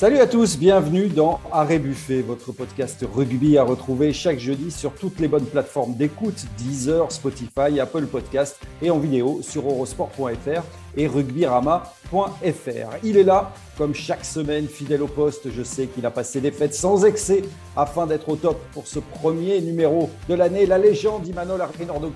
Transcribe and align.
Salut 0.00 0.16
à 0.20 0.26
tous, 0.26 0.56
bienvenue 0.56 1.08
dans 1.08 1.40
Arrêt 1.52 1.78
Buffet, 1.78 2.22
votre 2.22 2.52
podcast 2.52 3.04
rugby 3.14 3.58
à 3.58 3.64
retrouver 3.64 4.14
chaque 4.14 4.38
jeudi 4.38 4.70
sur 4.70 4.94
toutes 4.94 5.20
les 5.20 5.28
bonnes 5.28 5.44
plateformes 5.44 5.92
d'écoute, 5.92 6.46
Deezer, 6.56 7.12
Spotify, 7.12 7.78
Apple 7.78 8.06
Podcast 8.06 8.58
et 8.80 8.88
en 8.88 8.98
vidéo 8.98 9.40
sur 9.42 9.66
eurosport.fr 9.66 10.62
et 10.96 11.06
rugbyrama.fr. 11.06 12.96
Il 13.04 13.18
est 13.18 13.24
là, 13.24 13.52
comme 13.76 13.94
chaque 13.94 14.24
semaine, 14.24 14.68
fidèle 14.68 15.02
au 15.02 15.06
poste. 15.06 15.50
Je 15.54 15.62
sais 15.62 15.86
qu'il 15.86 16.06
a 16.06 16.10
passé 16.10 16.40
des 16.40 16.50
fêtes 16.50 16.72
sans 16.72 17.04
excès 17.04 17.42
afin 17.76 18.06
d'être 18.06 18.30
au 18.30 18.36
top 18.36 18.58
pour 18.72 18.86
ce 18.86 19.00
premier 19.00 19.60
numéro 19.60 20.08
de 20.30 20.34
l'année. 20.34 20.64
La 20.64 20.78
légende 20.78 21.28
Imanol 21.28 21.62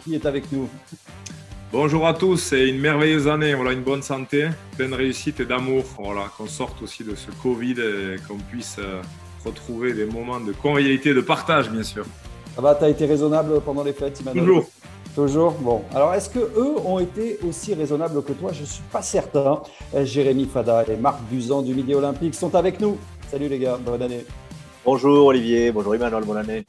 qui 0.03 0.15
est 0.15 0.25
avec 0.25 0.51
nous. 0.53 0.71
Bonjour 1.75 2.07
à 2.07 2.15
tous, 2.15 2.37
c'est 2.37 2.69
une 2.69 2.79
merveilleuse 2.79 3.27
année, 3.27 3.53
voilà, 3.53 3.73
une 3.73 3.83
bonne 3.83 4.01
santé, 4.01 4.49
pleine 4.77 4.95
réussite 4.95 5.41
et 5.41 5.45
d'amour, 5.45 5.83
voilà, 5.99 6.31
qu'on 6.39 6.47
sorte 6.47 6.81
aussi 6.83 7.03
de 7.03 7.17
ce 7.17 7.33
Covid 7.43 7.73
et 7.73 8.17
qu'on 8.29 8.37
puisse 8.37 8.77
euh, 8.79 9.03
retrouver 9.45 9.93
des 9.93 10.05
moments 10.05 10.39
de 10.39 10.53
convivialité, 10.53 11.13
de 11.13 11.21
partage, 11.21 11.69
bien 11.69 11.83
sûr. 11.83 12.07
Ça 12.55 12.63
va, 12.63 12.77
tu 12.77 12.85
as 12.85 12.91
été 12.91 13.07
raisonnable 13.07 13.61
pendant 13.61 13.83
les 13.83 13.93
fêtes, 13.93 14.21
Emmanuel 14.21 14.45
Toujours. 14.45 14.71
Toujours 15.17 15.53
Bon. 15.55 15.83
Alors, 15.93 16.15
est-ce 16.15 16.31
que 16.31 16.39
eux 16.39 16.77
ont 16.85 17.01
été 17.01 17.41
aussi 17.45 17.75
raisonnables 17.75 18.23
que 18.23 18.35
toi? 18.35 18.53
Je 18.53 18.61
ne 18.61 18.67
suis 18.67 18.85
pas 18.93 19.03
certain. 19.03 19.61
Euh, 19.97 20.05
Jérémy 20.05 20.47
Fada 20.47 20.85
et 20.87 20.95
Marc 20.95 21.23
Buzan 21.29 21.63
du 21.63 21.75
Midi 21.75 21.93
Olympique 21.93 22.37
sont 22.37 22.55
avec 22.55 22.79
nous. 22.79 22.99
Salut 23.33 23.49
les 23.49 23.59
gars, 23.59 23.81
bonne 23.85 24.01
année. 24.01 24.25
Bonjour 24.85 25.27
Olivier, 25.27 25.73
bonjour 25.73 25.93
Emmanuel, 25.97 26.23
bonne 26.25 26.37
année. 26.37 26.65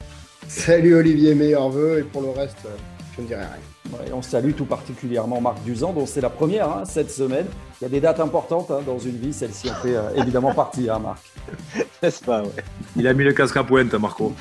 Salut 0.48 0.96
Olivier, 0.96 1.36
meilleurs 1.36 1.68
vœux 1.68 2.00
et 2.00 2.02
pour 2.02 2.22
le 2.22 2.30
reste, 2.30 2.58
euh, 2.66 2.95
je 3.16 3.22
ne 3.22 3.26
dirai 3.26 3.42
rien 3.42 3.76
on 4.12 4.22
salue 4.22 4.52
tout 4.52 4.64
particulièrement 4.64 5.40
Marc 5.40 5.62
Duzan, 5.62 5.92
dont 5.92 6.06
c'est 6.06 6.20
la 6.20 6.30
première 6.30 6.68
hein, 6.70 6.84
cette 6.84 7.10
semaine. 7.10 7.46
Il 7.80 7.84
y 7.84 7.86
a 7.86 7.88
des 7.88 8.00
dates 8.00 8.20
importantes 8.20 8.70
hein, 8.70 8.80
dans 8.84 8.98
une 8.98 9.16
vie, 9.16 9.32
celle-ci 9.32 9.70
en 9.70 9.74
fait 9.74 9.96
euh, 9.96 10.10
évidemment 10.16 10.54
partie, 10.54 10.88
hein, 10.88 10.98
Marc. 10.98 11.22
N'est-ce 12.02 12.22
pas, 12.22 12.42
ouais. 12.42 12.64
Il 12.96 13.06
a 13.06 13.14
mis 13.14 13.24
le 13.24 13.32
casque 13.32 13.56
à 13.56 13.64
pointe, 13.64 13.92
Marco. 13.94 14.32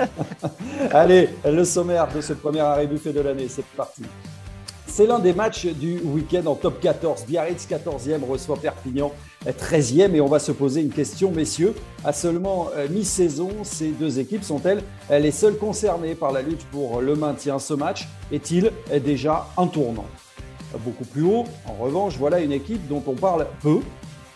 Allez, 0.92 1.30
le 1.44 1.64
sommaire 1.64 2.08
de 2.14 2.20
ce 2.20 2.32
premier 2.32 2.60
arrêt 2.60 2.86
buffet 2.86 3.12
de 3.12 3.20
l'année, 3.20 3.48
c'est 3.48 3.64
parti. 3.64 4.02
C'est 4.86 5.06
l'un 5.06 5.18
des 5.18 5.32
matchs 5.32 5.66
du 5.66 6.00
week-end 6.00 6.46
en 6.46 6.54
top 6.54 6.80
14. 6.80 7.24
Biarritz 7.26 7.66
14e 7.68 8.24
reçoit 8.28 8.56
Perpignan 8.56 9.12
13e 9.46 10.14
et 10.14 10.20
on 10.20 10.26
va 10.26 10.38
se 10.38 10.52
poser 10.52 10.80
une 10.80 10.90
question, 10.90 11.30
messieurs. 11.30 11.74
À 12.04 12.12
seulement 12.12 12.68
euh, 12.76 12.88
mi-saison, 12.90 13.50
ces 13.62 13.88
deux 13.88 14.18
équipes 14.18 14.44
sont-elles 14.44 14.82
les 15.10 15.30
seules 15.30 15.56
concernées 15.56 16.14
par 16.14 16.32
la 16.32 16.42
lutte 16.42 16.64
pour 16.70 17.00
le 17.00 17.14
maintien 17.14 17.58
Ce 17.58 17.74
match? 17.74 18.08
Est-il 18.32 18.72
déjà 19.04 19.48
un 19.56 19.66
tournant? 19.66 20.06
Beaucoup 20.84 21.04
plus 21.04 21.22
haut, 21.22 21.44
en 21.66 21.82
revanche, 21.82 22.16
voilà 22.18 22.40
une 22.40 22.52
équipe 22.52 22.86
dont 22.88 23.02
on 23.06 23.14
parle 23.14 23.46
peu, 23.62 23.80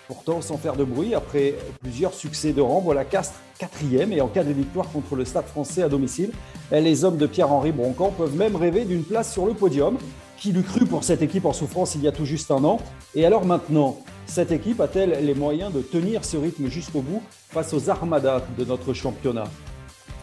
pourtant 0.09 0.41
sans 0.41 0.57
faire 0.57 0.77
de 0.77 0.85
bruit. 0.85 1.15
Après 1.15 1.57
plusieurs 1.83 2.15
succès 2.15 2.53
de 2.53 2.63
rang, 2.63 2.81
voilà 2.81 3.05
Castres 3.05 3.39
quatrième 3.59 4.13
et 4.13 4.21
en 4.21 4.29
cas 4.29 4.43
de 4.43 4.53
victoire 4.53 4.91
contre 4.91 5.15
le 5.15 5.25
Stade 5.25 5.47
français 5.47 5.83
à 5.83 5.89
domicile, 5.89 6.33
les 6.73 7.05
hommes 7.05 7.19
de 7.19 7.27
Pierre-Henri 7.27 7.71
Broncan 7.71 8.11
peuvent 8.17 8.35
même 8.35 8.57
rêver 8.57 8.85
d'une 8.85 9.05
place 9.05 9.33
sur 9.33 9.47
le 9.47 9.53
podium. 9.53 9.99
Qui 10.39 10.53
l'eût 10.53 10.63
cru 10.63 10.87
pour 10.87 11.05
cette 11.05 11.23
équipe 11.23 11.45
en 11.45 11.53
souffrance 11.53 11.95
il 11.95 12.03
y 12.03 12.09
a 12.09 12.13
tout 12.13 12.25
juste 12.25 12.51
un 12.51 12.65
an 12.65 12.79
Et 13.15 13.25
alors 13.25 13.45
maintenant, 13.45 13.99
cette 14.27 14.51
équipe 14.53 14.81
a-t-elle 14.81 15.25
les 15.25 15.35
moyens 15.35 15.73
de 15.73 15.81
tenir 15.81 16.25
ce 16.25 16.37
rythme 16.37 16.69
jusqu'au 16.69 17.01
bout 17.01 17.23
face 17.51 17.73
aux 17.75 17.91
armadas 17.91 18.43
de 18.59 18.65
notre 18.65 18.93
championnat 18.93 19.45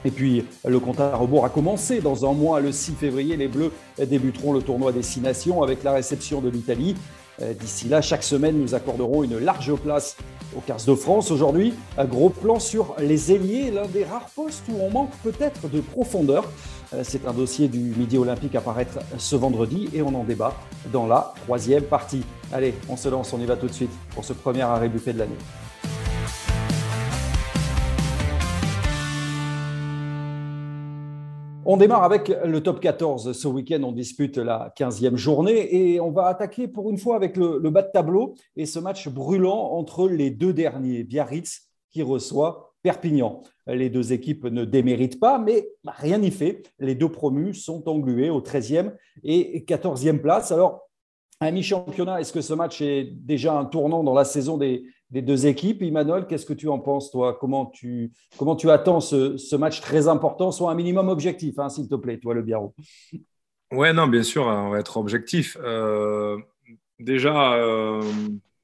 et 0.06 0.12
puis, 0.12 0.46
le 0.66 0.80
compte 0.80 1.00
à 1.00 1.16
rebours 1.16 1.44
a 1.46 1.50
commencé. 1.50 2.00
Dans 2.00 2.30
un 2.30 2.34
mois, 2.34 2.62
le 2.62 2.72
6 2.72 2.94
février, 2.94 3.36
les 3.36 3.50
Bleus 3.50 3.72
débuteront 3.98 4.54
le 4.54 4.62
tournoi 4.62 4.92
Destination 4.92 5.62
avec 5.62 5.84
la 5.84 5.92
réception 5.92 6.40
de 6.40 6.50
l'Italie. 6.50 6.96
Euh, 7.42 7.54
d'ici 7.54 7.88
là, 7.90 8.02
chaque 8.02 8.24
semaine, 8.24 8.58
nous 8.58 8.76
accorderons 8.76 9.24
une 9.24 9.38
large 9.40 9.74
place 9.76 10.16
au 10.56 10.62
15 10.62 10.86
de 10.86 10.96
France. 10.96 11.32
Aujourd'hui, 11.32 11.74
un 11.98 12.06
gros 12.06 12.30
plan 12.30 12.60
sur 12.60 12.96
les 13.00 13.32
ailiers, 13.32 13.72
l'un 13.72 13.88
des 13.88 14.04
rares 14.04 14.30
postes 14.36 14.64
où 14.70 14.80
on 14.82 14.90
manque 14.90 15.12
peut-être 15.24 15.70
de 15.70 15.82
profondeur. 15.82 16.46
Euh, 16.94 17.02
c'est 17.04 17.28
un 17.28 17.34
dossier 17.34 17.68
du 17.68 17.80
Midi 17.80 18.18
Olympique 18.18 18.56
à 18.56 18.62
paraître 18.62 19.00
ce 19.18 19.36
vendredi 19.36 19.90
et 19.94 20.02
on 20.02 20.14
en 20.16 20.24
débat 20.24 20.54
dans 20.92 21.08
la 21.08 21.34
troisième 21.44 21.84
partie. 21.84 22.24
Allez, 22.52 22.74
on 22.90 22.98
se 22.98 23.10
lance, 23.10 23.34
on 23.34 23.40
y 23.40 23.46
va 23.46 23.56
tout 23.56 23.68
de 23.68 23.74
suite 23.74 23.92
pour 24.16 24.26
ce 24.26 24.34
premier 24.34 24.62
arrêt 24.62 24.90
buffet 24.90 25.14
de 25.14 25.20
l'année. 25.20 25.38
On 31.72 31.78
démarre 31.78 32.04
avec 32.04 32.30
le 32.30 32.64
top 32.64 32.80
14. 32.80 33.32
Ce 33.32 33.48
week-end, 33.48 33.84
on 33.84 33.92
dispute 33.92 34.40
la 34.40 34.74
15e 34.76 35.18
journée 35.18 35.76
et 35.76 36.00
on 36.00 36.10
va 36.10 36.26
attaquer 36.26 36.68
pour 36.68 36.90
une 36.90 36.98
fois 36.98 37.16
avec 37.16 37.38
le, 37.38 37.60
bas 37.70 37.84
de 37.84 37.92
tableau 37.92 38.34
et 38.56 38.66
ce 38.66 38.80
match 38.80 39.08
brûlant 39.08 39.74
entre 39.74 40.10
les 40.10 40.32
deux 40.32 40.52
derniers. 40.52 41.04
Biarritz 41.04 41.70
qui 41.92 42.02
reçoit 42.02 42.74
Perpignan. 42.82 43.44
Les 43.68 43.92
deux 43.92 44.14
équipes 44.14 44.46
ne 44.46 44.66
déméritent 44.66 45.20
pas, 45.20 45.38
mais 45.38 45.70
rien 45.86 46.18
n'y 46.18 46.32
fait. 46.32 46.64
Les 46.80 46.96
deux 46.96 47.10
promus 47.10 47.54
sont 47.54 47.88
englués 47.88 48.32
au 48.32 48.42
13e 48.42 48.96
et 49.24 49.64
14e 49.68 50.22
place. 50.22 50.52
Alors, 50.52 50.90
à 51.40 51.52
mi-championnat, 51.52 52.20
est-ce 52.20 52.34
que 52.34 52.42
ce 52.42 52.56
match 52.56 52.82
est 52.82 53.04
déjà 53.04 53.56
un 53.56 53.66
tournant 53.66 54.04
dans 54.04 54.16
la 54.16 54.26
saison 54.26 54.58
des, 54.58 54.86
deux 55.12 55.48
équipes 55.48 55.82
Emmanuel, 55.82 56.26
qu'est-ce 56.28 56.46
que 56.46 56.54
tu 56.54 56.68
en 56.68 56.80
penses, 56.80 57.12
toi? 57.12 57.38
Comment 57.40 57.66
tu, 57.66 58.12
comment 58.38 58.56
tu 58.56 58.70
attends 58.70 59.00
ce, 59.00 59.56
match 59.56 59.82
très 59.82 60.08
important, 60.08 60.52
soit 60.52 60.72
un 60.72 60.76
minimum 60.76 61.10
objectif, 61.10 61.58
hein, 61.58 61.70
s'il 61.70 61.88
te 61.88 61.96
plaît, 61.96 62.20
toi, 62.20 62.34
le 62.34 62.44
Biarro? 62.44 62.76
Ouais, 63.72 63.94
non, 63.94 64.08
bien 64.08 64.24
sûr, 64.24 64.46
on 64.46 64.70
va 64.70 64.80
être 64.80 64.98
objectif. 64.98 65.58
Euh, 65.62 66.38
déjà, 67.00 67.54
euh, 67.54 68.02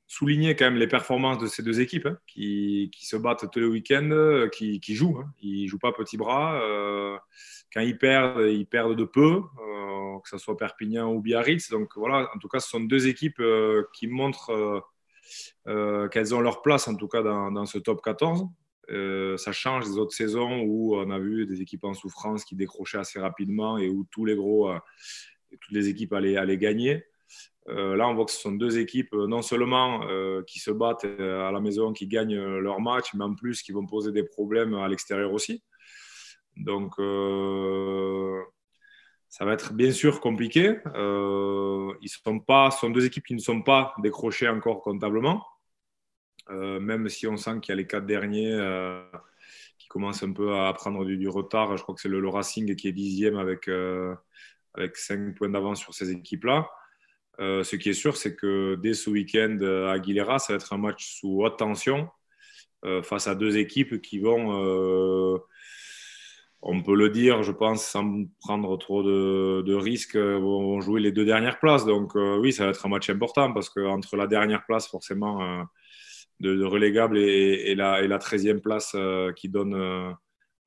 souligner 0.08 0.56
quand 0.56 0.66
même 0.66 0.78
les 0.78 0.88
performances 0.88 1.40
de 1.40 1.48
ces 1.48 1.62
deux 1.62 1.80
équipes 1.80 2.08
hein, 2.08 2.18
qui, 2.28 2.92
se 3.02 3.16
battent 3.16 3.50
tous 3.52 3.60
les 3.60 3.68
week-ends, 3.68 4.10
euh, 4.12 4.48
qui, 4.50 4.80
jouent. 4.96 5.20
Hein. 5.20 5.32
Ils 5.42 5.64
ne 5.64 5.68
jouent 5.68 5.80
pas 5.80 5.92
petit 5.92 6.18
bras. 6.18 6.60
Quand 7.74 7.82
ils 7.82 7.98
perdent, 7.98 8.42
ils 8.48 8.66
perdent 8.66 8.96
de 8.96 9.04
peu, 9.04 9.42
que 10.24 10.30
ce 10.30 10.38
soit 10.38 10.58
Perpignan 10.58 11.12
ou 11.12 11.22
Biarritz. 11.22 11.70
Donc 11.70 11.98
voilà, 11.98 12.30
en 12.34 12.40
tout 12.40 12.48
cas, 12.48 12.60
ce 12.60 12.70
sont 12.70 12.80
deux 12.80 13.08
équipes 13.08 13.42
qui 13.94 14.08
montrent 14.08 14.84
qu'elles 15.66 16.36
ont 16.36 16.42
leur 16.42 16.62
place, 16.62 16.88
en 16.88 16.96
tout 16.96 17.08
cas, 17.08 17.22
dans, 17.22 17.66
ce 17.66 17.78
top 17.78 18.02
14. 18.02 18.46
ça 19.38 19.52
change 19.52 19.86
des 19.86 19.98
autres 19.98 20.16
saisons 20.16 20.62
où 20.62 20.96
on 20.96 21.10
a 21.10 21.20
vu 21.20 21.46
des 21.46 21.62
équipes 21.62 21.86
en 21.86 21.94
souffrance 21.94 22.46
qui 22.46 22.56
décrochaient 22.56 23.00
assez 23.00 23.20
rapidement 23.20 23.78
et 23.78 23.90
où 23.90 24.06
tous 24.12 24.26
les 24.26 24.36
gros, 24.36 24.72
toutes 25.62 25.74
les 25.74 25.90
équipes 25.90 26.14
allaient, 26.14 26.58
gagner. 26.58 27.04
Euh, 27.68 27.96
là, 27.96 28.08
on 28.08 28.14
voit 28.14 28.26
que 28.26 28.32
ce 28.32 28.40
sont 28.40 28.52
deux 28.52 28.78
équipes 28.78 29.14
euh, 29.14 29.26
non 29.26 29.42
seulement 29.42 30.08
euh, 30.08 30.44
qui 30.44 30.60
se 30.60 30.70
battent 30.70 31.06
à 31.06 31.52
la 31.52 31.60
maison, 31.60 31.94
qui 31.94 32.08
gagnent 32.08 32.40
leur 32.58 32.80
match, 32.80 33.14
mais 33.16 33.24
en 33.24 33.34
plus 33.34 33.64
qui 33.64 33.72
vont 33.72 33.88
poser 33.88 34.12
des 34.12 34.24
problèmes 34.24 34.76
à 34.76 34.88
l'extérieur 34.88 35.34
aussi. 35.34 35.64
Donc, 36.58 36.94
ça 39.36 39.44
va 39.44 39.52
être 39.52 39.74
bien 39.74 39.92
sûr 39.92 40.22
compliqué. 40.22 40.78
ils 40.86 42.10
sont 42.10 42.40
pas, 42.40 42.72
ce 42.72 42.80
sont 42.80 42.90
deux 42.90 43.06
équipes 43.06 43.26
qui 43.26 43.34
ne 43.34 43.40
sont 43.40 43.62
pas 43.62 43.94
décrochées 44.02 44.48
encore 44.48 44.82
comptablement, 44.82 45.46
même 46.50 47.10
si 47.10 47.28
on 47.28 47.36
sent 47.36 47.60
qu'il 47.62 47.72
y 47.72 47.74
a 47.74 47.76
les 47.76 47.88
quatre 47.88 48.06
derniers 48.06 48.58
qui 49.78 49.90
commencent 49.90 50.24
un 50.24 50.32
peu 50.32 50.58
à 50.58 50.72
prendre 50.72 51.04
du, 51.04 51.28
retard. 51.28 51.76
Je 51.76 51.84
crois 51.84 51.96
que 51.96 52.02
c'est 52.02 52.08
le, 52.08 52.30
Racing 52.30 52.76
qui 52.78 52.88
est 52.88 52.94
dixième 52.94 53.36
avec, 53.38 53.70
avec 54.74 54.96
cinq 54.96 55.36
points 55.36 55.50
d'avance 55.50 55.82
sur 55.82 55.94
ces 55.94 56.12
équipes-là. 56.12 56.70
Euh, 57.40 57.64
ce 57.64 57.76
qui 57.76 57.90
est 57.90 57.94
sûr, 57.94 58.16
c'est 58.16 58.36
que 58.36 58.76
dès 58.76 58.94
ce 58.94 59.10
week-end 59.10 59.58
à 59.62 59.94
Aguilera, 59.94 60.40
ça 60.40 60.54
va 60.54 60.58
être 60.58 60.72
un 60.74 60.78
match 60.78 61.20
sous 61.20 61.44
haute 61.44 61.58
tension 61.58 62.10
euh, 62.86 63.04
face 63.04 63.28
à 63.28 63.36
deux 63.36 63.58
équipes 63.58 64.02
qui 64.02 64.20
vont, 64.20 64.64
euh, 64.64 65.38
on 66.66 66.82
peut 66.82 66.96
le 66.96 67.10
dire, 67.10 67.44
je 67.44 67.52
pense, 67.52 67.86
sans 67.86 68.26
prendre 68.40 68.78
trop 68.78 69.04
de, 69.04 69.74
risques, 69.76 70.18
vont 70.18 70.82
jouer 70.82 71.00
les 71.00 71.12
deux 71.12 71.26
dernières 71.26 71.60
places. 71.60 71.86
Donc 71.86 72.16
oui, 72.16 72.52
ça 72.52 72.66
va 72.66 72.72
être 72.72 72.86
un 72.86 72.90
match 72.90 73.10
important 73.10 73.54
parce 73.54 73.70
qu'entre 73.70 74.18
la 74.18 74.28
dernière 74.28 74.66
place, 74.66 74.88
forcément, 74.88 75.66
de, 76.40 76.64
relégable 76.64 77.18
et, 77.18 77.76
la, 77.76 78.02
et, 78.02 78.08
la, 78.08 78.18
13e 78.18 78.62
place 78.62 78.96
qui 79.36 79.50
donne 79.50 80.16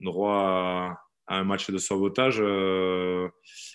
droit 0.01 0.99
à 1.27 1.37
un 1.37 1.45
match 1.45 1.71
de 1.71 1.79
sauvetage, 1.79 2.39
euh, 2.41 3.29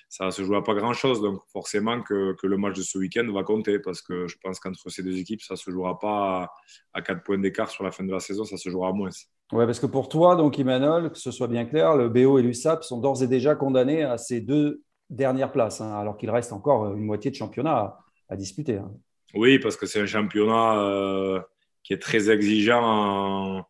ça 0.10 0.32
se 0.32 0.44
joue 0.44 0.60
pas 0.64 0.74
grand-chose. 0.74 1.22
Donc 1.22 1.42
forcément 1.52 2.02
que, 2.02 2.36
le 2.44 2.58
match 2.58 2.78
de 2.78 2.82
ce 2.82 2.98
week-end 2.98 3.32
va 3.32 3.44
compter 3.44 3.80
parce 3.80 4.02
que 4.02 4.28
je 4.28 4.38
pense 4.42 4.60
qu'entre 4.60 4.90
ces 4.90 5.04
deux 5.04 5.18
équipes, 5.18 5.42
ça 5.42 5.54
ne 5.54 5.60
se 5.60 5.72
jouera 5.72 6.00
pas 6.00 6.52
à, 6.94 7.02
4 7.02 7.24
points 7.24 7.38
d'écart 7.38 7.70
sur 7.70 7.84
la 7.84 7.92
fin 7.92 8.04
de 8.04 8.12
la 8.12 8.20
saison, 8.20 8.44
ça 8.44 8.58
se 8.58 8.70
jouera 8.70 8.92
moins. 8.92 9.10
Oui, 9.54 9.68
parce 9.68 9.80
que 9.80 9.86
pour 9.86 10.10
toi, 10.10 10.36
donc 10.36 10.58
Emmanuel, 10.58 11.12
que 11.12 11.20
ce 11.20 11.30
soit 11.30 11.48
bien 11.48 11.66
clair, 11.66 11.96
le 11.96 12.10
BO 12.10 12.40
et 12.40 12.42
l'USAP 12.42 12.84
sont 12.84 13.00
d'ores 13.00 13.22
et 13.22 13.28
déjà 13.28 13.54
condamnés 13.54 14.02
à 14.02 14.18
ces 14.18 14.42
deux 14.42 14.82
dernières 15.12 15.52
places, 15.52 15.80
hein, 15.80 15.94
alors 15.94 16.18
qu'il 16.18 16.32
reste 16.32 16.52
encore 16.52 16.92
une 16.96 17.06
moitié 17.06 17.30
de 17.30 17.36
championnat 17.36 18.00
à, 18.30 18.36
disputer. 18.36 18.78
Hein. 18.78 18.92
Oui, 19.36 19.60
parce 19.60 19.78
que 19.78 19.86
c'est 19.86 20.02
un 20.02 20.08
championnat 20.08 20.80
euh, 20.80 21.40
qui 21.84 21.94
est 21.94 22.02
très 22.02 22.32
exigeant 22.32 23.64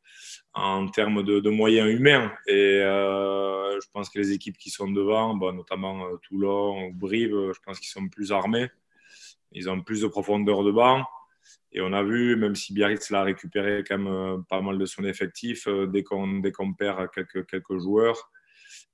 en 0.53 0.87
termes 0.87 1.21
de, 1.21 1.49
moyens 1.49 1.89
humains. 1.89 2.31
Et 2.47 2.79
euh, 2.81 3.77
je 3.81 3.87
pense 3.91 4.09
que 4.09 4.19
les 4.19 4.31
équipes 4.31 4.57
qui 4.57 4.69
sont 4.69 4.89
devant, 4.89 5.35
bah, 5.35 5.51
notamment 5.51 6.05
euh, 6.05 6.15
Toulon 6.21 6.85
ou 6.85 6.93
Brive, 6.93 7.51
je 7.53 7.59
pense 7.65 7.77
qu'ils 7.79 7.89
sont 7.89 8.07
plus 8.07 8.31
armés. 8.31 8.69
Ils 9.51 9.69
ont 9.69 9.81
plus 9.81 9.99
de 9.99 10.07
profondeur 10.07 10.63
de 10.63 10.71
banc. 10.71 11.03
Et 11.71 11.81
on 11.81 11.93
a 11.93 12.03
vu, 12.03 12.35
même 12.35 12.55
si 12.55 12.73
Biarritz 12.73 13.09
l'a 13.09 13.23
récupéré 13.23 13.83
quand 13.87 13.97
même 13.97 14.43
pas 14.49 14.61
mal 14.61 14.77
de 14.77 14.85
son 14.85 15.03
effectif, 15.03 15.67
dès 15.67 16.03
qu'on 16.03 16.73
perd 16.77 17.09
quelques, 17.11 17.47
quelques 17.47 17.77
joueurs, 17.79 18.31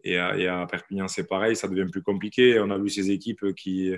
et 0.04 0.18
à, 0.18 0.66
Perpignan 0.66 1.07
c'est 1.07 1.28
pareil, 1.28 1.56
ça 1.56 1.68
devient 1.68 1.90
plus 1.92 2.01
compliqué. 2.01 2.60
On 2.60 2.69
a 2.69 2.78
vu 2.78 2.90
ces 2.90 3.12
équipes 3.12 3.54
qui, 3.54 3.94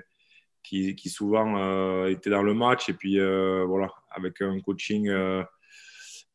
qui, 0.64 1.10
souvent 1.10 2.08
étaient 2.08 2.32
dans 2.32 2.44
le 2.44 2.54
match, 2.54 2.90
et 2.90 2.94
puis 2.94 3.20
voilà, 3.20 3.94
avec 4.12 4.42
un 4.42 4.60
coaching 4.62 5.10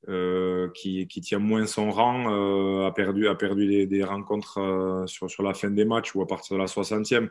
euh, 0.09 0.69
qui, 0.71 1.09
qui, 1.09 1.21
tient 1.21 1.41
moins 1.41 1.67
son 1.67 1.91
rang 1.91 2.33
euh, 2.33 2.87
a 2.87 2.93
perdu, 2.93 3.27
a 3.27 3.35
perdu 3.35 3.89
des, 3.89 4.05
rencontres 4.05 4.59
euh, 4.59 5.05
sur, 5.09 5.29
sur, 5.29 5.43
la 5.43 5.53
fin 5.53 5.69
des 5.69 5.85
matchs 5.85 6.15
ou 6.15 6.23
à 6.23 6.29
partir 6.29 6.57
de 6.57 6.63
la 6.63 6.69
60e. 6.69 7.29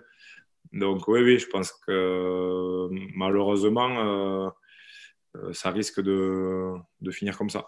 Donc 0.74 1.08
oui, 1.08 1.22
oui, 1.22 1.40
je 1.40 1.48
pense 1.48 1.72
que 1.72 2.90
malheureusement, 3.16 4.52
ça 5.54 5.72
risque 5.72 6.02
de, 6.02 6.76
finir 7.12 7.38
comme 7.38 7.50
ça. 7.50 7.66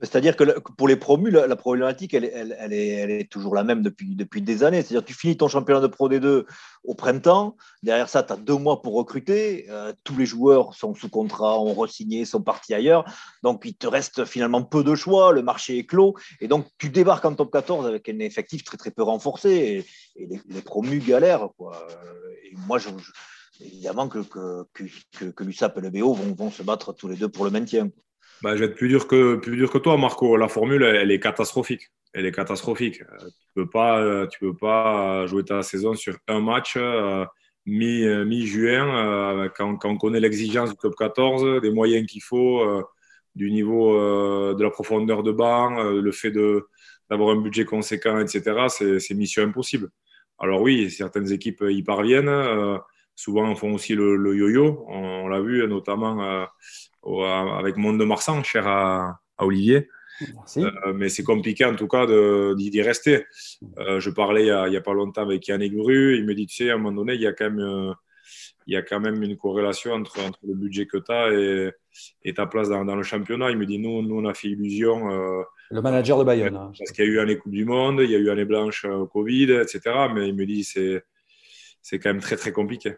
C'est-à-dire 0.00 0.36
que 0.36 0.58
pour 0.76 0.88
les 0.88 0.96
promus, 0.96 1.30
la, 1.30 1.56
problématique, 1.56 2.14
elle, 2.14 2.24
est, 2.24 3.30
toujours 3.30 3.54
la 3.54 3.62
même 3.62 3.80
depuis, 3.80 4.42
des 4.42 4.64
années. 4.64 4.82
C'est-à-dire 4.82 5.04
tu 5.04 5.14
finis 5.14 5.36
ton 5.36 5.48
championnat 5.48 5.80
de 5.80 5.86
Pro 5.86 6.08
D2 6.10 6.44
au 6.82 6.94
printemps. 6.94 7.56
Derrière 7.82 8.08
ça, 8.08 8.22
tu 8.22 8.32
as 8.32 8.36
deux 8.36 8.56
mois 8.56 8.82
pour 8.82 8.94
recruter. 8.94 9.66
Euh, 9.70 9.92
tous 10.02 10.16
les 10.16 10.26
joueurs 10.26 10.74
sont 10.74 10.94
sous 10.94 11.08
contrat, 11.08 11.60
ont 11.60 11.74
re-signé, 11.74 12.24
sont 12.24 12.42
partis 12.42 12.74
ailleurs. 12.74 13.04
Donc, 13.42 13.62
il 13.64 13.76
te 13.76 13.86
reste 13.86 14.24
finalement 14.24 14.62
peu 14.62 14.82
de 14.82 14.94
choix. 14.94 15.32
Le 15.32 15.42
marché 15.42 15.78
est 15.78 15.86
clos. 15.86 16.14
Et 16.40 16.48
donc, 16.48 16.66
tu 16.76 16.90
débarques 16.90 17.24
en 17.24 17.34
top 17.34 17.52
14 17.52 17.86
avec 17.86 18.08
un 18.08 18.18
effectif 18.18 18.64
très, 18.64 18.76
très 18.76 18.90
peu 18.90 19.04
renforcé. 19.04 19.86
Et, 20.16 20.26
les, 20.26 20.60
promus 20.62 20.98
galèrent. 20.98 21.48
Quoi. 21.56 21.86
Et 22.44 22.54
moi, 22.66 22.78
évidemment 23.60 24.08
que, 24.08 24.18
que, 24.18 24.64
que, 25.18 25.24
que 25.26 25.44
l'USAP 25.44 25.78
et 25.78 25.80
le 25.80 25.90
BO 25.90 26.14
vont, 26.14 26.34
vont 26.34 26.50
se 26.50 26.62
battre 26.62 26.92
tous 26.92 27.08
les 27.08 27.16
deux 27.16 27.28
pour 27.28 27.44
le 27.44 27.50
maintien. 27.50 27.90
Bah, 28.42 28.54
je 28.54 28.60
vais 28.60 28.66
être 28.66 28.76
plus 28.76 28.88
dur, 28.88 29.06
que, 29.06 29.36
plus 29.36 29.56
dur 29.56 29.70
que 29.70 29.78
toi, 29.78 29.96
Marco. 29.96 30.36
La 30.36 30.48
formule, 30.48 30.82
elle, 30.82 31.10
est 31.10 31.20
catastrophique. 31.20 31.90
Elle 32.12 32.26
est 32.26 32.32
catastrophique. 32.32 33.00
Euh, 33.00 33.26
tu 33.26 33.46
peux, 33.54 33.68
pas, 33.68 34.00
euh, 34.00 34.26
peux 34.40 34.54
pas 34.54 35.26
jouer 35.26 35.44
ta 35.44 35.62
saison 35.62 35.94
sur 35.94 36.16
un 36.28 36.40
match 36.40 36.74
euh, 36.76 37.24
mi-juin 37.66 39.48
quand, 39.56 39.76
quand, 39.76 39.90
on 39.90 39.96
connaît 39.96 40.20
l'exigence 40.20 40.70
du 40.70 40.76
top 40.76 40.94
14, 40.96 41.62
des 41.62 41.70
moyens 41.70 42.06
qu'il 42.06 42.22
faut, 42.22 42.62
du 43.34 43.50
niveau 43.50 43.94
de 44.52 44.62
la 44.62 44.68
profondeur 44.68 45.22
de 45.22 45.32
banc, 45.32 45.82
le 45.82 46.12
fait 46.12 46.30
d'avoir 47.08 47.30
un 47.30 47.40
budget 47.40 47.64
conséquent, 47.64 48.18
etc. 48.20 48.66
C'est 48.68 49.14
mission 49.14 49.42
impossible. 49.42 49.88
Alors 50.38 50.60
oui, 50.60 50.90
certaines 50.90 51.32
équipes 51.32 51.64
y 51.66 51.82
parviennent. 51.82 52.28
Souvent, 53.14 53.48
on 53.48 53.54
font 53.54 53.74
aussi 53.74 53.94
le 53.94 54.36
yo-yo. 54.36 54.84
On, 54.88 55.24
on 55.24 55.28
l'a 55.28 55.40
vu 55.40 55.66
notamment 55.66 56.46
avec 57.58 57.76
Monde 57.76 57.98
de 57.98 58.04
Marsan, 58.04 58.42
cher 58.42 58.66
à, 58.66 59.20
Olivier. 59.38 59.88
Euh, 60.58 60.92
mais 60.94 61.08
c'est 61.08 61.24
compliqué 61.24 61.64
en 61.64 61.74
tout 61.74 61.88
cas 61.88 62.06
d'y 62.06 62.82
rester. 62.82 63.24
Euh, 63.78 63.98
je 64.00 64.10
parlais 64.10 64.46
il 64.46 64.70
n'y 64.70 64.76
a, 64.76 64.80
pas 64.80 64.94
longtemps 64.94 65.22
avec 65.22 65.46
Yannick 65.48 65.74
Gru, 65.74 66.16
il 66.16 66.24
me 66.24 66.34
dit, 66.34 66.46
tu 66.46 66.56
sais, 66.56 66.70
à 66.70 66.74
un 66.74 66.76
moment 66.76 66.92
donné, 66.92 67.14
il 67.14 67.20
y 67.20 67.26
a 67.26 67.32
quand 67.32 67.50
même, 67.50 67.58
euh, 67.58 67.92
il 68.66 68.74
y 68.74 68.76
a 68.76 68.82
quand 68.82 69.00
même 69.00 69.22
une 69.22 69.36
corrélation 69.36 69.92
entre, 69.92 70.20
entre 70.20 70.38
le 70.46 70.54
budget 70.54 70.86
que 70.86 70.98
tu 70.98 71.12
as 71.12 71.32
et, 71.32 71.72
et, 72.22 72.34
ta 72.34 72.46
place 72.46 72.68
dans, 72.68 72.84
dans, 72.84 72.94
le 72.94 73.02
championnat. 73.02 73.50
Il 73.50 73.58
me 73.58 73.66
dit, 73.66 73.78
nous, 73.78 74.02
nous 74.02 74.20
on 74.20 74.24
a 74.24 74.34
fait 74.34 74.48
illusion. 74.48 75.08
le 75.70 75.82
manager 75.82 76.18
de 76.18 76.24
Bayonne. 76.24 76.56
Hein. 76.56 76.72
Parce 76.78 76.92
qu'il 76.92 77.04
y 77.04 77.08
a 77.08 77.10
eu 77.10 77.18
année 77.18 77.36
Coupe 77.36 77.52
du 77.52 77.64
Monde, 77.64 78.00
il 78.02 78.10
y 78.10 78.14
a 78.14 78.18
eu 78.18 78.30
année 78.30 78.44
blanche 78.44 78.86
Covid, 79.12 79.50
etc. 79.50 79.80
Mais 80.14 80.28
il 80.28 80.34
me 80.36 80.46
dit, 80.46 80.62
c'est 80.62 81.04
quand 81.92 82.10
même 82.10 82.20
très, 82.20 82.36
très 82.36 82.52
compliqué 82.52 82.96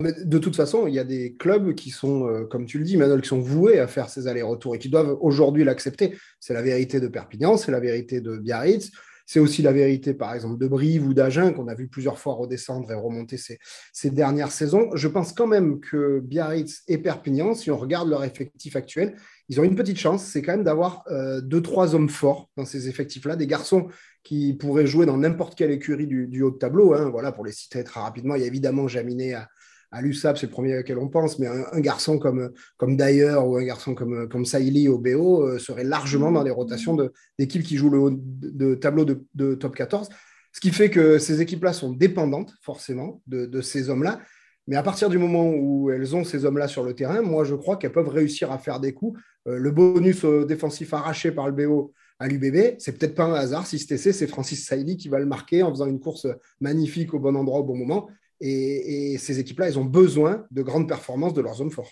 de 0.00 0.38
toute 0.38 0.54
façon, 0.54 0.86
il 0.86 0.94
y 0.94 1.00
a 1.00 1.04
des 1.04 1.34
clubs 1.34 1.74
qui 1.74 1.90
sont, 1.90 2.28
euh, 2.28 2.44
comme 2.44 2.66
tu 2.66 2.78
le 2.78 2.84
dis, 2.84 2.96
Manuel, 2.96 3.20
qui 3.20 3.28
sont 3.28 3.40
voués 3.40 3.80
à 3.80 3.88
faire 3.88 4.08
ces 4.08 4.28
allers-retours 4.28 4.76
et 4.76 4.78
qui 4.78 4.88
doivent 4.88 5.18
aujourd'hui 5.20 5.64
l'accepter. 5.64 6.16
C'est 6.38 6.54
la 6.54 6.62
vérité 6.62 7.00
de 7.00 7.08
Perpignan, 7.08 7.56
c'est 7.56 7.72
la 7.72 7.80
vérité 7.80 8.20
de 8.20 8.36
Biarritz, 8.36 8.92
c'est 9.26 9.40
aussi 9.40 9.60
la 9.60 9.72
vérité, 9.72 10.14
par 10.14 10.34
exemple, 10.34 10.56
de 10.56 10.68
Brive 10.68 11.04
ou 11.04 11.14
d'Agen, 11.14 11.52
qu'on 11.52 11.66
a 11.66 11.74
vu 11.74 11.88
plusieurs 11.88 12.16
fois 12.16 12.34
redescendre 12.34 12.88
et 12.92 12.94
remonter 12.94 13.38
ces, 13.38 13.58
ces, 13.92 14.10
dernières 14.10 14.52
saisons. 14.52 14.88
Je 14.94 15.08
pense 15.08 15.32
quand 15.32 15.48
même 15.48 15.80
que 15.80 16.20
Biarritz 16.20 16.84
et 16.86 16.98
Perpignan, 16.98 17.54
si 17.54 17.72
on 17.72 17.76
regarde 17.76 18.08
leur 18.08 18.22
effectif 18.22 18.76
actuel, 18.76 19.16
ils 19.48 19.60
ont 19.60 19.64
une 19.64 19.74
petite 19.74 19.98
chance, 19.98 20.24
c'est 20.24 20.42
quand 20.42 20.52
même 20.52 20.64
d'avoir 20.64 21.04
euh, 21.10 21.40
deux, 21.40 21.62
trois 21.62 21.94
hommes 21.94 22.08
forts 22.10 22.50
dans 22.56 22.64
ces 22.64 22.88
effectifs-là, 22.88 23.36
des 23.36 23.46
garçons 23.46 23.88
qui 24.22 24.54
pourraient 24.54 24.86
jouer 24.86 25.06
dans 25.06 25.16
n'importe 25.16 25.56
quelle 25.56 25.70
écurie 25.70 26.06
du, 26.06 26.42
haut 26.42 26.50
de 26.50 26.58
tableau. 26.58 26.92
Hein. 26.94 27.08
Voilà, 27.08 27.32
pour 27.32 27.46
les 27.46 27.52
citer 27.52 27.82
très 27.84 28.00
rapidement, 28.00 28.34
il 28.34 28.42
y 28.42 28.44
a 28.44 28.48
évidemment 28.48 28.88
Jaminet 28.88 29.34
à, 29.34 29.48
à 29.90 30.02
l'USAP, 30.02 30.36
c'est 30.36 30.46
le 30.46 30.52
premier 30.52 30.78
auquel 30.78 30.98
on 30.98 31.08
pense, 31.08 31.38
mais 31.38 31.46
un, 31.46 31.80
garçon 31.80 32.18
comme, 32.18 32.50
comme 32.76 32.96
Dyer 32.96 33.36
ou 33.36 33.56
un 33.56 33.64
garçon 33.64 33.94
comme, 33.94 34.28
comme 34.28 34.44
Saïli 34.44 34.88
au 34.88 34.98
BO 34.98 35.42
euh, 35.42 35.58
serait 35.58 35.84
largement 35.84 36.30
dans 36.30 36.42
les 36.42 36.50
rotations 36.50 36.96
d'équipes 37.38 37.62
qui 37.62 37.76
jouent 37.76 37.90
le 37.90 37.98
haut 37.98 38.10
de, 38.12 38.74
tableau 38.74 39.04
de, 39.06 39.54
top 39.54 39.74
14. 39.74 40.08
Ce 40.52 40.60
qui 40.60 40.70
fait 40.70 40.90
que 40.90 41.18
ces 41.18 41.40
équipes-là 41.40 41.72
sont 41.72 41.92
dépendantes 41.92 42.52
forcément 42.62 43.22
de, 43.26 43.60
ces 43.60 43.88
hommes-là. 43.88 44.20
Mais 44.68 44.76
à 44.76 44.82
partir 44.84 45.08
du 45.08 45.18
moment 45.18 45.50
où 45.50 45.90
elles 45.90 46.14
ont 46.14 46.22
ces 46.22 46.44
hommes-là 46.44 46.68
sur 46.68 46.84
le 46.84 46.94
terrain, 46.94 47.20
moi 47.22 47.42
je 47.42 47.56
crois 47.56 47.76
qu'elles 47.76 47.90
peuvent 47.90 48.08
réussir 48.08 48.52
à 48.52 48.58
faire 48.58 48.78
des 48.78 48.94
coups. 48.94 49.18
Euh, 49.48 49.58
le 49.58 49.70
bonus 49.72 50.24
défensif 50.24 50.94
arraché 50.94 51.32
par 51.32 51.48
le 51.48 51.52
BO 51.52 51.92
à 52.20 52.28
l'UBB, 52.28 52.76
c'est 52.78 52.96
peut-être 52.96 53.14
pas 53.14 53.24
un 53.24 53.34
hasard. 53.34 53.66
Si 53.66 53.78
c'est 53.78 53.96
c'est 53.96 54.26
Francis 54.26 54.64
Saïli 54.66 54.96
qui 54.96 55.08
va 55.08 55.18
le 55.18 55.26
marquer 55.26 55.62
en 55.64 55.70
faisant 55.70 55.86
une 55.86 56.00
course 56.00 56.28
magnifique 56.60 57.14
au 57.14 57.18
bon 57.18 57.34
endroit 57.34 57.60
au 57.60 57.64
bon 57.64 57.76
moment. 57.76 58.08
Et, 58.40 59.16
ces 59.18 59.38
équipes-là, 59.40 59.68
elles 59.68 59.78
ont 59.78 59.84
besoin 59.84 60.44
de 60.50 60.62
grandes 60.62 60.88
performances 60.88 61.34
de 61.34 61.40
leurs 61.40 61.60
hommes 61.60 61.70
forts. 61.70 61.90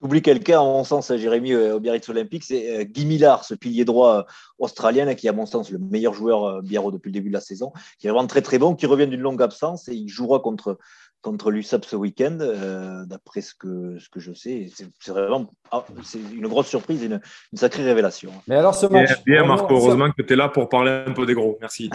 Oublie 0.00 0.20
quelqu'un, 0.20 0.60
à 0.60 0.64
mon 0.64 0.84
sens, 0.84 1.14
Jérémy, 1.16 1.52
euh, 1.52 1.76
au 1.76 1.80
Biarritz 1.80 2.06
Olympique, 2.10 2.44
c'est 2.44 2.80
euh, 2.80 2.84
Guy 2.84 3.06
Millard, 3.06 3.44
ce 3.44 3.54
pilier 3.54 3.86
droit 3.86 4.18
euh, 4.18 4.22
australien, 4.58 5.14
qui 5.14 5.26
est, 5.26 5.30
à 5.30 5.32
mon 5.32 5.46
sens, 5.46 5.70
le 5.70 5.78
meilleur 5.78 6.12
joueur 6.12 6.60
biarro 6.62 6.90
depuis 6.90 7.08
le 7.08 7.14
début 7.14 7.28
de 7.28 7.34
la 7.34 7.40
saison, 7.40 7.72
qui 7.98 8.06
est 8.06 8.10
vraiment 8.10 8.26
très 8.26 8.42
très 8.42 8.58
bon, 8.58 8.74
qui 8.74 8.84
revient 8.84 9.06
d'une 9.06 9.20
longue 9.20 9.40
absence 9.40 9.88
et 9.88 9.94
il 9.94 10.08
jouera 10.08 10.40
contre 10.40 10.78
contre 11.24 11.50
l'USAP 11.50 11.86
ce 11.86 11.96
week-end, 11.96 12.36
euh, 12.40 13.06
d'après 13.06 13.40
ce 13.40 13.54
que, 13.54 13.98
ce 13.98 14.10
que 14.10 14.20
je 14.20 14.34
sais. 14.34 14.68
C'est 15.00 15.10
vraiment 15.10 15.50
ah, 15.72 15.82
c'est 16.04 16.18
une 16.18 16.46
grosse 16.46 16.66
surprise 16.66 17.02
et 17.02 17.06
une, 17.06 17.20
sacrée 17.54 17.82
révélation. 17.82 18.30
Mais 18.46 18.56
alors 18.56 18.74
ce 18.74 18.86
match. 18.86 19.24
Bien, 19.24 19.46
Marco, 19.46 19.74
heureusement 19.74 20.10
que 20.10 20.20
tu 20.20 20.34
es 20.34 20.36
là 20.36 20.50
pour 20.50 20.68
parler 20.68 20.90
un 21.06 21.12
peu 21.12 21.24
des 21.24 21.32
gros. 21.32 21.56
Merci. 21.60 21.88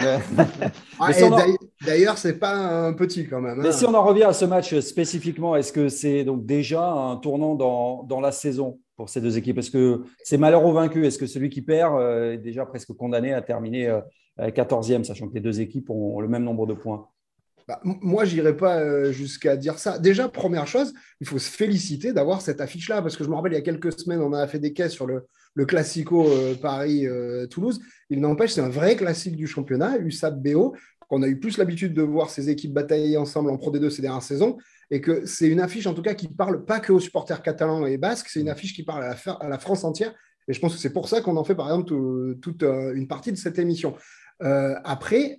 Ah, 0.98 1.10
d'ailleurs, 1.86 2.18
c'est 2.18 2.40
pas 2.40 2.54
un 2.54 2.92
petit 2.92 3.28
quand 3.28 3.40
même. 3.40 3.58
Mais 3.58 3.68
hein. 3.68 3.72
si 3.72 3.86
on 3.86 3.94
en 3.94 4.02
revient 4.02 4.24
à 4.24 4.32
ce 4.32 4.44
match 4.44 4.76
spécifiquement, 4.80 5.54
est-ce 5.54 5.72
que 5.72 5.88
c'est 5.88 6.24
donc 6.24 6.44
déjà 6.44 6.90
un 6.90 7.16
tournant 7.16 7.54
dans, 7.54 8.02
dans 8.02 8.20
la 8.20 8.32
saison 8.32 8.80
pour 8.96 9.08
ces 9.08 9.20
deux 9.20 9.38
équipes? 9.38 9.58
Est-ce 9.58 9.70
que 9.70 10.02
c'est 10.24 10.38
malheur 10.38 10.64
au 10.64 10.72
vaincu? 10.72 11.06
Est-ce 11.06 11.18
que 11.18 11.26
celui 11.26 11.50
qui 11.50 11.62
perd 11.62 11.94
euh, 11.94 12.32
est 12.32 12.38
déjà 12.38 12.66
presque 12.66 12.92
condamné 12.94 13.32
à 13.32 13.42
terminer 13.42 13.96
14e, 14.40 15.00
euh, 15.00 15.04
sachant 15.04 15.28
que 15.28 15.34
les 15.34 15.40
deux 15.40 15.60
équipes 15.60 15.88
ont 15.88 16.20
le 16.20 16.26
même 16.26 16.42
nombre 16.42 16.66
de 16.66 16.74
points? 16.74 17.06
Bah, 17.70 17.80
moi, 17.84 18.24
je 18.24 18.34
n'irai 18.34 18.56
pas 18.56 18.80
euh, 18.80 19.12
jusqu'à 19.12 19.56
dire 19.56 19.78
ça. 19.78 20.00
Déjà, 20.00 20.28
première 20.28 20.66
chose, 20.66 20.92
il 21.20 21.28
faut 21.28 21.38
se 21.38 21.48
féliciter 21.48 22.12
d'avoir 22.12 22.40
cette 22.40 22.60
affiche-là, 22.60 23.00
parce 23.00 23.16
que 23.16 23.22
je 23.22 23.28
me 23.28 23.36
rappelle, 23.36 23.52
il 23.52 23.54
y 23.54 23.58
a 23.58 23.62
quelques 23.62 23.96
semaines, 23.96 24.20
on 24.20 24.32
a 24.32 24.44
fait 24.48 24.58
des 24.58 24.72
caisses 24.72 24.90
sur 24.90 25.06
le, 25.06 25.24
Classico 25.66 26.26
euh, 26.28 26.56
Paris-Toulouse. 26.56 27.78
Euh, 27.80 27.86
il 28.10 28.20
n'empêche, 28.20 28.54
c'est 28.54 28.60
un 28.60 28.68
vrai 28.68 28.96
classique 28.96 29.36
du 29.36 29.46
championnat, 29.46 29.98
USAP-BO, 29.98 30.74
qu'on 31.08 31.22
a 31.22 31.28
eu 31.28 31.38
plus 31.38 31.58
l'habitude 31.58 31.94
de 31.94 32.02
voir 32.02 32.30
ces 32.30 32.50
équipes 32.50 32.72
batailler 32.72 33.16
ensemble 33.16 33.50
en 33.50 33.56
Pro 33.56 33.70
D2 33.70 33.88
ces 33.88 34.02
dernières 34.02 34.24
saisons, 34.24 34.58
et 34.90 35.00
que 35.00 35.24
c'est 35.24 35.46
une 35.46 35.60
affiche, 35.60 35.86
en 35.86 35.94
tout 35.94 36.02
cas, 36.02 36.14
qui 36.14 36.26
parle 36.26 36.64
pas 36.64 36.80
que 36.80 36.92
aux 36.92 36.98
supporters 36.98 37.40
catalans 37.40 37.86
et 37.86 37.98
basques, 37.98 38.30
c'est 38.30 38.40
une 38.40 38.48
affiche 38.48 38.74
qui 38.74 38.82
parle 38.82 39.04
à 39.04 39.48
la, 39.48 39.58
France 39.60 39.84
entière. 39.84 40.12
Et 40.48 40.54
je 40.54 40.58
pense 40.58 40.74
que 40.74 40.80
c'est 40.80 40.92
pour 40.92 41.08
ça 41.08 41.20
qu'on 41.20 41.36
en 41.36 41.44
fait, 41.44 41.54
par 41.54 41.66
exemple, 41.66 41.94
toute 42.42 42.64
une 42.64 43.06
partie 43.06 43.30
de 43.30 43.36
cette 43.36 43.60
émission. 43.60 43.94
après, 44.40 45.38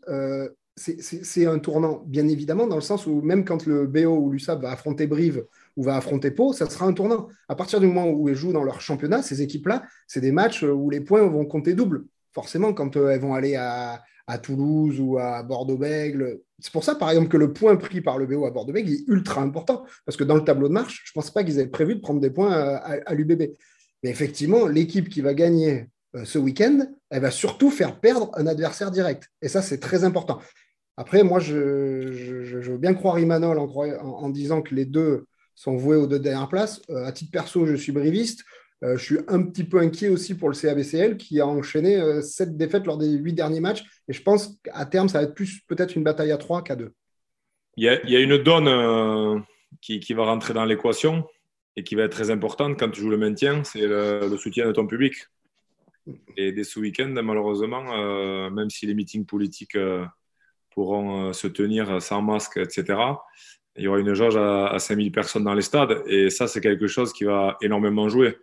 c'est 0.82 1.46
un 1.46 1.60
tournant, 1.60 2.04
bien 2.08 2.28
évidemment, 2.28 2.68
dans 2.68 2.76
le 2.76 2.82
sens 2.82 3.06
où 3.06 3.22
même 3.22 3.46
quand 3.46 3.66
le 3.66 3.88
BO 3.88 4.18
ou 4.18 4.32
l'USAP 4.32 4.62
va 4.62 4.72
affronter 4.72 5.08
Brive 5.08 5.46
ou 5.78 5.84
va 5.84 5.96
affronter 5.96 6.32
Pau, 6.32 6.54
ça 6.54 6.70
sera 6.70 6.86
un 6.86 6.94
tournant. 6.94 7.28
À 7.48 7.56
partir 7.56 7.80
du 7.80 7.88
moment 7.88 8.10
où 8.10 8.30
elles 8.30 8.36
jouent 8.36 8.54
dans 8.54 8.64
leur 8.64 8.82
championnat, 8.82 9.22
ces 9.22 9.42
équipes-là, 9.42 9.84
c'est 10.08 10.22
des 10.22 10.32
matchs 10.32 10.64
où 10.64 10.90
les 10.90 11.02
points 11.02 11.26
vont 11.28 11.46
compter 11.46 11.74
double. 11.74 12.06
Forcément, 12.34 12.74
quand 12.74 12.98
euh, 12.98 13.10
elles 13.10 13.20
vont 13.20 13.34
aller 13.34 13.56
à, 13.56 14.02
Toulouse 14.42 14.98
ou 15.02 15.18
à 15.18 15.44
Bordeaux-Bègle. 15.44 16.40
C'est 16.58 16.72
pour 16.72 16.86
ça, 16.86 16.96
par 16.96 17.10
exemple, 17.10 17.28
que 17.28 17.36
le 17.36 17.52
point 17.52 17.76
pris 17.76 18.00
par 18.00 18.18
le 18.18 18.26
BO 18.26 18.46
à 18.46 18.52
Bordeaux-Bègle 18.52 18.90
est 18.90 19.04
ultra 19.10 19.42
important. 19.42 19.84
Parce 20.06 20.16
que 20.16 20.24
dans 20.24 20.36
le 20.36 20.46
tableau 20.46 20.70
de 20.70 20.74
marche, 20.74 21.02
je 21.04 21.12
ne 21.12 21.16
pense 21.16 21.32
pas 21.32 21.44
qu'ils 21.44 21.60
avaient 21.60 21.68
prévu 21.68 21.96
de 21.96 22.00
prendre 22.00 22.22
des 22.22 22.30
points 22.30 22.50
à 22.50 23.14
l'UBB. 23.14 23.52
Mais 24.04 24.10
effectivement, 24.10 24.68
l'équipe 24.68 25.10
qui 25.10 25.20
va 25.20 25.34
gagner 25.34 25.90
euh, 26.16 26.26
ce 26.26 26.38
week-end, 26.38 26.80
elle 27.10 27.22
va 27.22 27.32
surtout 27.32 27.72
faire 27.72 28.00
perdre 28.00 28.32
un 28.34 28.48
adversaire 28.48 28.92
direct. 28.92 29.30
Et 29.42 29.48
ça, 29.48 29.62
c'est 29.62 29.80
très 29.80 30.04
important. 30.04 30.40
Après, 31.02 31.24
moi, 31.24 31.40
je, 31.40 31.56
veux 31.56 32.78
bien 32.78 32.94
croire 32.94 33.18
Imanol 33.18 33.58
en, 33.58 34.30
disant 34.30 34.62
que 34.62 34.76
les 34.76 34.86
deux 34.86 35.26
sont 35.56 35.76
voués 35.76 35.96
aux 35.96 36.06
deux 36.06 36.20
dernières 36.20 36.48
places. 36.48 36.80
Euh, 36.92 37.06
à 37.06 37.12
titre 37.12 37.32
perso, 37.32 37.66
je 37.66 37.74
suis 37.74 37.92
briviste. 37.92 38.44
Euh, 38.84 38.98
je 38.98 39.04
suis 39.04 39.18
un 39.28 39.42
petit 39.42 39.64
peu 39.64 39.80
inquiet 39.80 40.10
aussi 40.10 40.36
pour 40.36 40.48
le 40.48 40.54
CABCL 40.54 41.18
qui 41.18 41.40
a 41.40 41.48
enchaîné 41.48 42.22
sept 42.22 42.56
défaites 42.56 42.86
lors 42.86 43.00
des 43.00 43.10
huit 43.10 43.34
derniers 43.34 43.62
matchs. 43.62 43.84
Et 44.08 44.14
je 44.14 44.22
pense 44.22 44.60
qu'à 44.64 44.86
terme, 44.86 45.10
ça 45.10 45.18
va 45.18 45.24
être 45.24 45.34
plus 45.34 45.62
peut-être 45.62 45.96
une 45.96 46.04
bataille 46.04 46.32
à 46.32 46.38
trois 46.38 46.62
qu'à 46.62 46.76
deux. 46.76 46.94
Il 47.78 47.86
y, 47.86 47.90
a, 47.90 48.20
une 48.20 48.38
donne 48.38 49.44
qui, 49.82 50.14
va 50.14 50.26
rentrer 50.26 50.54
dans 50.54 50.66
l'équation. 50.66 51.26
et 51.76 51.84
qui 51.84 51.96
va 51.96 52.04
être 52.04 52.12
très 52.12 52.30
importante 52.30 52.78
quand 52.80 52.92
tu 52.92 53.02
joues 53.02 53.10
le 53.10 53.18
maintien, 53.18 53.64
c'est 53.64 53.88
le, 53.88 54.38
soutien 54.38 54.68
de 54.68 54.72
ton 54.72 54.86
public. 54.86 55.16
Et 56.38 56.52
dès 56.52 56.64
ce 56.64 56.80
week-end, 56.80 57.10
malheureusement, 57.24 57.84
euh, 57.92 58.52
même 58.52 58.70
si 58.70 58.86
les 58.86 58.94
meetings 58.94 59.26
politiques 59.26 59.76
euh, 59.76 60.06
pourront 60.74 61.30
euh, 61.30 61.34
se 61.34 61.48
tenir 61.48 62.02
sans 62.02 62.22
masque, 62.22 62.58
etc., 62.58 63.00
il 63.78 63.84
y 63.84 63.88
aura 63.88 64.00
une 64.00 64.14
jauge 64.14 64.36
à, 64.36 64.68
à 64.68 64.80
5000 64.80 65.12
personnes 65.14 65.46
dans 65.46 65.54
les 65.54 65.62
stades. 65.62 66.04
Et 66.06 66.30
ça, 66.30 66.48
c'est 66.48 66.60
quelque 66.60 66.88
chose 66.88 67.14
qui 67.14 67.24
va 67.24 67.58
énormément 67.62 68.10
jouer. 68.10 68.38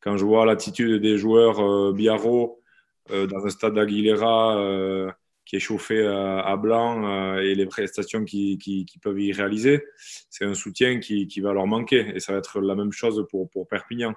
Quand 0.00 0.16
je 0.16 0.24
vois 0.24 0.44
l'attitude 0.44 1.00
des 1.00 1.18
joueurs 1.18 1.92
Biarro 1.92 2.60
dans 3.08 3.46
un 3.46 3.48
stade 3.48 3.74
d'Aguilera 3.74 5.14
qui 5.44 5.54
est 5.54 5.60
chauffé 5.60 6.04
à 6.04 6.56
blanc 6.56 7.38
et 7.38 7.54
les 7.54 7.66
prestations 7.66 8.24
qu'ils 8.24 8.58
qui, 8.58 8.84
qui 8.84 8.98
peuvent 8.98 9.20
y 9.20 9.32
réaliser, 9.32 9.84
c'est 10.30 10.46
un 10.46 10.54
soutien 10.54 10.98
qui, 10.98 11.28
qui, 11.28 11.40
va 11.40 11.52
leur 11.52 11.68
manquer. 11.68 12.10
Et 12.16 12.18
ça 12.18 12.32
va 12.32 12.38
être 12.38 12.60
la 12.60 12.74
même 12.74 12.90
chose 12.90 13.24
pour, 13.30 13.48
pour 13.50 13.68
Perpignan. 13.68 14.14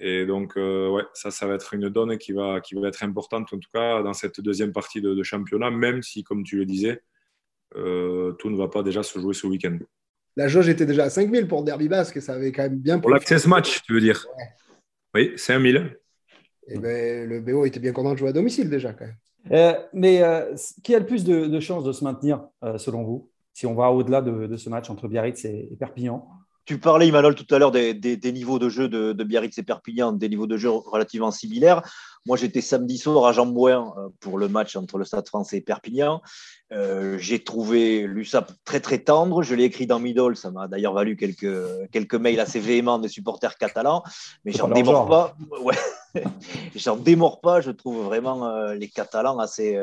Et 0.00 0.26
donc, 0.26 0.56
euh, 0.56 0.88
ouais, 0.88 1.02
ça, 1.14 1.30
ça 1.30 1.46
va 1.46 1.54
être 1.54 1.74
une 1.74 1.88
donne 1.88 2.16
qui 2.18 2.32
va, 2.32 2.60
qui 2.60 2.74
va 2.74 2.88
être 2.88 3.02
importante, 3.02 3.52
en 3.52 3.58
tout 3.58 3.68
cas, 3.72 4.02
dans 4.02 4.12
cette 4.12 4.40
deuxième 4.40 4.72
partie 4.72 5.00
de, 5.00 5.22
championnat, 5.22 5.70
même 5.70 6.02
si, 6.02 6.22
comme 6.22 6.44
tu 6.44 6.56
le 6.56 6.66
disais, 6.66 7.02
euh, 7.76 8.32
tout 8.32 8.50
ne 8.50 8.56
va 8.56 8.68
pas 8.68 8.82
déjà 8.82 9.02
se 9.02 9.18
jouer 9.18 9.34
ce 9.34 9.46
week-end. 9.46 9.78
La 10.36 10.48
jauge 10.48 10.68
était 10.68 10.86
déjà 10.86 11.04
à 11.04 11.10
5000 11.10 11.48
pour 11.48 11.64
Derby 11.64 11.88
Basque 11.88 12.16
et 12.16 12.20
ça 12.20 12.34
avait 12.34 12.52
quand 12.52 12.62
même 12.62 12.78
bien. 12.78 12.98
Pour 13.00 13.10
l'access 13.10 13.46
match, 13.46 13.82
tu 13.82 13.92
veux 13.92 14.00
dire? 14.00 14.24
Oui, 15.14 15.32
5000. 15.36 15.98
Et 16.68 16.78
ben, 16.78 17.28
le 17.28 17.40
BO 17.40 17.64
était 17.64 17.80
bien 17.80 17.92
content 17.92 18.12
de 18.12 18.18
jouer 18.18 18.28
à 18.28 18.32
domicile 18.32 18.70
déjà, 18.70 18.92
quand 18.92 19.06
même. 19.06 19.16
Euh, 19.50 19.72
mais 19.92 20.22
qui 20.84 20.94
a 20.94 20.98
le 20.98 21.06
plus 21.06 21.24
de, 21.24 21.60
chances 21.60 21.84
de 21.84 21.92
se 21.92 22.04
maintenir, 22.04 22.46
selon 22.76 23.02
vous, 23.02 23.30
si 23.52 23.66
on 23.66 23.74
va 23.74 23.90
au-delà 23.90 24.22
de, 24.22 24.56
ce 24.56 24.70
match 24.70 24.90
entre 24.90 25.08
Biarritz 25.08 25.44
et 25.44 25.76
Perpignan 25.78 26.28
tu 26.68 26.76
parlais, 26.76 27.08
Emmanuel, 27.08 27.34
tout 27.34 27.46
à 27.54 27.58
l'heure 27.58 27.70
des, 27.70 28.18
niveaux 28.30 28.58
de 28.58 28.68
jeu 28.68 28.90
de, 28.90 29.24
Biarritz 29.24 29.56
et 29.56 29.62
Perpignan, 29.62 30.12
des 30.12 30.28
niveaux 30.28 30.46
de 30.46 30.58
jeu 30.58 30.68
relativement 30.68 31.30
similaires. 31.30 31.80
Moi, 32.26 32.36
j'étais 32.36 32.60
samedi 32.60 32.98
soir 32.98 33.24
à 33.24 33.32
Jean-Bouin 33.32 33.94
euh, 33.96 34.08
pour 34.20 34.36
le 34.36 34.48
match 34.48 34.76
entre 34.76 34.98
le 34.98 35.06
Stade 35.06 35.26
français 35.26 35.56
et 35.56 35.60
Perpignan. 35.62 36.20
Euh, 36.70 37.16
j'ai 37.18 37.42
trouvé 37.42 38.06
l'USAP 38.06 38.52
très 38.66 38.80
très 38.80 38.98
tendre. 38.98 39.42
Je 39.42 39.54
l'ai 39.54 39.64
écrit 39.64 39.86
dans 39.86 39.98
Middle. 39.98 40.36
Ça 40.36 40.50
m'a 40.50 40.68
d'ailleurs 40.68 40.92
valu 40.92 41.16
quelques, 41.16 41.56
quelques 41.90 42.16
mails 42.16 42.38
assez 42.38 42.60
véhéments 42.60 42.98
des 42.98 43.08
supporters 43.08 43.56
catalans. 43.56 44.02
Mais 44.44 44.52
j'en 44.52 44.68
démords 44.68 45.08
pas. 45.08 45.36
Ouais. 45.62 45.74
j'en 46.76 46.96
démords 46.96 47.40
pas. 47.40 47.60
Je 47.60 47.70
trouve 47.70 48.04
vraiment 48.04 48.46
euh, 48.48 48.74
les 48.74 48.88
Catalans 48.88 49.38
assez, 49.38 49.78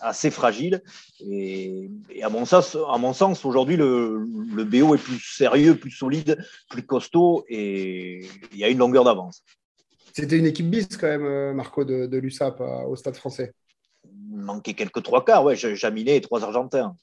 assez, 0.00 0.30
fragiles. 0.30 0.82
Et, 1.20 1.90
à 2.22 2.28
mon 2.28 2.44
sens, 2.44 2.76
à 2.88 2.98
mon 2.98 3.12
sens 3.12 3.44
aujourd'hui, 3.44 3.76
le, 3.76 4.24
le 4.54 4.64
BO 4.64 4.94
est 4.94 5.02
plus 5.02 5.20
sérieux, 5.20 5.76
plus 5.76 5.90
solide, 5.90 6.38
plus 6.68 6.84
costaud 6.84 7.44
et 7.48 8.26
il 8.52 8.58
y 8.58 8.64
a 8.64 8.68
une 8.68 8.78
longueur 8.78 9.04
d'avance. 9.04 9.42
C'était 10.12 10.36
une 10.36 10.46
équipe 10.46 10.68
bis 10.68 10.88
quand 10.96 11.06
même, 11.06 11.24
euh, 11.24 11.54
Marco, 11.54 11.84
de, 11.84 12.16
l'USAP 12.16 12.60
euh, 12.60 12.82
au 12.88 12.96
Stade 12.96 13.16
français. 13.16 13.52
Il 14.04 14.38
manquait 14.38 14.74
quelques 14.74 15.02
trois 15.04 15.24
quarts, 15.24 15.44
ouais, 15.44 15.54
Jaminet 15.54 16.16
et 16.16 16.20
trois 16.20 16.42
Argentins. 16.42 16.96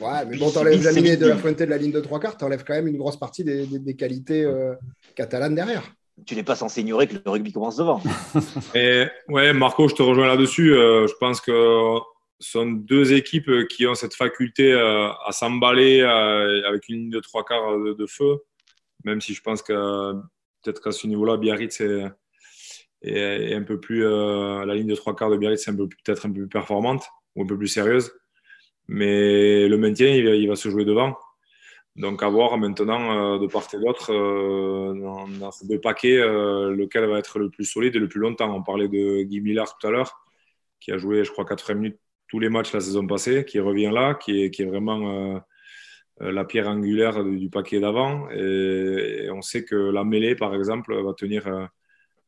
Ouais, 0.00 0.24
mais 0.24 0.38
bon, 0.38 0.50
t'enlèves 0.50 0.80
Jaminet 0.80 1.18
de 1.18 1.26
la 1.26 1.36
Fuente 1.36 1.58
de 1.58 1.64
la 1.64 1.76
ligne 1.76 1.92
de 1.92 2.00
trois 2.00 2.18
quarts, 2.20 2.38
t'enlèves 2.38 2.64
quand 2.64 2.72
même 2.72 2.86
une 2.86 2.96
grosse 2.96 3.18
partie 3.18 3.44
des, 3.44 3.94
qualités 3.96 4.44
euh, 4.44 4.74
catalanes 5.14 5.54
derrière. 5.54 5.82
Tu 6.26 6.34
n'es 6.34 6.42
pas 6.42 6.56
censé 6.56 6.80
ignorer 6.80 7.06
que 7.06 7.14
le 7.14 7.30
rugby 7.30 7.52
commence 7.52 7.76
devant. 7.76 8.02
et, 8.74 9.06
ouais, 9.28 9.52
Marco, 9.52 9.88
je 9.88 9.94
te 9.94 10.02
rejoins 10.02 10.26
là-dessus. 10.26 10.72
je 10.72 11.14
pense 11.20 11.40
que 11.40 11.98
ce 12.40 12.52
sont 12.52 12.66
deux 12.66 13.12
équipes 13.12 13.50
qui 13.68 13.86
ont 13.86 13.94
cette 13.94 14.14
faculté 14.14 14.72
à 14.72 15.32
s'emballer 15.32 16.02
avec 16.02 16.88
une 16.88 16.96
ligne 16.96 17.10
de 17.10 17.20
trois 17.20 17.44
quarts 17.44 17.78
de, 17.78 18.06
feu, 18.06 18.38
même 19.04 19.20
si 19.20 19.34
je 19.34 19.42
pense 19.42 19.62
que 19.62 20.12
peut-être 20.62 20.82
qu'à 20.82 20.92
ce 20.92 21.06
niveau-là, 21.06 21.36
Biarritz 21.36 21.76
c'est 21.76 22.04
et, 23.02 23.54
un 23.54 23.62
peu 23.62 23.78
plus 23.80 24.04
euh, 24.04 24.64
la 24.64 24.74
ligne 24.74 24.88
de 24.88 24.94
trois 24.94 25.14
quarts 25.14 25.30
de 25.30 25.36
Biarritz 25.36 25.62
c'est 25.64 25.76
peut-être 25.76 26.26
un 26.26 26.30
peu 26.30 26.40
plus 26.40 26.48
performante 26.48 27.04
ou 27.36 27.42
un 27.42 27.46
peu 27.46 27.56
plus 27.56 27.68
sérieuse. 27.68 28.12
Mais 28.88 29.68
le 29.68 29.76
maintien, 29.76 30.08
il 30.08 30.48
va, 30.48 30.56
se 30.56 30.70
jouer 30.70 30.86
devant. 30.86 31.14
Donc 31.98 32.22
à 32.22 32.28
voir 32.28 32.56
maintenant 32.58 33.34
euh, 33.34 33.38
de 33.38 33.46
part 33.46 33.66
et 33.72 33.78
d'autre 33.78 34.12
euh, 34.12 34.94
dans, 35.38 35.50
ces 35.50 35.66
deux 35.66 35.80
paquets 35.80 36.16
lequel 36.18 37.06
va 37.06 37.18
être 37.18 37.38
le 37.38 37.50
plus 37.50 37.64
solide 37.64 37.96
et 37.96 37.98
le 37.98 38.08
plus 38.08 38.20
longtemps. 38.20 38.54
On 38.54 38.62
parlait 38.62 38.88
de 38.88 39.22
Guy 39.22 39.40
Millard 39.40 39.76
tout 39.76 39.86
à 39.86 39.90
l'heure, 39.90 40.24
qui 40.80 40.92
a 40.92 40.98
joué, 40.98 41.24
je 41.24 41.32
crois, 41.32 41.44
80 41.44 41.74
minutes 41.74 42.00
tous 42.28 42.38
les 42.38 42.50
matchs 42.50 42.72
la 42.72 42.80
saison 42.80 43.06
passée, 43.06 43.44
qui 43.44 43.58
revient 43.58 43.90
là, 43.92 44.14
qui 44.14 44.44
est, 44.44 44.64
vraiment 44.64 45.42
la 46.20 46.44
pierre 46.44 46.68
angulaire 46.68 47.24
du, 47.24 47.48
paquet 47.48 47.80
d'avant. 47.80 48.28
et, 48.30 49.30
on 49.30 49.40
sait 49.40 49.64
que 49.64 49.74
la 49.74 50.04
mêlée, 50.04 50.34
par 50.34 50.54
exemple, 50.54 50.94
va 51.02 51.14
tenir 51.14 51.70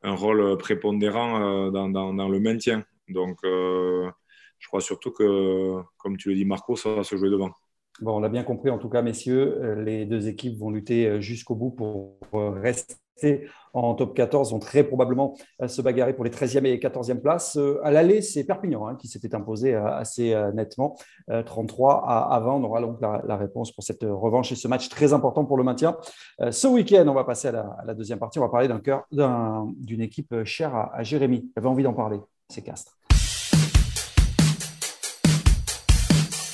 un 0.02 0.14
rôle 0.14 0.56
prépondérant 0.58 1.66
euh, 1.66 1.70
dans, 1.70 2.28
le 2.28 2.40
maintien. 2.40 2.84
Donc, 3.08 3.38
euh, 3.44 4.10
je 4.58 4.68
crois 4.68 4.80
surtout 4.80 5.10
que, 5.10 5.76
comme 5.98 6.16
tu 6.16 6.30
le 6.30 6.34
dis, 6.34 6.44
Marco, 6.44 6.76
ça 6.76 6.94
va 6.94 7.04
se 7.04 7.16
jouer 7.16 7.30
devant. 7.30 7.50
Bon, 8.00 8.16
on 8.16 8.20
l'a 8.20 8.28
bien 8.28 8.44
compris, 8.44 8.70
en 8.70 8.78
tout 8.78 8.88
cas, 8.88 9.02
messieurs, 9.02 9.58
euh, 9.62 9.82
les 9.82 10.06
deux 10.06 10.28
équipes 10.28 10.58
vont 10.58 10.70
lutter 10.70 11.20
jusqu'au 11.20 11.54
bout 11.54 11.70
pour 11.70 12.18
rester 12.32 12.96
en 13.72 13.94
top 13.94 14.14
14 14.14 14.52
vont 14.52 14.58
très 14.58 14.84
probablement 14.84 15.36
euh, 15.62 15.68
se 15.68 15.82
bagarrer 15.82 16.14
pour 16.14 16.24
les 16.24 16.30
13e 16.30 16.64
et 16.66 16.78
14e 16.78 17.20
places. 17.20 17.56
Euh, 17.56 17.80
à 17.84 17.90
l'aller, 17.90 18.22
c'est 18.22 18.44
Perpignan 18.44 18.86
hein, 18.86 18.96
qui 18.96 19.08
s'était 19.08 19.34
imposé 19.34 19.74
euh, 19.74 19.86
assez 19.86 20.34
nettement, 20.54 20.96
33 21.28 22.04
à 22.08 22.40
20. 22.40 22.52
On 22.52 22.64
aura 22.64 22.80
donc 22.80 23.00
la, 23.00 23.36
réponse 23.36 23.72
pour 23.72 23.84
cette 23.84 24.02
revanche 24.02 24.52
et 24.52 24.54
ce 24.54 24.68
match 24.68 24.88
très 24.88 25.12
important 25.12 25.44
pour 25.44 25.56
le 25.56 25.64
maintien. 25.64 25.96
Ce 26.50 26.66
week-end, 26.66 27.06
on 27.08 27.14
va 27.14 27.24
passer 27.24 27.48
à 27.48 27.84
la, 27.84 27.94
deuxième 27.94 28.18
partie. 28.18 28.38
On 28.38 28.42
va 28.42 28.48
parler 28.48 28.68
d'un 28.68 28.80
cœur 28.80 29.04
d'une 29.10 30.00
équipe 30.00 30.44
chère 30.44 30.74
à, 30.74 30.94
à 30.94 31.02
Jérémy. 31.02 31.50
J'avais 31.56 31.68
envie 31.68 31.82
d'en 31.82 31.94
parler, 31.94 32.18
c'est 32.48 32.62
Castres. 32.62 32.99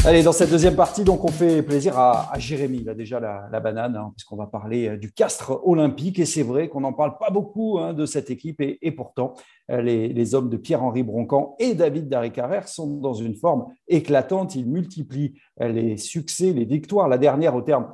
Allez, 0.06 0.22
dans 0.22 0.30
cette 0.30 0.50
deuxième 0.50 0.76
partie, 0.76 1.02
donc, 1.02 1.24
on 1.24 1.32
fait 1.32 1.64
plaisir 1.64 1.98
à, 1.98 2.30
Jérémy. 2.38 2.78
Il 2.82 2.88
a 2.88 2.94
déjà 2.94 3.18
la, 3.18 3.58
banane, 3.58 3.96
hein, 3.96 4.12
puisqu'on 4.14 4.36
va 4.36 4.46
parler 4.46 4.90
euh, 4.90 4.96
du 4.96 5.10
Castre 5.10 5.60
olympique. 5.64 6.20
Et 6.20 6.24
c'est 6.24 6.44
vrai 6.44 6.68
qu'on 6.68 6.82
n'en 6.82 6.92
parle 6.92 7.18
pas 7.18 7.30
beaucoup 7.30 7.80
hein, 7.80 7.92
de 7.92 8.06
cette 8.06 8.30
équipe. 8.30 8.60
Et, 8.60 8.92
pourtant, 8.92 9.34
euh, 9.72 9.82
les, 9.82 10.34
hommes 10.36 10.48
de 10.48 10.56
Pierre-Henri 10.56 11.02
Broncan 11.02 11.56
et 11.58 11.74
David 11.74 12.08
Darry-Carrère 12.08 12.68
sont 12.68 12.86
dans 12.98 13.14
une 13.14 13.34
forme 13.34 13.66
éclatante. 13.88 14.54
Ils 14.54 14.70
multiplient 14.70 15.40
euh, 15.60 15.66
les 15.66 15.96
succès, 15.96 16.52
les 16.52 16.66
victoires. 16.66 17.08
La 17.08 17.18
dernière 17.18 17.56
au 17.56 17.62
terme 17.62 17.92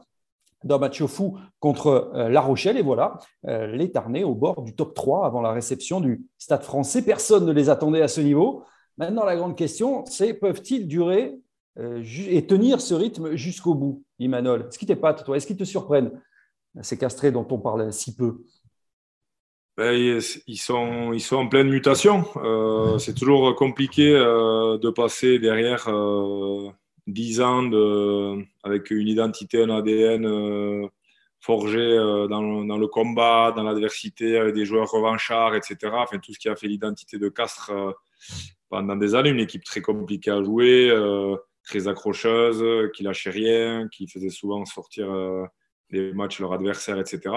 d'un 0.64 0.76
match 0.76 1.02
fou 1.07 1.38
contre 1.61 2.12
La 2.14 2.42
Rochelle. 2.42 2.76
Et 2.76 2.83
voilà, 2.83 3.19
les 3.42 3.90
Tarnais 3.90 4.23
au 4.23 4.35
bord 4.35 4.62
du 4.62 4.76
top 4.76 4.95
3 4.95 5.26
avant 5.26 5.40
la 5.40 5.50
réception 5.50 6.00
du 6.00 6.26
Stade 6.38 6.62
français. 6.62 7.02
Personne 7.02 7.47
ne 7.47 7.52
les 7.52 7.71
attendait 7.71 8.02
à 8.02 8.07
ce 8.07 8.21
niveau. 8.21 8.62
Maintenant, 8.99 9.25
la 9.25 9.35
grande 9.35 9.57
question, 9.57 10.04
c'est 10.04 10.35
peuvent-ils 10.35 10.87
durer 10.87 11.40
et 11.78 12.46
tenir 12.46 12.80
ce 12.80 12.94
rythme 12.94 13.34
jusqu'au 13.34 13.74
bout, 13.74 14.04
Imanol 14.18 14.66
Est-ce 14.68 14.78
qu'ils 14.78 14.88
t'épatent, 14.88 15.24
toi? 15.24 15.36
Est-ce 15.36 15.46
qu'ils 15.46 15.56
te 15.56 15.64
surprennent, 15.64 16.10
ces 16.82 16.98
castrés 16.98 17.32
dont 17.32 17.46
on 17.50 17.58
parle 17.58 17.92
si 17.92 18.14
peu 18.14 18.44
ben, 19.78 19.92
ils, 19.94 20.58
sont, 20.58 21.14
ils 21.14 21.20
sont 21.20 21.36
en 21.36 21.48
pleine 21.48 21.70
mutation. 21.70 22.26
Euh, 22.36 22.98
c'est 22.98 23.14
toujours 23.14 23.54
compliqué 23.56 24.14
euh, 24.14 24.76
de 24.76 24.90
passer 24.90 25.38
derrière 25.38 25.88
10 27.06 27.40
ans 27.40 27.62
de, 27.62 28.44
avec 28.64 28.90
une 28.90 29.08
identité, 29.08 29.62
un 29.62 29.70
ADN 29.70 30.90
forgé 31.40 31.96
dans, 32.28 32.64
dans, 32.66 32.76
le 32.76 32.86
combat, 32.86 33.52
dans 33.56 33.62
l'adversité, 33.62 34.36
avec 34.36 34.54
des 34.54 34.66
joueurs 34.66 34.90
revanchards, 34.90 35.54
etc. 35.54 35.76
Tout 36.22 36.34
ce 36.34 36.38
qui 36.38 36.50
a 36.50 36.54
fait 36.54 36.68
l'identité 36.68 37.18
de 37.18 37.30
Castres 37.30 37.72
pendant 38.68 38.96
des 38.96 39.14
années. 39.14 39.30
Une 39.30 39.40
équipe 39.40 39.64
très 39.64 39.80
compliquée 39.80 40.32
à 40.32 40.42
jouer 40.42 40.90
très 41.64 41.88
accrocheuse, 41.88 42.90
qui 42.95 43.02
lâchait 43.02 43.31
rien, 43.31 43.88
qui 43.88 44.09
faisait 44.09 44.31
souvent 44.31 44.64
sortir 44.64 45.11
euh, 45.11 45.45
les 45.90 46.12
matchs 46.12 46.40
leur 46.40 46.52
adversaire, 46.52 46.99
etc. 46.99 47.35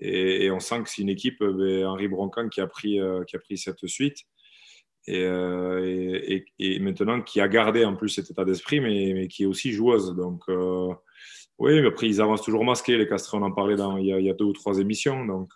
Et, 0.00 0.50
on 0.50 0.60
sent 0.60 0.82
que 0.82 0.88
c'est 0.88 1.02
une 1.02 1.08
équipe, 1.08 1.42
ben, 1.42 1.86
Henri 1.86 2.08
Broncan, 2.08 2.48
qui 2.48 2.60
a 2.60 2.66
pris, 2.66 3.00
euh, 3.00 3.24
qui 3.24 3.36
a 3.36 3.38
pris 3.38 3.58
cette 3.58 3.86
suite. 3.86 4.18
Euh, 5.08 5.84
et, 5.84 6.44
et, 6.60 6.78
maintenant 6.78 7.22
qui 7.22 7.40
a 7.40 7.48
gardé 7.48 7.84
en 7.84 7.96
plus 7.96 8.08
cet 8.08 8.30
état 8.30 8.44
d'esprit, 8.44 8.80
mais, 8.80 9.26
qui 9.28 9.44
est 9.44 9.46
aussi 9.46 9.72
joueuse. 9.72 10.14
Donc, 10.14 10.42
oui, 11.58 11.80
mais 11.80 11.88
après, 11.88 12.08
ils 12.08 12.20
avancent 12.20 12.42
toujours 12.42 12.64
masqués, 12.64 12.96
les 12.96 13.06
Castrés, 13.06 13.38
on 13.38 13.42
en 13.42 13.52
parlait 13.52 13.76
il 14.00 14.06
y 14.06 14.30
a 14.30 14.34
deux 14.34 14.44
ou 14.44 14.52
trois 14.52 14.78
émissions. 14.78 15.24
Donc, 15.24 15.52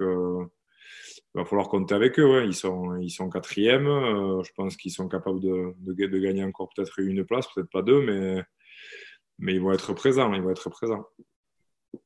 il 1.37 1.40
va 1.40 1.45
falloir 1.45 1.69
compter 1.69 1.95
avec 1.95 2.19
eux. 2.19 2.45
Ils, 2.47 2.55
sont, 2.55 2.97
ils 2.97 3.11
sont 3.11 3.28
quatrièmes. 3.28 3.88
Euh, 3.88 4.43
je 4.43 4.50
pense 4.55 4.75
qu'ils 4.75 4.90
sont 4.90 5.07
capables 5.07 5.40
de, 5.40 5.75
de, 5.81 6.19
gagner 6.19 6.43
encore 6.43 6.71
peut-être 6.75 6.99
une 6.99 7.26
place, 7.26 7.47
peut-être 7.55 7.69
pas 7.71 7.83
deux, 7.83 8.00
mais, 8.00 8.43
mais 9.38 9.52
ils 9.52 9.61
vont 9.61 9.73
être 9.73 9.93
présents. 9.93 10.33
Ils 10.33 10.40
vont 10.40 10.50
être 10.50 10.71
présents. 10.71 11.07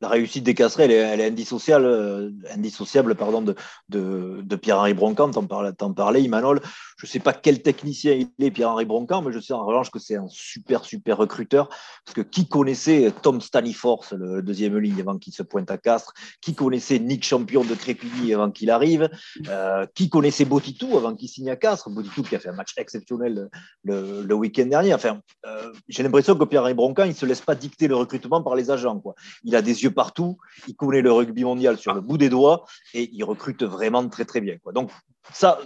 La 0.00 0.08
réussite 0.08 0.44
des 0.44 0.54
Casserais, 0.54 0.90
elle 0.90 1.20
est, 1.20 1.26
indissociable, 1.26 1.84
euh, 1.84 2.30
indissociable 2.54 3.14
pardon, 3.14 3.42
de, 3.42 3.54
de, 3.88 4.56
Pierre-Henri 4.56 4.94
Broncan. 4.94 5.30
T'en 5.30 5.44
parlais, 5.44 5.72
parlais, 5.94 6.22
Imanol. 6.22 6.60
Je 6.96 7.06
ne 7.06 7.10
sais 7.10 7.18
pas 7.18 7.32
quel 7.32 7.62
technicien 7.62 8.12
il 8.12 8.44
est, 8.44 8.50
Pierre-Henri 8.50 8.84
Broncan, 8.84 9.22
mais 9.22 9.32
je 9.32 9.40
sais 9.40 9.52
en 9.52 9.64
revanche 9.64 9.90
que 9.90 9.98
c'est 9.98 10.16
un 10.16 10.28
super, 10.28 10.84
super 10.84 11.16
recruteur. 11.16 11.68
Parce 12.04 12.14
que 12.14 12.20
qui 12.20 12.48
connaissait 12.48 13.12
Tom 13.22 13.40
Staniforce, 13.40 14.12
le 14.12 14.42
deuxième 14.42 14.78
ligne, 14.78 15.00
avant 15.00 15.18
qu'il 15.18 15.32
se 15.32 15.42
pointe 15.42 15.70
à 15.70 15.78
Castres? 15.78 16.14
Qui 16.40 16.54
connaissait 16.54 16.98
Nick 16.98 17.24
Champion 17.24 17.64
de 17.64 17.74
Crépigny 17.74 18.32
avant 18.34 18.50
qu'il 18.50 18.70
arrive? 18.70 19.10
Euh, 19.48 19.86
Qui 19.94 20.08
connaissait 20.08 20.44
Botitou 20.44 20.96
avant 20.96 21.14
qu'il 21.14 21.28
signe 21.28 21.50
à 21.50 21.56
Castres? 21.56 21.90
Botitou 21.90 22.22
qui 22.22 22.36
a 22.36 22.38
fait 22.38 22.50
un 22.50 22.54
match 22.54 22.72
exceptionnel 22.76 23.48
le, 23.84 24.22
le 24.22 24.34
week-end 24.34 24.66
dernier. 24.66 24.94
Enfin, 24.94 25.20
euh, 25.46 25.72
j'ai 25.88 26.02
l'impression 26.02 26.36
que 26.36 26.44
Pierre-Henri 26.44 26.74
Broncan, 26.74 27.04
il 27.04 27.10
ne 27.10 27.14
se 27.14 27.26
laisse 27.26 27.40
pas 27.40 27.54
dicter 27.54 27.88
le 27.88 27.96
recrutement 27.96 28.42
par 28.42 28.54
les 28.54 28.70
agents. 28.70 28.98
Quoi. 28.98 29.14
Il 29.44 29.56
a 29.56 29.62
des 29.62 29.79
partout, 29.88 30.38
il 30.68 30.76
connaît 30.76 31.02
le 31.02 31.12
rugby 31.12 31.44
mondial 31.44 31.78
sur 31.78 31.94
le 31.94 32.00
bout 32.00 32.18
des 32.18 32.28
doigts 32.28 32.66
et 32.94 33.08
il 33.12 33.24
recrute 33.24 33.62
vraiment 33.62 34.06
très 34.08 34.24
très 34.24 34.40
bien. 34.40 34.58
Quoi. 34.58 34.72
Donc 34.72 34.90
ça, 35.32 35.60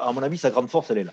à 0.00 0.12
mon 0.12 0.22
avis, 0.22 0.38
sa 0.38 0.50
grande 0.50 0.70
force, 0.70 0.90
elle 0.90 0.98
est 0.98 1.04
là. 1.04 1.12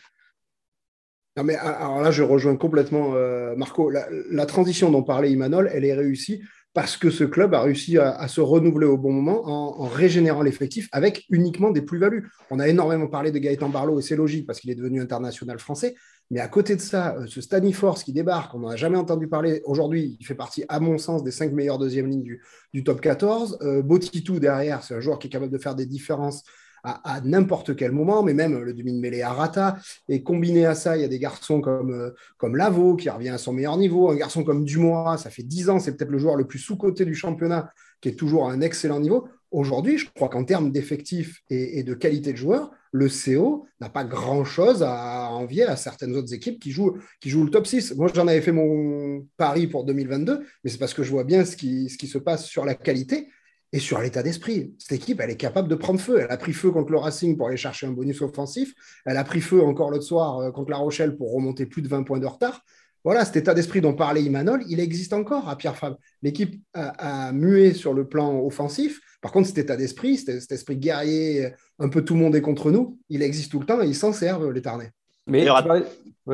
Non 1.38 1.44
mais 1.44 1.56
alors 1.56 2.02
là, 2.02 2.12
je 2.12 2.24
rejoins 2.24 2.56
complètement 2.56 3.14
euh, 3.16 3.56
Marco. 3.56 3.90
La, 3.90 4.46
transition 4.46 4.90
dont 4.90 5.04
parlait 5.04 5.32
Imanol, 5.32 5.70
elle 5.74 5.84
est 5.84 5.94
réussie 5.94 6.42
parce 6.76 6.98
que 6.98 7.10
ce 7.10 7.24
club 7.24 7.54
a 7.54 7.62
réussi 7.62 7.98
à, 7.98 8.28
se 8.28 8.42
renouveler 8.42 8.86
au 8.86 8.98
bon 8.98 9.14
moment 9.14 9.48
en, 9.48 9.88
régénérant 9.88 10.42
l'effectif 10.42 10.90
avec 10.92 11.24
uniquement 11.30 11.72
des 11.72 11.82
plus-values. 11.82 12.30
On 12.52 12.60
a 12.60 12.68
énormément 12.68 13.08
parlé 13.08 13.32
de 13.32 13.40
Gaëtan 13.40 13.70
Barlow 13.70 13.98
et 13.98 14.02
c'est 14.02 14.18
logique 14.18 14.46
parce 14.46 14.60
qu'il 14.60 14.70
est 14.70 14.76
devenu 14.76 15.02
international 15.02 15.58
français. 15.58 15.96
Mais 16.32 16.42
à 16.42 16.50
côté 16.50 16.76
de 16.76 16.82
ça, 16.82 17.16
euh, 17.16 17.28
ce 17.28 17.40
Staniforce 17.40 18.04
qui 18.04 18.12
débarque, 18.12 18.54
on 18.56 18.60
n'en 18.60 18.68
a 18.68 18.76
jamais 18.76 18.98
entendu 18.98 19.30
parler. 19.30 19.62
Aujourd'hui, 19.64 20.18
il 20.20 20.26
fait 20.26 20.36
partie, 20.36 20.66
à 20.68 20.82
mon 20.82 20.98
sens, 20.98 21.24
des 21.24 21.32
cinq 21.32 21.54
meilleures 21.54 21.80
deuxième 21.80 22.10
lignes 22.10 22.38
du, 22.74 22.84
top 22.84 23.00
14. 23.00 23.60
Euh, 23.62 23.82
Botitou 23.82 24.40
derrière, 24.40 24.84
c'est 24.84 24.96
un 24.96 25.00
joueur 25.00 25.18
qui 25.18 25.28
est 25.28 25.30
capable 25.30 25.54
de 25.54 25.58
faire 25.58 25.76
des 25.76 25.86
différences 25.86 26.44
à, 26.86 27.22
n'importe 27.24 27.76
quel 27.76 27.92
moment, 27.92 28.24
mais 28.24 28.34
même 28.34 28.60
le 28.60 28.74
demi-mêlée 28.74 29.22
à 29.22 29.34
Rata. 29.34 29.78
Et 30.08 30.24
combiné 30.24 30.66
à 30.66 30.76
ça, 30.76 30.96
il 30.98 31.02
y 31.02 31.06
a 31.06 31.08
des 31.08 31.20
garçons 31.20 31.62
comme, 31.62 31.92
euh, 31.92 32.12
comme 32.38 32.56
Lavo 32.56 32.96
qui 32.96 33.10
revient 33.10 33.30
à 33.30 33.38
son 33.38 33.54
meilleur 33.54 33.78
niveau, 33.78 34.10
un 34.10 34.16
garçon 34.16 34.44
comme 34.44 34.64
Dumois, 34.64 35.18
ça 35.18 35.30
fait 35.30 35.44
10 35.44 35.70
ans, 35.70 35.80
c'est 35.80 35.96
peut-être 35.96 36.12
le 36.12 36.20
joueur 36.20 36.36
le 36.36 36.46
plus 36.46 36.60
sous-coté 36.60 37.06
du 37.06 37.16
championnat, 37.16 37.72
qui 38.02 38.10
est 38.10 38.16
toujours 38.16 38.48
à 38.48 38.52
un 38.52 38.62
excellent 38.62 39.00
niveau. 39.00 39.28
Aujourd'hui, 39.52 39.98
je 39.98 40.08
crois 40.14 40.30
qu'en 40.30 40.44
termes 40.44 40.72
d'effectifs 40.72 41.42
et, 41.50 41.84
de 41.84 41.94
qualité 41.94 42.34
de 42.34 42.38
joueurs, 42.38 42.72
le 42.92 43.08
CO 43.08 43.66
n'a 43.80 43.90
pas 43.90 44.04
grand-chose 44.04 44.84
à 44.84 45.30
envier 45.32 45.64
à 45.64 45.76
certaines 45.76 46.16
autres 46.16 46.34
équipes 46.34 46.60
qui 46.60 46.72
jouent, 46.72 46.98
qui 47.22 47.30
jouent 47.30 47.46
le 47.46 47.50
top 47.50 47.66
6. 47.66 47.96
Moi, 47.96 48.10
j'en 48.14 48.28
avais 48.28 48.42
fait 48.42 48.52
mon 48.52 49.26
pari 49.38 49.68
pour 49.68 49.86
2022, 49.86 50.46
mais 50.64 50.70
c'est 50.70 50.78
parce 50.78 50.94
que 50.94 51.04
je 51.04 51.12
vois 51.12 51.24
bien 51.24 51.46
ce 51.46 51.56
qui, 51.56 51.90
ce 51.90 51.98
qui 51.98 52.08
se 52.08 52.18
passe 52.18 52.46
sur 52.46 52.66
la 52.66 52.76
qualité 52.76 53.30
et 53.76 53.80
sur 53.80 54.00
l'état 54.00 54.24
d'esprit. 54.24 54.74
Cette 54.80 54.94
équipe, 54.94 55.20
elle 55.20 55.30
est 55.30 55.36
capable 55.36 55.68
de 55.68 55.76
prendre 55.76 56.00
feu. 56.00 56.22
Elle 56.22 56.32
a 56.32 56.38
pris 56.38 56.54
feu 56.54 56.72
contre 56.72 56.94
le 56.94 56.98
Racing 56.98 57.36
pour 57.36 57.50
aller 57.50 57.58
chercher 57.58 57.86
un 57.88 57.92
bonus 57.92 58.22
offensif. 58.22 58.74
Elle 59.06 59.18
a 59.18 59.24
pris 59.26 59.42
feu 59.42 59.62
encore 59.62 59.92
l'autre 59.92 60.06
soir 60.06 60.40
euh, 60.40 60.52
contre 60.52 60.72
La 60.72 60.78
Rochelle 60.78 61.18
pour 61.18 61.34
remonter 61.34 61.66
plus 61.66 61.82
de 61.82 61.90
20 61.90 62.04
points 62.04 62.20
de 62.20 62.26
retard. 62.26 62.62
Voilà, 63.04 63.26
cet 63.26 63.36
état 63.36 63.54
d'esprit 63.54 63.82
dont 63.82 63.94
parlait 63.94 64.24
Imanol, 64.24 64.64
il 64.70 64.80
existe 64.80 65.12
encore 65.12 65.50
à 65.50 65.58
Pierre 65.58 65.76
Fabre. 65.76 65.98
L'équipe 66.24 66.64
a, 66.74 67.34
mué 67.34 67.74
sur 67.74 67.94
le 67.94 68.08
plan 68.08 68.40
offensif. 68.40 69.02
Par 69.22 69.34
contre, 69.34 69.48
cet 69.50 69.58
état 69.58 69.76
d'esprit, 69.76 70.18
cet, 70.18 70.52
esprit 70.52 70.78
guerrier, 70.78 71.50
un 71.78 71.90
peu 71.90 72.02
tout 72.04 72.14
le 72.14 72.22
monde 72.22 72.36
est 72.36 72.42
contre 72.42 72.72
nous, 72.72 72.98
il 73.10 73.22
existe 73.22 73.52
tout 73.52 73.60
le 73.60 73.66
temps 73.66 73.80
et 73.82 73.88
ils 73.88 73.96
s'en 73.96 74.12
servent, 74.12 74.50
les 74.50 74.62
Tarnais. 74.62 74.92
Mais, 75.28 75.46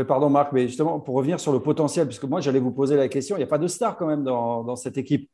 pardon 0.06 0.30
Marc, 0.30 0.54
mais 0.54 0.68
justement, 0.68 1.00
pour 1.02 1.16
revenir 1.16 1.42
sur 1.42 1.52
le 1.52 1.60
potentiel, 1.60 2.08
puisque 2.08 2.24
moi 2.24 2.40
j'allais 2.40 2.60
vous 2.60 2.72
poser 2.72 2.96
la 2.96 3.10
question, 3.10 3.36
il 3.36 3.40
n'y 3.40 3.44
a 3.44 3.48
pas 3.48 3.58
de 3.58 3.68
star 3.68 3.98
quand 3.98 4.08
même 4.08 4.24
dans 4.24 4.76
cette 4.78 4.98
équipe 4.98 5.30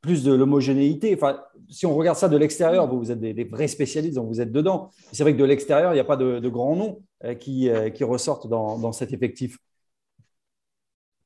plus 0.00 0.24
de 0.24 0.32
l'homogénéité. 0.32 1.14
Enfin, 1.14 1.40
si 1.68 1.86
on 1.86 1.94
regarde 1.94 2.18
ça 2.18 2.28
de 2.28 2.36
l'extérieur, 2.36 2.92
vous, 2.92 3.10
êtes 3.10 3.20
des, 3.20 3.44
vrais 3.44 3.68
spécialistes, 3.68 4.16
donc 4.16 4.28
vous 4.28 4.40
êtes 4.40 4.52
dedans. 4.52 4.90
C'est 5.12 5.22
vrai 5.22 5.32
que 5.32 5.38
de 5.38 5.44
l'extérieur, 5.44 5.92
il 5.92 5.94
n'y 5.94 6.00
a 6.00 6.04
pas 6.04 6.16
de, 6.16 6.48
grands 6.48 6.76
noms 6.76 7.02
euh, 7.24 7.34
qui, 7.34 7.68
euh, 7.68 7.90
qui, 7.90 8.04
ressortent 8.04 8.48
dans, 8.48 8.92
cet 8.92 9.12
effectif. 9.12 9.58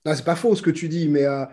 Ce 0.07 0.15
c'est 0.15 0.25
pas 0.25 0.37
faux 0.37 0.55
ce 0.55 0.63
que 0.63 0.71
tu 0.71 0.89
dis, 0.89 1.09
mais 1.09 1.25
euh, 1.25 1.47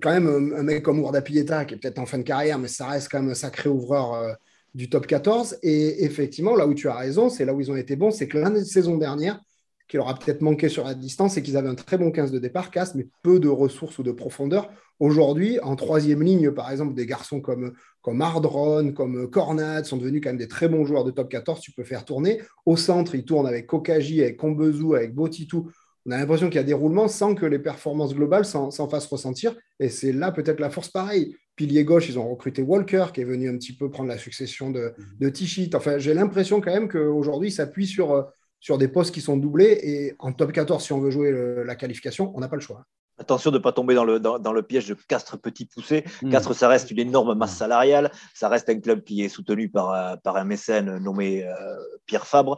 quand 0.00 0.10
même, 0.10 0.54
un 0.56 0.62
mec 0.62 0.82
comme 0.82 1.00
Ourda 1.00 1.20
Pieta, 1.20 1.64
qui 1.64 1.74
est 1.74 1.76
peut-être 1.76 1.98
en 1.98 2.06
fin 2.06 2.18
de 2.18 2.22
carrière, 2.22 2.58
mais 2.58 2.68
ça 2.68 2.86
reste 2.86 3.08
quand 3.10 3.20
même 3.20 3.30
un 3.30 3.34
sacré 3.34 3.68
ouvreur 3.68 4.36
du 4.74 4.88
top 4.88 5.06
14. 5.06 5.58
Et 5.62 6.04
effectivement, 6.04 6.54
là 6.56 6.66
où 6.66 6.74
tu 6.74 6.88
as 6.88 6.94
raison, 6.94 7.28
c'est 7.28 7.44
là 7.44 7.52
où 7.52 7.60
ils 7.60 7.70
ont 7.70 7.76
été 7.76 7.96
bons, 7.96 8.10
c'est 8.10 8.28
que 8.28 8.38
l'année 8.38 8.64
saison 8.64 8.96
dernière, 8.96 9.40
qui 9.88 9.96
leur 9.96 10.08
a 10.08 10.14
peut-être 10.14 10.40
manqué 10.40 10.68
sur 10.68 10.84
la 10.84 10.94
distance, 10.94 11.34
c'est 11.34 11.42
qu'ils 11.42 11.56
avaient 11.56 11.68
un 11.68 11.74
très 11.74 11.98
bon 11.98 12.10
15 12.10 12.30
de 12.30 12.38
départ, 12.38 12.70
casse, 12.70 12.94
mais 12.94 13.06
peu 13.22 13.40
de 13.40 13.48
ressources 13.48 13.98
ou 13.98 14.02
de 14.02 14.12
profondeur. 14.12 14.70
Aujourd'hui, 15.00 15.58
en 15.60 15.74
troisième 15.76 16.22
ligne, 16.22 16.52
par 16.52 16.70
exemple, 16.70 16.94
des 16.94 17.06
garçons 17.06 17.40
comme, 17.40 17.72
comme 18.02 18.22
Ardron, 18.22 18.92
comme 18.92 19.28
Cornad 19.28 19.84
sont 19.84 19.96
devenus 19.96 20.20
quand 20.22 20.30
même 20.30 20.38
des 20.38 20.48
très 20.48 20.68
bons 20.68 20.84
joueurs 20.84 21.04
de 21.04 21.10
top 21.10 21.28
14. 21.28 21.60
Tu 21.60 21.72
peux 21.72 21.84
faire 21.84 22.04
tourner. 22.04 22.40
Au 22.66 22.76
centre, 22.76 23.14
ils 23.14 23.24
tournent 23.24 23.46
avec 23.46 23.66
Kokaji, 23.66 24.22
avec 24.22 24.36
Kombezou, 24.36 24.94
avec 24.94 25.14
Botitou. 25.14 25.70
On 26.06 26.10
a 26.10 26.18
l'impression 26.18 26.48
qu'il 26.48 26.56
y 26.56 26.60
a 26.60 26.64
des 26.64 26.72
roulements 26.72 27.08
sans 27.08 27.34
que 27.34 27.46
les 27.46 27.58
performances 27.58 28.14
globales 28.14 28.44
s'en 28.44 28.88
fassent 28.88 29.06
ressentir. 29.06 29.54
Et 29.78 29.88
c'est 29.88 30.12
là 30.12 30.32
peut-être 30.32 30.60
la 30.60 30.70
force 30.70 30.88
pareille. 30.88 31.36
Pilier 31.54 31.84
gauche, 31.84 32.08
ils 32.08 32.18
ont 32.18 32.28
recruté 32.28 32.62
Walker, 32.62 33.06
qui 33.12 33.20
est 33.20 33.24
venu 33.24 33.48
un 33.48 33.56
petit 33.56 33.76
peu 33.76 33.90
prendre 33.90 34.08
la 34.08 34.18
succession 34.18 34.70
de, 34.70 34.94
de 35.20 35.28
Tichit. 35.28 35.70
Enfin, 35.74 35.98
j'ai 35.98 36.14
l'impression 36.14 36.60
quand 36.60 36.72
même 36.72 36.88
qu'aujourd'hui, 36.88 37.50
ils 37.50 37.52
s'appuient 37.52 37.86
sur 37.86 38.12
euh, 38.12 38.22
sur 38.62 38.78
des 38.78 38.88
postes 38.88 39.12
qui 39.12 39.20
sont 39.20 39.36
doublés. 39.36 39.78
Et 39.82 40.14
en 40.20 40.32
top 40.32 40.52
14, 40.52 40.82
si 40.82 40.92
on 40.92 41.00
veut 41.00 41.10
jouer 41.10 41.32
la 41.66 41.74
qualification, 41.74 42.32
on 42.34 42.40
n'a 42.40 42.48
pas 42.48 42.56
le 42.56 42.62
choix. 42.62 42.86
Attention 43.18 43.50
de 43.50 43.58
ne 43.58 43.62
pas 43.62 43.72
tomber 43.72 43.94
dans 43.94 44.04
le, 44.04 44.20
dans, 44.20 44.52
le 44.52 44.62
piège 44.62 44.88
de 44.88 44.94
Castres 44.94 45.38
petit 45.38 45.66
poussé. 45.66 46.04
Hmm. 46.22 46.30
Castres, 46.30 46.54
ça 46.54 46.68
reste 46.68 46.90
une 46.90 47.00
énorme 47.00 47.34
masse 47.34 47.56
salariale. 47.56 48.10
Ça 48.34 48.48
reste 48.48 48.70
un 48.70 48.80
club 48.80 49.02
qui 49.02 49.22
est 49.22 49.28
soutenu 49.28 49.68
par, 49.68 49.90
euh, 49.90 50.16
par 50.22 50.36
un 50.36 50.44
mécène 50.44 50.98
nommé 50.98 51.44
euh, 51.44 51.52
Pierre 52.06 52.26
Fabre 52.26 52.56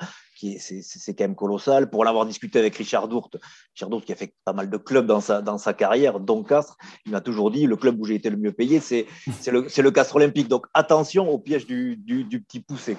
c'est 0.58 1.14
quand 1.14 1.24
même 1.24 1.34
colossal. 1.34 1.90
Pour 1.90 2.04
l'avoir 2.04 2.26
discuté 2.26 2.58
avec 2.58 2.76
Richard 2.76 3.08
Dourte, 3.08 3.36
Richard 3.74 3.90
Dourte 3.90 4.04
qui 4.04 4.12
a 4.12 4.16
fait 4.16 4.34
pas 4.44 4.52
mal 4.52 4.70
de 4.70 4.76
clubs 4.76 5.06
dans 5.06 5.20
sa, 5.20 5.42
dans 5.42 5.58
sa 5.58 5.72
carrière, 5.72 6.20
dont 6.20 6.42
Castres, 6.42 6.76
il 7.06 7.12
m'a 7.12 7.20
toujours 7.20 7.50
dit 7.50 7.66
le 7.66 7.76
club 7.76 8.00
où 8.00 8.04
j'ai 8.04 8.14
été 8.14 8.30
le 8.30 8.36
mieux 8.36 8.52
payé, 8.52 8.80
c'est 8.80 9.06
le, 9.50 9.66
le 9.82 9.90
Castres 9.90 10.16
Olympique. 10.16 10.48
Donc 10.48 10.66
attention 10.74 11.28
au 11.30 11.38
piège 11.38 11.66
du, 11.66 11.96
du, 11.96 12.40
petit 12.42 12.60
poussé. 12.60 12.96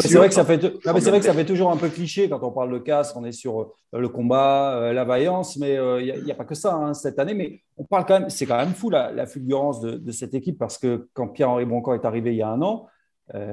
C'est 0.00 0.14
vrai, 0.16 0.28
que 0.28 0.34
ça 0.34 0.44
fait, 0.44 0.58
vrai 0.84 1.18
que 1.18 1.24
ça 1.24 1.34
fait 1.34 1.44
toujours 1.44 1.70
un 1.70 1.76
peu 1.76 1.88
cliché 1.88 2.28
quand 2.28 2.42
on 2.42 2.50
parle 2.50 2.72
de 2.72 2.78
Castres, 2.78 3.16
on 3.16 3.24
est 3.24 3.32
sur 3.32 3.60
euh, 3.60 3.66
le 3.92 4.08
combat, 4.08 4.76
euh, 4.76 4.92
la 4.92 5.04
vaillance, 5.04 5.56
mais 5.56 5.76
euh, 5.76 6.00
il 6.02 6.24
n'y 6.24 6.32
a, 6.32 6.34
pas 6.34 6.44
que 6.44 6.54
ça 6.54 6.74
hein, 6.74 6.94
cette 6.94 7.18
année. 7.18 7.34
Mais 7.34 7.62
on 7.76 7.84
parle 7.84 8.04
quand 8.06 8.20
même, 8.20 8.30
c'est 8.30 8.46
quand 8.46 8.56
même 8.56 8.74
fou 8.74 8.90
la, 8.90 9.26
fulgurance 9.26 9.80
de, 9.80 9.92
de, 9.92 10.12
cette 10.12 10.34
équipe 10.34 10.58
parce 10.58 10.78
que 10.78 11.08
quand 11.14 11.28
Pierre-Henri 11.28 11.64
Broncan 11.64 11.94
est 11.94 12.04
arrivé 12.04 12.32
il 12.32 12.36
y 12.36 12.42
a 12.42 12.48
un 12.48 12.62
an, 12.62 12.86
euh, 12.86 12.97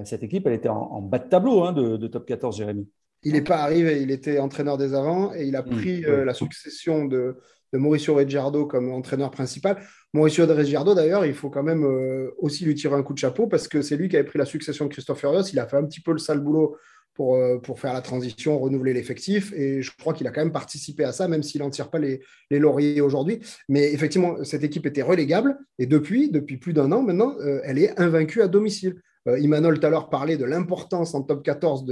cette 0.03 0.23
équipe, 0.23 0.47
elle 0.47 0.53
était 0.53 0.69
en, 0.69 1.01
bas 1.01 1.19
de 1.19 1.29
tableau 1.29 1.63
hein, 1.63 1.73
de, 1.73 2.07
top 2.07 2.25
14, 2.25 2.57
Jérémy. 2.57 2.87
Il 3.25 3.33
n'est 3.33 3.41
pas 3.41 3.57
arrivé, 3.57 4.01
il 4.03 4.11
était 4.11 4.37
entraîneur 4.37 4.77
des 4.77 4.93
avants 4.93 5.33
et 5.33 5.45
il 5.45 5.55
a 5.55 5.63
mmh, 5.63 5.69
pris 5.69 6.05
euh, 6.05 6.23
la 6.23 6.35
succession 6.35 7.05
de, 7.05 7.35
Mauricio 7.73 8.13
Reggiardo 8.15 8.65
comme 8.67 8.89
entraîneur 8.91 9.31
principal. 9.31 9.81
Mauricio 10.13 10.45
Reggiardo, 10.45 10.93
d'ailleurs, 10.93 11.25
il 11.25 11.33
faut 11.33 11.49
quand 11.49 11.63
même 11.63 11.83
euh, 11.83 12.31
aussi 12.37 12.63
lui 12.63 12.75
tirer 12.75 12.95
un 12.95 13.03
coup 13.03 13.13
de 13.13 13.17
chapeau 13.17 13.47
parce 13.47 13.67
que 13.67 13.81
c'est 13.81 13.97
lui 13.97 14.07
qui 14.07 14.15
avait 14.15 14.25
pris 14.25 14.39
la 14.39 14.45
succession 14.45 14.85
de 14.85 14.91
Christophe 14.91 15.19
Furios. 15.19 15.41
Il 15.51 15.59
a 15.59 15.67
fait 15.67 15.75
un 15.75 15.83
petit 15.83 15.99
peu 15.99 16.13
le 16.13 16.19
sale 16.19 16.39
boulot 16.39 16.77
pour, 17.15 17.37
pour 17.61 17.79
faire 17.79 17.93
la 17.93 18.01
transition, 18.01 18.57
renouveler 18.59 18.93
l'effectif. 18.93 19.51
Et 19.53 19.81
je 19.81 19.91
crois 19.97 20.13
qu'il 20.13 20.25
a 20.27 20.31
quand 20.31 20.41
même 20.41 20.53
participé 20.53 21.03
à 21.03 21.11
ça, 21.11 21.27
même 21.27 21.43
s'il 21.43 21.61
n'en 21.61 21.69
tire 21.69 21.89
pas 21.89 21.99
les, 21.99 22.21
les 22.49 22.59
lauriers 22.59 23.01
aujourd'hui. 23.01 23.39
Mais 23.67 23.91
effectivement, 23.91 24.41
cette 24.45 24.63
équipe 24.63 24.85
était 24.85 25.01
relégable. 25.01 25.57
Et 25.77 25.85
depuis, 25.85 26.29
depuis 26.29 26.57
plus 26.57 26.71
d'un 26.71 26.91
an 26.93 27.01
maintenant, 27.01 27.35
elle 27.63 27.79
est 27.79 27.99
invaincue 27.99 28.41
à 28.41 28.47
domicile. 28.47 29.01
Euh, 29.27 29.39
Imanol 29.39 29.79
tout 29.79 29.87
à 29.87 29.89
l'heure 29.89 30.09
parlait 30.09 30.37
de 30.37 30.45
l'importance 30.45 31.15
en 31.15 31.23
top 31.23 31.43
14 31.43 31.85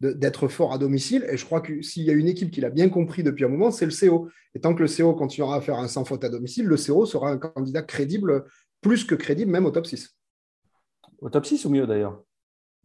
d'être 0.00 0.48
fort 0.48 0.72
à 0.72 0.78
domicile. 0.78 1.26
Et 1.30 1.36
je 1.36 1.44
crois 1.44 1.60
que 1.60 1.80
s'il 1.82 2.04
y 2.04 2.10
a 2.10 2.12
une 2.12 2.28
équipe 2.28 2.50
qui 2.50 2.60
l'a 2.60 2.70
bien 2.70 2.88
compris 2.88 3.22
depuis 3.22 3.44
un 3.44 3.48
moment, 3.48 3.70
c'est 3.70 3.86
le 3.86 3.92
CO. 3.92 4.28
Et 4.54 4.60
tant 4.60 4.74
que 4.74 4.82
le 4.82 4.88
CO 4.88 5.14
continuera 5.14 5.56
à 5.56 5.60
faire 5.60 5.78
un 5.78 5.88
sans 5.88 6.04
faute 6.04 6.24
à 6.24 6.28
domicile, 6.28 6.66
le 6.66 6.76
CO 6.76 7.06
sera 7.06 7.30
un 7.30 7.38
candidat 7.38 7.82
crédible, 7.82 8.44
plus 8.80 9.04
que 9.04 9.14
crédible, 9.14 9.50
même 9.50 9.66
au 9.66 9.70
top 9.70 9.86
6. 9.86 10.16
Au 11.20 11.30
top 11.30 11.46
6 11.46 11.64
ou 11.64 11.70
mieux 11.70 11.86
d'ailleurs? 11.86 12.22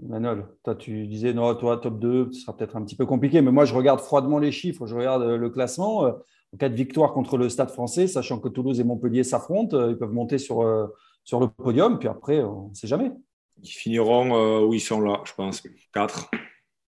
Imanol, 0.03 0.47
toi 0.63 0.73
tu 0.73 1.05
disais, 1.05 1.31
non, 1.31 1.53
toi, 1.53 1.77
top 1.77 1.99
2, 1.99 2.29
ce 2.31 2.41
sera 2.41 2.57
peut-être 2.57 2.75
un 2.75 2.83
petit 2.83 2.95
peu 2.95 3.05
compliqué, 3.05 3.41
mais 3.41 3.51
moi 3.51 3.65
je 3.65 3.75
regarde 3.75 3.99
froidement 3.99 4.39
les 4.39 4.51
chiffres, 4.51 4.87
je 4.87 4.95
regarde 4.95 5.23
le 5.23 5.49
classement. 5.51 6.05
Euh, 6.05 6.11
en 6.53 6.57
cas 6.57 6.69
de 6.69 6.75
victoire 6.75 7.13
contre 7.13 7.37
le 7.37 7.49
Stade 7.49 7.69
français, 7.69 8.07
sachant 8.07 8.39
que 8.39 8.49
Toulouse 8.49 8.79
et 8.79 8.83
Montpellier 8.83 9.23
s'affrontent, 9.23 9.77
euh, 9.77 9.91
ils 9.91 9.97
peuvent 9.97 10.11
monter 10.11 10.37
sur, 10.39 10.65
sur 11.23 11.39
le 11.39 11.47
podium, 11.47 11.99
puis 11.99 12.07
après, 12.07 12.41
on 12.41 12.69
ne 12.69 12.73
sait 12.73 12.87
jamais. 12.87 13.11
Ils 13.63 13.69
finiront 13.69 14.35
euh, 14.35 14.65
où 14.65 14.73
ils 14.73 14.79
sont 14.79 15.01
là, 15.01 15.21
je 15.25 15.33
pense. 15.33 15.63
4. 15.93 16.31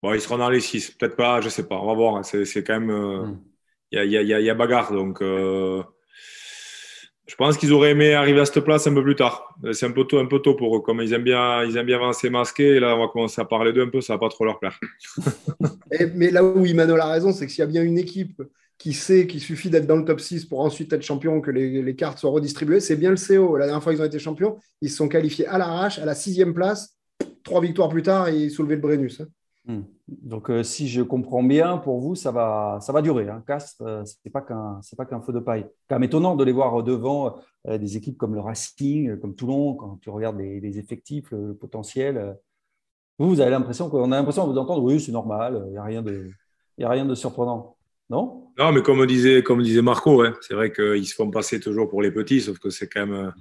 Bon, 0.01 0.13
ils 0.13 0.21
seront 0.21 0.38
dans 0.38 0.49
les 0.49 0.60
6. 0.60 0.91
Peut-être 0.91 1.15
pas, 1.15 1.41
je 1.41 1.45
ne 1.45 1.49
sais 1.49 1.67
pas. 1.67 1.75
On 1.75 1.88
va 1.88 1.93
voir. 1.93 2.25
C'est 2.25 2.63
quand 2.63 2.80
même. 2.80 3.39
Il 3.91 4.04
y, 4.04 4.49
a, 4.49 4.56
bagarre. 4.56 4.91
Donc, 4.91 5.21
euh, 5.21 5.82
je 7.28 7.36
pense 7.36 7.58
qu'ils 7.58 7.71
auraient 7.71 7.91
aimé 7.91 8.13
arriver 8.13 8.41
à 8.41 8.45
cette 8.45 8.63
place 8.63 8.88
un 8.88 8.93
peu 8.93 9.04
plus 9.04 9.15
tard. 9.15 9.56
C'est 9.71 9.86
un 9.86 9.91
peu 9.91 10.04
tôt, 10.04 10.19
un 10.19 10.25
peu 10.25 10.39
tôt 10.39 10.56
pour 10.56 10.75
eux. 10.75 10.82
Comme 10.82 11.01
ils 11.01 11.13
aiment 11.13 11.23
bien, 11.23 11.63
ils 11.63 11.78
aiment 11.78 11.86
bien 11.86 11.97
avancer 11.97 12.30
masqués. 12.30 12.75
Et 12.75 12.80
là, 12.80 12.95
on 12.95 12.99
va 12.99 13.08
commencer 13.08 13.39
à 13.41 13.45
parler 13.45 13.71
d'eux 13.73 13.84
un 13.84 13.89
peu. 13.89 14.01
Ça 14.01 14.13
ne 14.13 14.17
va 14.17 14.21
pas 14.21 14.30
trop 14.30 14.45
leur 14.45 14.60
plaire. 14.60 14.80
mais 16.15 16.32
là 16.32 16.43
où 16.43 16.65
Emmanuel 16.65 16.99
a 16.99 17.08
raison, 17.08 17.32
c'est 17.32 17.45
que 17.45 17.51
s'il 17.51 17.62
y 17.62 17.63
a 17.63 17.67
bien 17.67 17.84
une 17.84 17.97
équipe 17.97 18.41
qui 18.78 18.94
sait 18.94 19.28
qu'il 19.28 19.40
suffit 19.40 19.70
d'être 19.70 19.88
dans 19.88 19.96
le 19.96 20.06
top 20.06 20.20
6 20.20 20.46
pour 20.46 20.60
ensuite 20.60 20.92
être 20.94 21.02
champion, 21.02 21.42
que 21.42 21.52
les, 21.52 21.96
cartes 21.96 22.20
soient 22.20 22.32
redistribuées. 22.32 22.80
C'est 22.80 22.98
bien 22.98 23.12
le 23.12 23.16
CO. 23.16 23.58
La 23.58 23.66
dernière 23.66 23.82
fois 23.82 23.94
qu'ils 23.94 24.02
ont 24.02 24.06
été 24.06 24.20
champions, 24.20 24.58
ils 24.82 24.90
se 24.90 24.98
sont 24.98 25.08
qualifiés 25.08 25.48
à 25.48 25.58
l'arrache, 25.58 26.00
à 26.00 26.06
la 26.06 26.16
sixième 26.16 26.54
place. 26.54 26.98
Trois 27.44 27.62
victoires 27.62 27.90
plus 27.90 28.04
tard, 28.04 28.30
ils 28.30 28.52
soulevaient 28.52 28.76
le 28.76 28.82
Brennus. 28.82 29.22
Hein. 29.22 29.28
Hmm. 29.68 29.82
Donc, 30.08 30.52
euh, 30.52 30.62
si 30.62 30.88
je 30.88 31.02
comprends 31.02 31.42
bien, 31.42 31.78
pour 31.78 32.00
vous, 32.00 32.14
ça 32.14 32.32
va, 32.32 32.78
ça 32.82 32.94
va 32.94 33.02
durer. 33.02 33.30
Hein. 33.30 33.44
Castres, 33.48 33.82
euh, 33.82 34.06
ce 34.06 34.16
n'est 34.24 34.32
pas 34.32 34.42
qu'un 34.42 35.22
feu 35.22 35.34
de 35.34 35.40
paille. 35.40 35.66
Quand 35.90 35.96
même 35.96 36.04
étonnant 36.04 36.36
de 36.36 36.44
les 36.44 36.52
voir 36.52 36.84
devant 36.84 37.36
euh, 37.68 37.78
des 37.78 37.98
équipes 37.98 38.18
comme 38.18 38.36
le 38.36 38.42
Racing, 38.42 39.18
comme 39.20 39.36
Toulon, 39.36 39.74
quand 39.76 39.98
tu 40.02 40.10
regardes 40.10 40.38
les, 40.38 40.78
effectifs, 40.78 41.32
le, 41.32 41.56
potentiel. 41.56 42.38
vous, 43.18 43.30
vous 43.30 43.40
avez 43.40 43.52
l'impression 43.52 43.90
qu'on 43.90 44.12
a 44.12 44.18
l'impression 44.18 44.46
de 44.46 44.54
vous 44.54 44.60
entendre, 44.60 44.84
oui, 44.84 45.00
c'est 45.00 45.12
normal, 45.12 45.64
il 45.68 45.72
n'y 45.72 45.78
a, 45.78 45.84
rien 45.84 46.04
de, 46.04 46.30
a 46.80 46.90
rien 46.90 47.06
de 47.06 47.16
surprenant. 47.16 47.75
Non? 48.10 48.52
Non, 48.58 48.72
mais 48.72 48.82
comme 48.82 49.06
disait, 49.06 49.44
comme 49.44 49.62
disait 49.62 49.82
Marco, 49.82 50.24
c'est 50.41 50.54
vrai 50.54 50.72
qu'ils 50.72 51.08
se 51.08 51.15
font 51.15 51.30
passer 51.32 51.60
toujours 51.60 51.89
pour 51.89 52.02
les 52.02 52.12
petits, 52.12 52.41
sauf 52.41 52.60
que 52.60 52.70
c'est 52.70 52.88
quand 52.88 53.08
même 53.08 53.34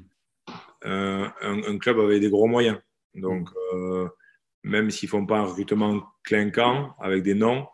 un, 0.82 1.32
un, 1.42 1.78
club 1.78 2.00
avec 2.00 2.20
des 2.20 2.30
gros 2.30 2.46
moyens. 2.46 2.78
Donc, 3.14 3.48
même 4.64 4.90
s'ils 4.90 5.06
ne 5.06 5.10
font 5.10 5.26
pas 5.26 5.38
un 5.38 5.44
recrutement 5.44 6.02
clinquant 6.24 6.94
avec 6.98 7.22
des 7.22 7.34
noms, 7.34 7.66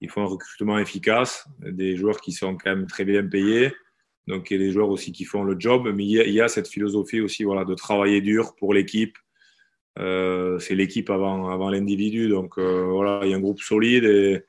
ils 0.00 0.08
font 0.08 0.22
un 0.22 0.26
recrutement 0.26 0.78
efficace, 0.78 1.46
des 1.60 1.96
joueurs 1.96 2.20
qui 2.20 2.32
sont 2.32 2.56
quand 2.56 2.70
même 2.70 2.86
très 2.86 3.04
bien 3.04 3.26
payés, 3.26 3.72
donc 4.28 4.50
il 4.50 4.60
y 4.60 4.62
a 4.62 4.66
des 4.66 4.72
joueurs 4.72 4.88
aussi 4.88 5.12
qui 5.12 5.24
font 5.24 5.42
le 5.42 5.58
job, 5.58 5.90
mais 5.94 6.04
il 6.04 6.30
y 6.30 6.40
a, 6.40 6.48
cette 6.48 6.68
philosophie 6.68 7.20
aussi 7.20 7.44
voilà, 7.44 7.64
de 7.64 7.74
travailler 7.74 8.20
dur 8.20 8.54
pour 8.56 8.72
l'équipe. 8.72 9.16
Euh, 9.98 10.58
c'est 10.58 10.74
l'équipe 10.74 11.10
avant, 11.10 11.50
avant 11.50 11.70
l'individu, 11.70 12.28
donc 12.28 12.58
euh, 12.58 12.84
voilà, 12.84 13.20
il 13.24 13.30
y 13.30 13.34
a 13.34 13.36
un 13.36 13.40
groupe 13.40 13.60
solide 13.60 14.04
et, 14.04 14.44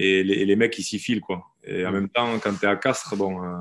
et, 0.00 0.22
les, 0.22 0.56
mecs 0.56 0.78
ils 0.78 0.82
s'y 0.82 0.98
filent. 0.98 1.20
Quoi. 1.20 1.44
Et 1.64 1.84
en 1.84 1.92
même 1.92 2.08
temps, 2.08 2.38
quand 2.38 2.54
tu 2.58 2.64
es 2.64 2.68
à 2.68 2.76
Castres, 2.76 3.16
bon, 3.16 3.42
euh, 3.44 3.56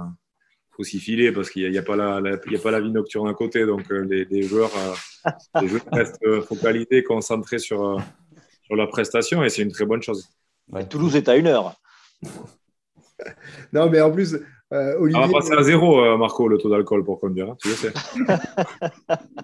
faut 0.71 0.83
s'y 0.83 0.99
filer 0.99 1.31
parce 1.31 1.49
qu'il 1.49 1.69
n'y 1.69 1.77
a, 1.77 1.83
pas 1.83 1.95
la, 1.95 2.17
a 2.17 2.59
pas 2.63 2.71
la 2.71 2.79
vie 2.79 2.91
nocturne 2.91 3.27
à 3.27 3.33
côté. 3.33 3.65
Donc, 3.65 3.91
euh, 3.91 4.25
les, 4.29 4.43
joueurs, 4.43 4.71
euh, 4.77 5.31
les, 5.61 5.67
joueurs, 5.67 5.83
restent 5.91 6.41
focalisés, 6.47 7.03
concentrés 7.03 7.59
sur, 7.59 8.01
sur 8.63 8.75
leur 8.75 8.89
prestation 8.89 9.43
et 9.43 9.49
c'est 9.49 9.63
une 9.63 9.71
très 9.71 9.85
bonne 9.85 10.01
chose. 10.01 10.29
Toulouse 10.89 11.15
est 11.15 11.27
à 11.27 11.35
une 11.35 11.47
heure. 11.47 11.75
non, 13.73 13.89
mais 13.89 14.01
en 14.01 14.11
plus, 14.11 14.37
Olivier. 14.71 15.19
On 15.23 15.27
va 15.27 15.39
passer 15.39 15.53
à 15.53 15.63
zéro, 15.63 16.17
Marco, 16.17 16.47
le 16.47 16.57
taux 16.57 16.69
d'alcool 16.69 17.03
pour 17.03 17.19
conduire. 17.19 17.49
Hein, 17.49 17.57
tu 17.59 17.69
le 17.69 17.73
sais. 17.75 17.91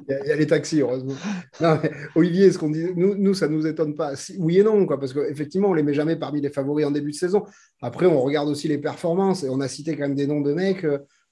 il, 0.08 0.28
y 0.28 0.32
a, 0.32 0.36
les 0.36 0.46
taxis, 0.46 0.82
heureusement. 0.82 1.16
Non, 1.60 1.80
mais 1.82 1.92
Olivier, 2.16 2.52
ce 2.52 2.60
qu'on 2.60 2.70
dit, 2.70 2.88
nous, 2.96 3.16
nous, 3.16 3.34
ça 3.34 3.48
ne 3.48 3.56
nous 3.56 3.66
étonne 3.66 3.96
pas. 3.96 4.14
oui 4.38 4.60
et 4.60 4.64
non, 4.64 4.86
quoi, 4.86 5.00
parce 5.00 5.14
qu'effectivement, 5.14 5.70
on 5.70 5.72
ne 5.72 5.78
les 5.78 5.84
met 5.84 5.96
jamais 5.96 6.16
parmi 6.16 6.42
les 6.42 6.50
favoris 6.50 6.86
en 6.86 6.92
début 6.92 7.12
de 7.12 7.16
saison. 7.16 7.44
Après, 7.82 8.06
on 8.06 8.22
regarde 8.22 8.50
aussi 8.50 8.68
les 8.68 8.78
performances 8.78 9.44
et 9.44 9.50
on 9.50 9.60
a 9.62 9.68
cité 9.68 9.96
quand 9.96 10.04
même 10.04 10.16
des 10.16 10.28
noms 10.28 10.42
de 10.42 10.54
mecs 10.54 10.86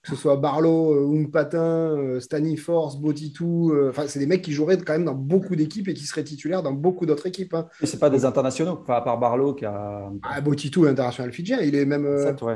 que 0.03 0.09
ce 0.09 0.15
soit 0.17 0.35
Barlow, 0.35 0.93
euh, 0.93 1.27
Patin, 1.31 1.97
euh, 1.97 2.19
Staniforce, 2.19 2.97
Botitou. 2.97 3.71
Euh, 3.71 3.89
enfin, 3.89 4.03
c'est 4.07 4.19
des 4.19 4.25
mecs 4.25 4.41
qui 4.41 4.51
joueraient 4.51 4.77
quand 4.77 4.93
même 4.93 5.05
dans 5.05 5.15
beaucoup 5.15 5.55
d'équipes 5.55 5.87
et 5.87 5.93
qui 5.93 6.03
seraient 6.03 6.25
titulaires 6.25 6.61
dans 6.61 6.73
beaucoup 6.73 7.05
d'autres 7.05 7.25
équipes. 7.25 7.53
Hein. 7.53 7.67
Mais 7.79 7.87
c'est 7.87 7.99
pas 7.99 8.09
des 8.09 8.25
internationaux, 8.25 8.79
enfin, 8.81 8.95
à 8.95 9.01
part 9.01 9.17
Barlow 9.17 9.53
qui 9.53 9.63
a. 9.63 10.11
Ah, 10.23 10.41
Botitou, 10.41 10.85
international 10.85 11.31
fidjien, 11.31 11.59
il 11.61 11.73
est 11.75 11.85
même. 11.85 12.05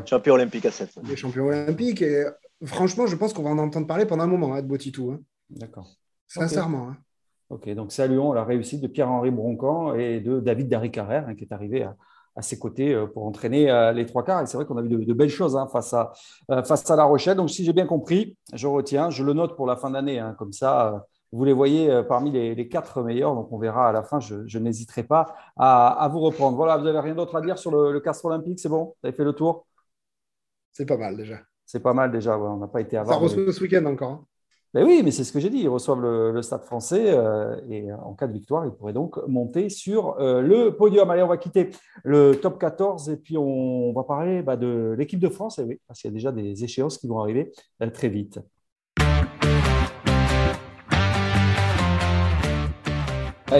Champion 0.06 0.34
olympique 0.34 0.66
à 0.66 0.72
7. 0.72 1.00
Il 1.06 1.12
est 1.12 1.16
champion 1.16 1.46
olympique. 1.46 2.02
Et 2.02 2.26
franchement, 2.66 3.08
je 3.08 3.16
pense 3.16 3.32
qu'on 3.32 3.44
va 3.44 3.52
en 3.52 3.58
entendre 3.60 3.88
parler 3.88 4.06
pendant 4.06 4.26
un 4.26 4.28
moment 4.28 4.54
hein, 4.54 4.62
de 4.62 4.68
Botitou. 4.68 5.12
Hein. 5.12 5.20
D'accord. 5.50 5.88
Sincèrement. 6.28 6.96
Ok, 7.50 7.70
donc 7.70 7.94
saluons 7.94 8.34
la 8.34 8.44
réussite 8.44 8.82
de 8.82 8.88
Pierre-Henri 8.88 9.32
Broncan 9.32 9.96
et 9.96 10.20
de 10.20 10.42
David 10.42 10.68
Darry 10.68 10.92
Carrère, 10.92 11.34
qui 11.38 11.46
est 11.46 11.54
arrivé 11.54 11.84
à 11.84 11.96
à 12.38 12.42
ses 12.44 12.60
côtés 12.60 12.94
euh, 12.94 13.08
pour 13.08 13.26
entraîner 13.26 13.70
euh, 13.70 13.92
les 13.92 14.06
trois 14.06 14.24
quarts. 14.24 14.42
Et 14.42 14.46
c'est 14.46 14.58
vrai 14.58 14.66
qu'on 14.66 14.78
a 14.78 14.82
vu 14.82 14.90
de, 14.90 15.14
belles 15.14 15.30
choses 15.30 15.58
hein, 15.58 15.68
face, 15.68 15.94
à, 15.94 16.14
euh, 16.52 16.64
face 16.64 16.90
à 16.90 16.96
La 16.96 17.04
Rochelle. 17.04 17.36
Donc, 17.36 17.50
si 17.50 17.66
j'ai 17.66 17.74
bien 17.74 17.88
compris, 17.88 18.38
je 18.54 18.68
retiens, 18.68 19.10
je 19.10 19.24
le 19.24 19.34
note 19.34 19.56
pour 19.56 19.66
la 19.66 19.76
fin 19.76 19.90
d'année. 19.90 20.20
Hein, 20.20 20.36
comme 20.38 20.54
ça, 20.54 21.08
vous 21.32 21.44
les 21.44 21.54
voyez 21.54 22.04
parmi 22.08 22.32
les, 22.32 22.70
quatre 22.70 23.02
meilleurs. 23.02 23.34
Donc, 23.36 23.52
on 23.52 23.58
verra 23.58 23.90
à 23.90 23.92
la 23.92 24.04
fin. 24.04 24.20
Je, 24.20 24.60
n'hésiterai 24.60 25.04
pas 25.04 25.36
à, 25.58 26.08
vous 26.12 26.20
reprendre. 26.20 26.56
Voilà, 26.56 26.78
vous 26.78 26.86
n'avez 26.86 27.00
rien 27.00 27.16
d'autre 27.16 27.36
à 27.36 27.42
dire 27.42 27.58
sur 27.58 27.72
le, 27.72 27.92
le 27.92 28.00
Castre 28.00 28.26
Olympique 28.26 28.60
C'est 28.60 28.70
bon? 28.70 28.96
Vous 29.02 29.08
avez 29.08 29.18
fait 29.18 29.26
le 29.26 29.34
tour? 29.34 29.66
C'est 30.72 30.86
pas 30.86 30.98
mal 30.98 31.18
déjà. 31.18 31.40
C'est 31.66 31.82
pas 31.82 31.94
mal 31.94 32.12
déjà. 32.12 32.38
on 32.38 32.58
n'a 32.58 32.68
pas 32.68 32.82
été 32.82 32.98
avant. 32.98 33.12
Ça 33.12 33.18
reçoit 33.18 33.52
ce 33.52 33.62
week-end 33.62 33.84
encore. 33.86 34.12
Hein. 34.12 34.26
Oui, 34.84 35.02
mais 35.04 35.12
c'est 35.12 35.24
ce 35.24 35.32
que 35.32 35.40
j'ai 35.40 35.50
dit. 35.50 35.60
Ils 35.60 35.70
reçoivent 35.70 36.02
le, 36.02 36.42
Stade 36.42 36.64
français 36.64 37.06
euh, 37.08 37.56
et 37.70 37.92
en 37.92 38.14
cas 38.14 38.28
de 38.28 38.34
victoire, 38.34 38.66
ils 38.66 38.72
pourraient 38.72 38.94
donc 38.94 39.18
monter 39.28 39.70
sur 39.70 40.20
euh, 40.20 40.42
le 40.42 40.76
podium. 40.76 41.10
Allez, 41.10 41.24
on 41.24 41.28
va 41.28 41.38
quitter 41.38 41.70
le 42.04 42.34
top 42.34 42.60
14 42.60 43.10
et 43.10 43.18
puis 43.18 43.38
on, 43.38 43.94
va 43.94 44.04
parler 44.04 44.42
bah, 44.42 44.58
de 44.58 44.96
l'équipe 44.98 45.20
de 45.20 45.30
France. 45.30 45.60
Et 45.60 45.64
oui, 45.64 45.80
parce 45.88 46.02
qu'il 46.02 46.10
y 46.10 46.14
a 46.14 46.16
déjà 46.16 46.32
des 46.32 46.64
échéances 46.64 46.98
qui 46.98 47.08
vont 47.08 47.20
arriver 47.20 47.52
euh, 47.82 47.90
très 47.90 48.10
vite. 48.10 48.40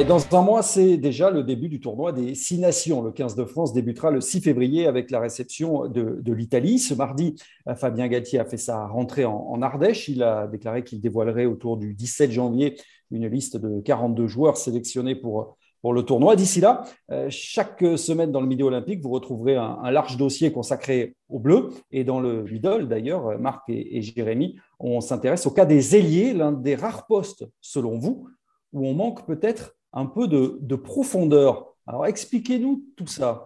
Dans 0.06 0.20
un 0.36 0.42
mois, 0.42 0.64
c'est 0.64 0.98
déjà 0.98 1.32
le 1.32 1.44
début 1.44 1.70
du 1.70 1.80
tournoi 1.80 2.12
des 2.12 2.36
Six 2.36 2.60
Nations. 2.60 3.02
Le 3.02 3.12
15 3.12 3.36
de 3.36 3.46
France 3.46 3.74
débutera 3.74 4.12
le 4.12 4.20
6 4.20 4.42
février 4.42 4.86
avec 4.86 5.12
la 5.12 5.20
réception 5.20 5.88
de, 5.88 6.34
l'Italie. 6.34 6.78
Ce 6.78 6.94
mardi, 6.94 7.36
Fabien 7.78 8.08
Galtier 8.08 8.40
a 8.40 8.46
fait 8.46 8.58
sa 8.58 8.86
rentrée 8.86 9.26
en, 9.26 9.62
Ardèche. 9.62 10.10
Il 10.10 10.24
a 10.24 10.48
déclaré 10.48 10.84
qu'il 10.84 11.00
dévoilerait 11.00 11.46
autour 11.46 11.78
du 11.78 11.94
17 11.94 12.32
janvier 12.32 12.76
une 13.12 13.28
liste 13.28 13.56
de 13.56 13.80
42 13.80 14.28
joueurs 14.28 14.58
sélectionnés 14.58 15.16
pour, 15.16 15.58
pour 15.82 15.94
le 15.94 16.04
tournoi. 16.04 16.36
D'ici 16.36 16.60
là, 16.60 16.84
euh, 17.12 17.28
chaque 17.30 17.84
semaine 17.96 18.34
dans 18.34 18.42
le 18.42 18.48
Midi 18.48 18.64
Olympique, 18.64 19.02
vous 19.02 19.12
retrouverez 19.12 19.56
un, 19.56 19.90
large 19.90 20.18
dossier 20.18 20.52
consacré 20.52 21.16
aux 21.30 21.40
Bleus. 21.40 21.70
Et 21.92 22.04
dans 22.04 22.20
le 22.20 22.44
middle, 22.44 22.90
d'ailleurs, 22.90 23.40
Marc 23.40 23.70
et, 23.70 23.98
et 23.98 24.02
Jérémy, 24.02 24.58
on 24.80 25.00
s'intéresse 25.00 25.46
au 25.48 25.52
cas 25.52 25.66
des 25.66 25.96
ailiers, 25.96 26.34
l'un 26.34 26.52
des 26.52 26.76
rares 26.76 27.08
postes, 27.08 27.46
selon 27.62 27.98
vous, 27.98 28.28
où 28.74 28.86
on 28.86 28.94
manque 28.94 29.26
peut-être 29.26 29.77
un 29.98 30.06
peu 30.06 30.28
de, 30.28 30.76
profondeur. 30.76 31.74
Alors 31.88 32.06
expliquez-nous 32.06 32.86
tout 32.96 33.08
ça. 33.08 33.46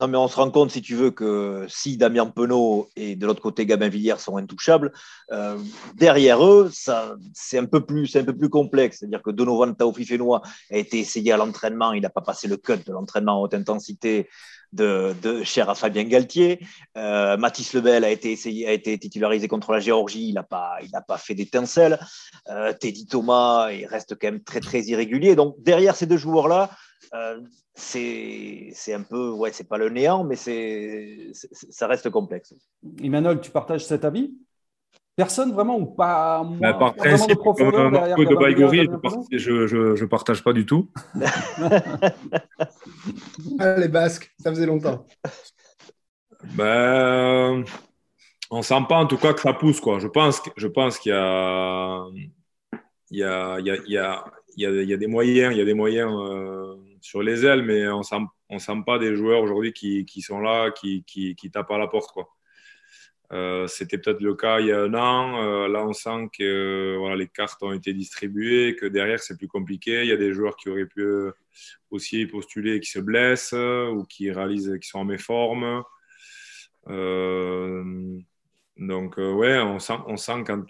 Non, 0.00 0.08
mais 0.08 0.16
on 0.16 0.28
se 0.28 0.36
rend 0.36 0.50
compte, 0.50 0.70
si 0.70 0.80
tu 0.80 0.94
veux, 0.94 1.10
que 1.10 1.66
si 1.68 1.98
Damien 1.98 2.26
Penaud 2.26 2.88
et 2.96 3.16
de 3.16 3.26
l'autre 3.26 3.42
côté 3.42 3.66
Gabin 3.66 3.88
Villiers 3.88 4.18
sont 4.18 4.38
intouchables, 4.38 4.92
euh, 5.30 5.58
derrière 5.94 6.42
eux, 6.42 6.70
c'est 6.72 7.58
un, 7.58 7.66
peu 7.66 7.84
plus, 7.84 8.16
un 8.16 8.24
peu 8.24 8.34
plus 8.34 8.48
complexe. 8.48 8.98
C'est-à-dire 9.00 9.22
que 9.22 9.30
Donovan 9.30 9.74
Taofi-Fénois 9.74 10.40
a 10.70 10.76
été 10.76 11.00
essayé 11.00 11.32
à 11.32 11.36
l'entraînement, 11.36 11.92
il 11.92 12.00
n'a 12.00 12.08
pas 12.08 12.22
passé 12.22 12.48
le 12.48 12.56
cut 12.56 12.78
de 12.86 12.92
l'entraînement 12.92 13.36
à 13.36 13.40
haute 13.40 13.52
intensité 13.52 14.28
de, 14.72 15.42
cher 15.44 15.68
à 15.68 15.74
Fabien 15.74 16.04
Galtier. 16.04 16.60
Euh, 16.96 17.36
Mathis 17.36 17.74
Lebel 17.74 18.04
a 18.04 18.10
été, 18.10 18.32
essayé, 18.32 18.68
a 18.68 18.72
été 18.72 18.96
titularisé 18.98 19.48
contre 19.48 19.72
la 19.72 19.80
Géorgie, 19.80 20.28
il 20.28 20.34
n'a 20.34 20.44
pas, 20.44 20.78
pas 21.06 21.18
fait 21.18 21.34
d'étincelle. 21.34 21.98
Euh, 22.48 22.72
Teddy 22.72 23.06
Thomas, 23.06 23.70
il 23.70 23.84
reste 23.84 24.14
quand 24.18 24.28
même 24.28 24.42
très 24.42 24.60
très 24.60 24.80
irrégulier. 24.82 25.36
Donc 25.36 25.56
derrière 25.58 25.94
ces 25.94 26.06
deux 26.06 26.16
joueurs-là, 26.16 26.70
euh, 27.14 27.40
c'est 27.74 28.72
un 28.92 29.02
peu, 29.02 29.30
ouais, 29.30 29.52
c'est 29.52 29.68
pas 29.68 29.78
le 29.78 29.88
néant, 29.88 30.24
mais 30.24 30.36
c'est 30.36 31.32
ça 31.32 31.86
reste 31.86 32.10
complexe. 32.10 32.54
Emmanuel, 33.02 33.40
tu 33.40 33.50
partages 33.50 33.84
cet 33.84 34.04
avis? 34.04 34.32
Personne 35.16 35.52
vraiment 35.52 35.78
ou 35.78 35.86
pas 35.86 36.42
bah, 36.60 36.72
Par 36.74 36.94
principe, 36.94 37.30
de 37.30 37.34
comme 37.34 37.56
de 37.56 38.36
Baïgori, 38.36 38.88
je 39.32 40.02
ne 40.02 40.06
partage 40.06 40.42
pas 40.42 40.52
du 40.52 40.64
tout. 40.64 40.90
ah, 43.58 43.76
les 43.76 43.88
Basques, 43.88 44.32
ça 44.38 44.50
faisait 44.50 44.66
longtemps. 44.66 45.04
Ben, 46.56 47.64
on 48.50 48.62
sent 48.62 48.82
pas 48.88 48.96
en 48.96 49.06
tout 49.06 49.18
cas 49.18 49.34
que 49.34 49.40
ça 49.40 49.52
pousse. 49.52 49.80
Quoi. 49.80 49.98
Je 49.98 50.08
pense, 50.08 50.40
je 50.56 50.66
pense 50.66 50.98
qu'il 50.98 51.12
y 51.12 51.14
a, 51.14 52.02
il 53.10 53.18
y, 53.18 53.22
a, 53.22 53.58
il 53.58 53.66
y, 53.66 53.70
a, 53.70 53.76
il 53.84 53.92
y, 53.92 53.98
a, 53.98 54.24
il 54.56 54.88
y 54.88 54.94
a 54.94 54.96
des 54.96 55.06
moyens, 55.06 55.52
il 55.54 55.58
y 55.58 55.60
a 55.60 55.64
des 55.64 55.74
moyens 55.74 56.12
euh, 56.12 56.76
sur 57.00 57.22
les 57.22 57.44
ailes, 57.44 57.62
mais 57.62 57.88
on 57.88 58.02
on 58.50 58.58
sent 58.58 58.82
pas 58.84 58.98
des 58.98 59.14
joueurs 59.14 59.42
aujourd'hui 59.42 59.72
qui, 59.72 60.04
qui, 60.04 60.22
sont 60.22 60.40
là, 60.40 60.70
qui, 60.70 61.04
qui, 61.04 61.36
qui 61.36 61.50
tapent 61.50 61.70
à 61.70 61.78
la 61.78 61.86
porte. 61.86 62.12
Quoi. 62.12 62.28
Euh, 63.32 63.68
c'était 63.68 63.96
peut-être 63.98 64.20
le 64.20 64.34
cas 64.34 64.58
il 64.58 64.66
y 64.66 64.72
a 64.72 64.80
un 64.80 64.94
an. 64.94 65.42
Euh, 65.42 65.68
là, 65.68 65.86
on 65.86 65.92
sent 65.92 66.28
que 66.36 66.96
voilà, 66.98 67.16
les 67.16 67.28
cartes 67.28 67.62
ont 67.62 67.72
été 67.72 67.92
distribuées, 67.92 68.74
que 68.74 68.86
derrière, 68.86 69.20
c'est 69.20 69.36
plus 69.36 69.48
compliqué. 69.48 70.02
Il 70.02 70.08
y 70.08 70.12
a 70.12 70.16
des 70.16 70.32
joueurs 70.32 70.56
qui 70.56 70.68
auraient 70.68 70.86
pu 70.86 71.06
aussi 71.90 72.26
postuler 72.26 72.76
et 72.76 72.80
qui 72.80 72.90
se 72.90 72.98
blessent 72.98 73.52
ou 73.52 74.04
qui 74.04 74.30
réalisent 74.32 74.76
qui 74.80 74.88
sont 74.88 74.98
en 75.00 75.04
méforme. 75.04 75.82
Euh, 76.88 78.18
donc, 78.76 79.16
ouais, 79.18 79.58
on 79.60 79.78
sent, 79.78 79.98
on 80.06 80.16
sent 80.16 80.42
quand, 80.46 80.64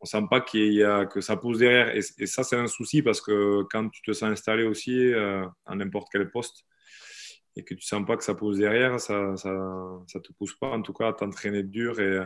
on 0.00 0.04
sent 0.04 0.22
pas 0.30 0.40
qu'il 0.40 0.72
y 0.72 0.82
a, 0.82 1.06
que 1.06 1.20
ça 1.20 1.36
pousse 1.36 1.58
derrière. 1.58 1.94
Et, 1.94 2.02
ça, 2.26 2.42
c'est 2.44 2.56
un 2.56 2.66
souci 2.66 3.02
parce 3.02 3.20
que 3.20 3.62
quand 3.70 3.88
tu 3.88 4.02
te 4.02 4.12
sens 4.12 4.30
installé 4.30 4.64
aussi 4.64 5.12
à 5.14 5.74
n'importe 5.74 6.08
quel 6.12 6.30
poste, 6.30 6.64
et 7.56 7.64
que 7.64 7.74
tu 7.74 7.86
sens 7.86 8.04
pas 8.06 8.16
que 8.16 8.24
ça 8.24 8.34
pose 8.34 8.58
derrière, 8.58 9.00
ça, 9.00 9.36
ça, 9.36 10.20
te 10.20 10.32
pousse 10.34 10.54
pas 10.54 10.70
en 10.70 10.82
tout 10.82 10.92
cas 10.92 11.08
à 11.08 11.12
t'entraîner 11.14 11.62
dur 11.62 11.98
et 12.00 12.24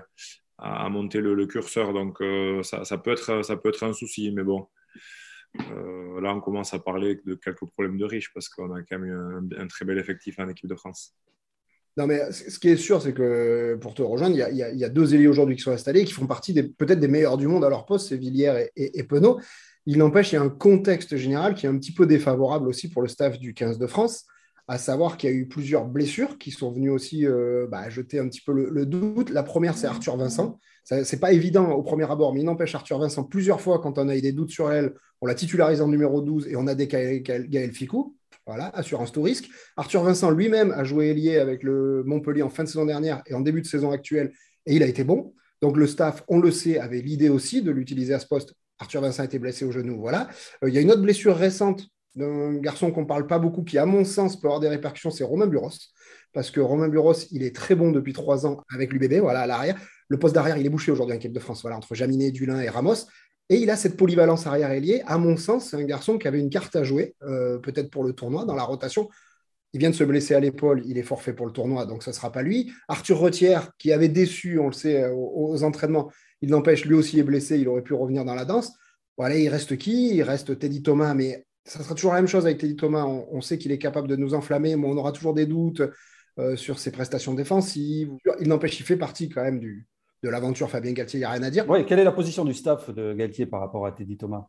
à, 0.58 0.88
monter 0.88 1.20
le, 1.20 1.46
curseur. 1.46 1.92
Donc 1.92 2.20
euh, 2.20 2.62
ça, 2.62 2.84
ça, 2.84 2.98
peut 2.98 3.12
être, 3.12 3.44
ça 3.44 3.56
peut 3.56 3.68
être 3.68 3.84
un 3.84 3.92
souci, 3.92 4.32
mais 4.32 4.42
bon. 4.42 4.68
Euh, 5.72 6.20
là, 6.20 6.34
on 6.34 6.40
commence 6.40 6.74
à 6.74 6.78
parler 6.78 7.20
de 7.24 7.34
quelques 7.34 7.66
problèmes 7.66 7.96
de 7.96 8.04
riches 8.04 8.32
parce 8.32 8.48
qu'on 8.48 8.72
a 8.72 8.82
quand 8.82 8.98
même 8.98 9.50
un, 9.52 9.62
un, 9.62 9.66
très 9.66 9.84
bel 9.84 9.98
effectif 9.98 10.38
en 10.38 10.48
équipe 10.48 10.68
de 10.68 10.76
France. 10.76 11.14
Non, 11.96 12.06
mais 12.06 12.30
ce 12.30 12.58
qui 12.58 12.68
est 12.68 12.76
sûr, 12.76 13.02
c'est 13.02 13.12
que 13.12 13.76
pour 13.80 13.94
te 13.94 14.02
rejoindre, 14.02 14.36
il 14.36 14.56
y 14.56 14.84
a, 14.84 14.88
deux 14.88 15.14
ailiers 15.14 15.26
aujourd'hui 15.26 15.56
qui 15.56 15.62
sont 15.62 15.72
installés, 15.72 16.04
qui 16.04 16.12
font 16.12 16.26
partie 16.26 16.54
peut-être 16.54 17.00
des 17.00 17.08
meilleurs 17.08 17.36
du 17.36 17.48
monde 17.48 17.64
à 17.64 17.68
leur 17.68 17.84
poste, 17.84 18.08
c'est 18.08 18.16
Villiers 18.16 18.68
et, 18.76 18.98
et, 18.98 19.02
Penaud. 19.02 19.40
Il 19.86 19.98
n'empêche, 19.98 20.32
il 20.32 20.36
y 20.36 20.38
a 20.38 20.42
un 20.42 20.50
contexte 20.50 21.16
général 21.16 21.54
qui 21.54 21.66
est 21.66 21.68
un 21.68 21.76
petit 21.76 21.92
peu 21.92 22.06
défavorable 22.06 22.68
aussi 22.68 22.88
pour 22.88 23.02
le 23.02 23.08
staff 23.08 23.38
du 23.38 23.54
15 23.54 23.78
de 23.78 23.86
France, 23.86 24.26
à 24.68 24.78
savoir 24.78 25.16
qu'il 25.16 25.30
y 25.30 25.32
a 25.32 25.36
eu 25.36 25.48
plusieurs 25.48 25.84
blessures 25.84 26.38
qui 26.38 26.52
sont 26.52 26.70
venues 26.70 26.90
aussi 26.90 27.26
euh, 27.26 27.66
bah, 27.68 27.90
jeter 27.90 28.20
un 28.20 28.28
petit 28.28 28.40
peu 28.40 28.52
le, 28.52 28.86
doute. 28.86 29.30
La 29.30 29.42
première, 29.42 29.76
c'est 29.76 29.88
Arthur 29.88 30.16
Vincent. 30.16 30.60
Ce 30.84 30.94
n'est 30.94 31.20
pas 31.20 31.32
évident 31.32 31.72
au 31.72 31.82
premier 31.82 32.08
abord, 32.08 32.32
mais 32.32 32.40
il 32.40 32.44
n'empêche 32.44 32.74
Arthur 32.74 33.00
Vincent 33.00 33.24
plusieurs 33.24 33.60
fois, 33.60 33.80
quand 33.80 33.98
on 33.98 34.08
a 34.08 34.16
eu 34.16 34.20
des 34.20 34.32
doutes 34.32 34.50
sur 34.50 34.70
elle, 34.70 34.94
on 35.20 35.26
l'a 35.26 35.34
titularisé 35.34 35.82
en 35.82 35.88
numéro 35.88 36.22
12 36.22 36.46
et 36.46 36.56
on 36.56 36.66
a 36.68 36.74
décalé 36.76 37.20
Gaël 37.20 37.72
Ficou. 37.72 38.16
Voilà, 38.46 38.68
assurance 38.68 39.12
tout 39.12 39.22
risque. 39.22 39.48
Arthur 39.76 40.02
Vincent 40.02 40.30
lui-même 40.30 40.72
a 40.72 40.84
joué 40.84 41.10
ailier 41.10 41.38
avec 41.38 41.62
le 41.62 42.02
Montpellier 42.04 42.42
en 42.42 42.50
fin 42.50 42.64
de 42.64 42.68
saison 42.68 42.86
dernière 42.86 43.22
et 43.26 43.34
en 43.34 43.40
début 43.40 43.62
de 43.62 43.66
saison 43.66 43.90
actuelle, 43.90 44.32
et 44.66 44.74
il 44.74 44.82
a 44.82 44.86
été 44.86 45.04
bon. 45.04 45.34
Donc 45.62 45.76
le 45.76 45.86
staff, 45.86 46.24
on 46.28 46.38
le 46.38 46.50
sait, 46.50 46.78
avait 46.78 47.00
l'idée 47.00 47.28
aussi 47.28 47.62
de 47.62 47.70
l'utiliser 47.70 48.14
à 48.14 48.18
ce 48.18 48.26
poste. 48.26 48.54
Arthur 48.78 49.02
Vincent 49.02 49.22
a 49.22 49.26
été 49.26 49.38
blessé 49.38 49.64
au 49.64 49.72
genou, 49.72 50.00
voilà. 50.00 50.28
Euh, 50.64 50.68
il 50.68 50.74
y 50.74 50.78
a 50.78 50.80
une 50.80 50.90
autre 50.90 51.02
blessure 51.02 51.36
récente 51.36 51.86
d'un 52.16 52.54
garçon 52.54 52.90
qu'on 52.90 53.02
ne 53.02 53.06
parle 53.06 53.26
pas 53.26 53.38
beaucoup, 53.38 53.62
qui, 53.62 53.78
à 53.78 53.86
mon 53.86 54.04
sens, 54.04 54.40
peut 54.40 54.48
avoir 54.48 54.60
des 54.60 54.68
répercussions, 54.68 55.10
c'est 55.10 55.22
Romain 55.22 55.46
Buros. 55.46 55.70
Parce 56.32 56.50
que 56.50 56.60
Romain 56.60 56.88
Buros, 56.88 57.14
il 57.30 57.42
est 57.42 57.54
très 57.54 57.74
bon 57.74 57.92
depuis 57.92 58.12
trois 58.12 58.46
ans 58.46 58.62
avec 58.72 58.92
l'UBB, 58.92 59.20
voilà, 59.20 59.40
à 59.40 59.46
l'arrière. 59.46 59.80
Le 60.08 60.18
poste 60.18 60.34
d'arrière, 60.34 60.56
il 60.56 60.66
est 60.66 60.70
bouché 60.70 60.90
aujourd'hui 60.90 61.14
en 61.14 61.18
équipe 61.18 61.32
de 61.32 61.40
France, 61.40 61.62
voilà, 61.62 61.76
entre 61.76 61.94
Jaminet, 61.94 62.30
Dulin 62.30 62.60
et 62.60 62.68
Ramos. 62.68 63.06
Et 63.50 63.56
il 63.56 63.68
a 63.68 63.76
cette 63.76 63.96
polyvalence 63.96 64.46
arrière-ailier. 64.46 65.02
À 65.06 65.18
mon 65.18 65.36
sens, 65.36 65.70
c'est 65.70 65.76
un 65.76 65.82
garçon 65.82 66.18
qui 66.18 66.28
avait 66.28 66.38
une 66.38 66.50
carte 66.50 66.76
à 66.76 66.84
jouer, 66.84 67.16
euh, 67.24 67.58
peut-être 67.58 67.90
pour 67.90 68.04
le 68.04 68.12
tournoi, 68.12 68.44
dans 68.44 68.54
la 68.54 68.62
rotation. 68.62 69.08
Il 69.72 69.80
vient 69.80 69.90
de 69.90 69.94
se 69.94 70.04
blesser 70.04 70.34
à 70.34 70.40
l'épaule, 70.40 70.82
il 70.86 70.98
est 70.98 71.02
forfait 71.02 71.32
pour 71.32 71.46
le 71.46 71.52
tournoi, 71.52 71.84
donc 71.84 72.04
ce 72.04 72.10
ne 72.10 72.14
sera 72.14 72.30
pas 72.30 72.42
lui. 72.42 72.72
Arthur 72.86 73.18
Retière, 73.18 73.72
qui 73.76 73.92
avait 73.92 74.08
déçu, 74.08 74.60
on 74.60 74.68
le 74.68 74.72
sait, 74.72 75.02
euh, 75.02 75.12
aux, 75.12 75.64
entraînements, 75.64 76.12
il 76.42 76.50
n'empêche, 76.50 76.84
lui 76.84 76.94
aussi 76.94 77.18
est 77.18 77.24
blessé, 77.24 77.58
il 77.58 77.68
aurait 77.68 77.82
pu 77.82 77.92
revenir 77.92 78.24
dans 78.24 78.36
la 78.36 78.44
danse. 78.44 78.72
Voilà, 79.16 79.36
il 79.36 79.48
reste 79.48 79.76
qui? 79.76 80.14
Il 80.14 80.22
reste 80.22 80.56
Teddy 80.56 80.82
Thomas, 80.82 81.14
mais 81.14 81.44
ça 81.64 81.82
sera 81.82 81.96
toujours 81.96 82.12
la 82.12 82.20
même 82.20 82.28
chose 82.28 82.46
avec 82.46 82.58
Teddy 82.58 82.76
Thomas. 82.76 83.04
On, 83.04 83.40
sait 83.40 83.58
qu'il 83.58 83.72
est 83.72 83.78
capable 83.78 84.06
de 84.06 84.14
nous 84.14 84.32
enflammer, 84.34 84.76
mais 84.76 84.86
on 84.86 84.96
aura 84.96 85.10
toujours 85.10 85.34
des 85.34 85.46
doutes 85.46 85.82
euh, 86.38 86.54
sur 86.54 86.78
ses 86.78 86.92
prestations 86.92 87.34
défensives. 87.34 88.10
Il 88.40 88.48
n'empêche, 88.48 88.78
il 88.78 88.86
fait 88.86 88.96
partie 88.96 89.28
quand 89.28 89.42
même 89.42 89.58
du, 89.58 89.86
de 90.22 90.28
l'aventure 90.28 90.70
Fabien 90.70 90.92
Galtier, 90.92 91.18
il 91.18 91.22
n'y 91.22 91.26
a 91.26 91.30
rien 91.30 91.42
à 91.42 91.50
dire. 91.50 91.68
Oui, 91.68 91.86
quelle 91.86 91.98
est 91.98 92.04
la 92.04 92.12
position 92.12 92.44
du 92.44 92.54
staff 92.54 92.90
de 92.90 93.14
Galtier 93.14 93.46
par 93.46 93.60
rapport 93.60 93.86
à 93.86 93.92
Teddy 93.92 94.16
Thomas? 94.16 94.46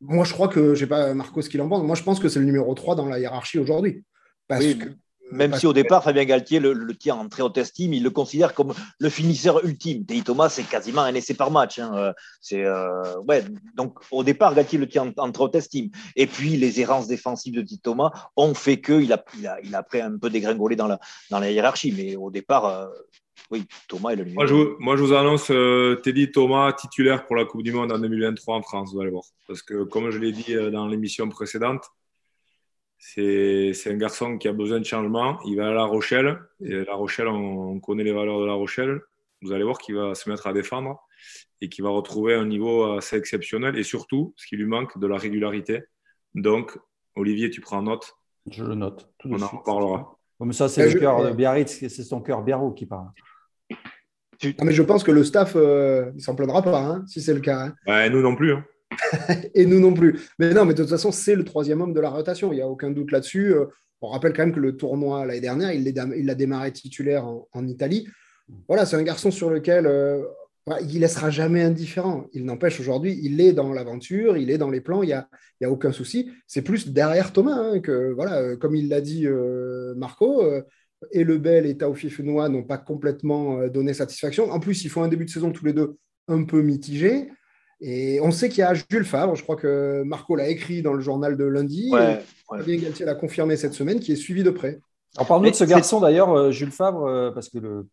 Moi, 0.00 0.24
je 0.24 0.32
crois 0.32 0.48
que, 0.48 0.60
je 0.60 0.70
ne 0.70 0.74
sais 0.74 0.86
pas 0.86 1.12
Marco 1.12 1.42
ce 1.42 1.50
qu'il 1.50 1.60
en 1.60 1.68
pense, 1.68 1.82
moi 1.82 1.94
je 1.94 2.02
pense 2.02 2.20
que 2.20 2.28
c'est 2.28 2.38
le 2.38 2.46
numéro 2.46 2.74
3 2.74 2.94
dans 2.94 3.06
la 3.06 3.18
hiérarchie 3.18 3.58
aujourd'hui. 3.58 4.02
oui, 4.50 4.78
même 5.32 5.54
si 5.54 5.66
au 5.66 5.72
départ, 5.72 6.02
Fabien 6.02 6.24
Galtier 6.24 6.60
le, 6.60 6.94
tient 6.94 7.16
en 7.16 7.28
très 7.28 7.42
haute 7.42 7.58
estime, 7.58 7.92
il 7.92 8.02
le 8.02 8.10
considère 8.10 8.54
comme 8.54 8.72
le 8.98 9.08
finisseur 9.08 9.64
ultime. 9.64 10.04
Teddy 10.04 10.22
Thomas, 10.22 10.48
c'est 10.48 10.64
quasiment 10.64 11.02
un 11.02 11.14
essai 11.14 11.34
par 11.34 11.50
match. 11.50 11.78
Hein. 11.78 12.12
C'est, 12.40 12.64
euh, 12.64 13.20
ouais, 13.28 13.44
donc 13.74 13.98
au 14.10 14.24
départ, 14.24 14.54
Galtier 14.54 14.78
le 14.78 14.88
tient 14.88 15.12
en, 15.16 15.32
très 15.32 15.44
haute 15.44 15.54
estime. 15.54 15.90
Et 16.16 16.26
puis 16.26 16.56
les 16.56 16.80
errances 16.80 17.06
défensives 17.06 17.54
de 17.54 17.60
Teddy 17.60 17.80
Thomas 17.80 18.10
ont 18.36 18.54
fait 18.54 18.80
qu'il 18.80 19.12
a, 19.12 19.24
il 19.38 19.46
a, 19.46 19.58
il 19.62 19.74
a 19.74 19.78
après 19.78 20.00
un 20.00 20.16
peu 20.18 20.30
dégringolé 20.30 20.76
dans 20.76 20.86
la, 20.86 20.98
dans 21.30 21.40
la 21.40 21.50
hiérarchie. 21.50 21.92
Mais 21.96 22.16
au 22.16 22.30
départ, 22.30 22.66
euh, 22.66 22.86
oui, 23.50 23.66
Thomas 23.88 24.10
est 24.10 24.16
le 24.16 24.24
numéro. 24.24 24.40
Moi, 24.40 24.46
je, 24.46 24.54
vous, 24.54 24.76
moi, 24.78 24.96
je 24.96 25.02
vous 25.02 25.12
annonce 25.12 25.50
euh, 25.50 25.96
Teddy 25.96 26.30
Thomas 26.30 26.72
titulaire 26.72 27.26
pour 27.26 27.36
la 27.36 27.44
Coupe 27.44 27.62
du 27.62 27.72
Monde 27.72 27.92
en 27.92 27.98
2023 27.98 28.56
en 28.56 28.62
France, 28.62 28.92
vous 28.92 29.00
allez 29.00 29.10
voir. 29.10 29.24
Parce 29.46 29.62
que, 29.62 29.84
comme 29.84 30.10
je 30.10 30.18
l'ai 30.18 30.32
dit 30.32 30.54
euh, 30.54 30.70
dans 30.70 30.86
l'émission 30.86 31.28
précédente, 31.28 31.84
c'est 33.00 33.72
un 33.86 33.96
garçon 33.96 34.38
qui 34.38 34.46
a 34.46 34.52
besoin 34.52 34.78
de 34.78 34.84
changement. 34.84 35.40
Il 35.46 35.56
va 35.56 35.68
à 35.68 35.72
La 35.72 35.84
Rochelle. 35.84 36.38
Et 36.62 36.84
La 36.84 36.94
Rochelle, 36.94 37.28
on, 37.28 37.80
connaît 37.80 38.04
les 38.04 38.12
valeurs 38.12 38.40
de 38.40 38.46
La 38.46 38.52
Rochelle. 38.52 39.00
Vous 39.42 39.52
allez 39.52 39.64
voir 39.64 39.78
qu'il 39.78 39.96
va 39.96 40.14
se 40.14 40.28
mettre 40.28 40.46
à 40.46 40.52
défendre 40.52 41.00
et 41.60 41.68
qu'il 41.68 41.82
va 41.82 41.90
retrouver 41.90 42.34
un 42.34 42.46
niveau 42.46 42.92
assez 42.92 43.16
exceptionnel. 43.16 43.76
Et 43.76 43.82
surtout, 43.82 44.34
ce 44.36 44.46
qui 44.46 44.56
lui 44.56 44.66
manque, 44.66 44.98
de 44.98 45.06
la 45.06 45.16
régularité. 45.16 45.82
Donc, 46.34 46.78
Olivier, 47.16 47.50
tu 47.50 47.60
prends 47.60 47.82
note. 47.82 48.14
Je 48.50 48.62
le 48.62 48.74
note. 48.74 49.10
on 49.24 49.40
en 49.40 49.46
reparlera. 49.46 50.16
Comme 50.38 50.52
ça, 50.52 50.68
c'est 50.68 50.92
le 50.92 50.98
cœur 50.98 51.24
de 51.24 51.32
Biarritz, 51.32 51.86
c'est 51.88 51.88
son 52.02 52.20
cœur 52.20 52.42
Biarro 52.42 52.72
qui 52.72 52.86
parle 52.86 53.08
mais 54.62 54.72
je 54.72 54.82
pense 54.82 55.04
que 55.04 55.10
le 55.10 55.24
staff, 55.24 55.52
euh, 55.56 56.10
il 56.14 56.22
s'en 56.22 56.34
plaindra 56.34 56.62
pas, 56.62 56.80
hein, 56.80 57.04
si 57.06 57.20
c'est 57.20 57.34
le 57.34 57.40
cas. 57.40 57.72
Hein. 57.86 58.08
nous 58.08 58.22
non 58.22 58.34
plus. 58.34 58.54
Hein. 58.54 58.64
et 59.54 59.66
nous 59.66 59.80
non 59.80 59.94
plus. 59.94 60.20
Mais 60.38 60.52
non, 60.52 60.64
mais 60.64 60.74
de 60.74 60.82
toute 60.82 60.90
façon, 60.90 61.12
c'est 61.12 61.34
le 61.34 61.44
troisième 61.44 61.80
homme 61.80 61.92
de 61.92 62.00
la 62.00 62.10
rotation. 62.10 62.52
Il 62.52 62.56
n'y 62.56 62.62
a 62.62 62.68
aucun 62.68 62.90
doute 62.90 63.12
là-dessus. 63.12 63.54
Euh, 63.54 63.66
on 64.00 64.08
rappelle 64.08 64.32
quand 64.32 64.42
même 64.42 64.54
que 64.54 64.60
le 64.60 64.76
tournoi 64.76 65.26
l'année 65.26 65.40
dernière, 65.40 65.72
il 65.72 65.84
l'a 66.26 66.34
démarré 66.34 66.72
titulaire 66.72 67.26
en, 67.26 67.66
Italie. 67.66 68.08
Voilà, 68.66 68.86
c'est 68.86 68.96
un 68.96 69.02
garçon 69.02 69.30
sur 69.30 69.50
lequel 69.50 69.86
euh, 69.86 70.22
il 70.80 70.94
ne 70.94 71.00
laissera 71.00 71.30
jamais 71.30 71.62
indifférent. 71.62 72.26
Il 72.32 72.46
n'empêche 72.46 72.80
aujourd'hui, 72.80 73.20
il 73.22 73.40
est 73.40 73.52
dans 73.52 73.72
l'aventure, 73.72 74.38
il 74.38 74.50
est 74.50 74.58
dans 74.58 74.70
les 74.70 74.80
plans, 74.80 75.02
il 75.02 75.08
n'y 75.08 75.12
a, 75.12 75.28
a 75.62 75.68
aucun 75.68 75.92
souci. 75.92 76.30
C'est 76.46 76.62
plus 76.62 76.88
derrière 76.88 77.32
Thomas 77.32 77.56
hein, 77.56 77.80
que, 77.80 78.12
voilà, 78.12 78.56
comme 78.56 78.74
il 78.74 78.88
l'a 78.88 79.02
dit 79.02 79.26
Marco, 79.96 80.42
et 81.12 81.24
Lebel 81.24 81.66
et 81.66 81.76
Taofi 81.76 82.10
Fenoua 82.10 82.48
n'ont 82.48 82.62
pas 82.62 82.78
complètement 82.78 83.60
euh, 83.60 83.68
donné 83.68 83.94
satisfaction. 83.94 84.50
En 84.50 84.60
plus, 84.60 84.84
ils 84.84 84.90
font 84.90 85.02
un 85.02 85.08
début 85.08 85.24
de 85.24 85.30
saison 85.30 85.52
tous 85.52 85.64
les 85.64 85.72
deux 85.72 85.96
un 86.28 86.44
peu 86.44 86.62
mitigé. 86.62 87.30
Et 87.80 88.20
on 88.22 88.30
sait 88.30 88.48
qu'il 88.48 88.58
y 88.58 88.62
a 88.62 88.74
Jules 88.74 89.04
Favre, 89.04 89.34
je 89.34 89.42
crois 89.42 89.56
que 89.56 90.02
Marco 90.04 90.36
l'a 90.36 90.48
écrit 90.48 90.82
dans 90.82 90.92
le 90.92 91.00
journal 91.00 91.36
de 91.36 91.44
lundi. 91.44 91.88
Ouais, 91.90 92.22
Fabien 92.48 92.76
Galtier 92.76 93.06
l'a 93.06 93.14
confirmé 93.14 93.56
cette 93.56 93.72
semaine, 93.72 94.00
qui 94.00 94.12
est 94.12 94.16
suivi 94.16 94.42
de 94.42 94.50
près. 94.50 94.80
En 95.18 95.24
parle 95.24 95.48
de 95.48 95.52
ce 95.52 95.64
garçon 95.64 95.98
d'ailleurs, 95.98 96.30
euh, 96.30 96.50
Jules 96.50 96.70
Favre, 96.70 97.06
euh, 97.06 97.30
parce 97.32 97.48
que 97.48 97.86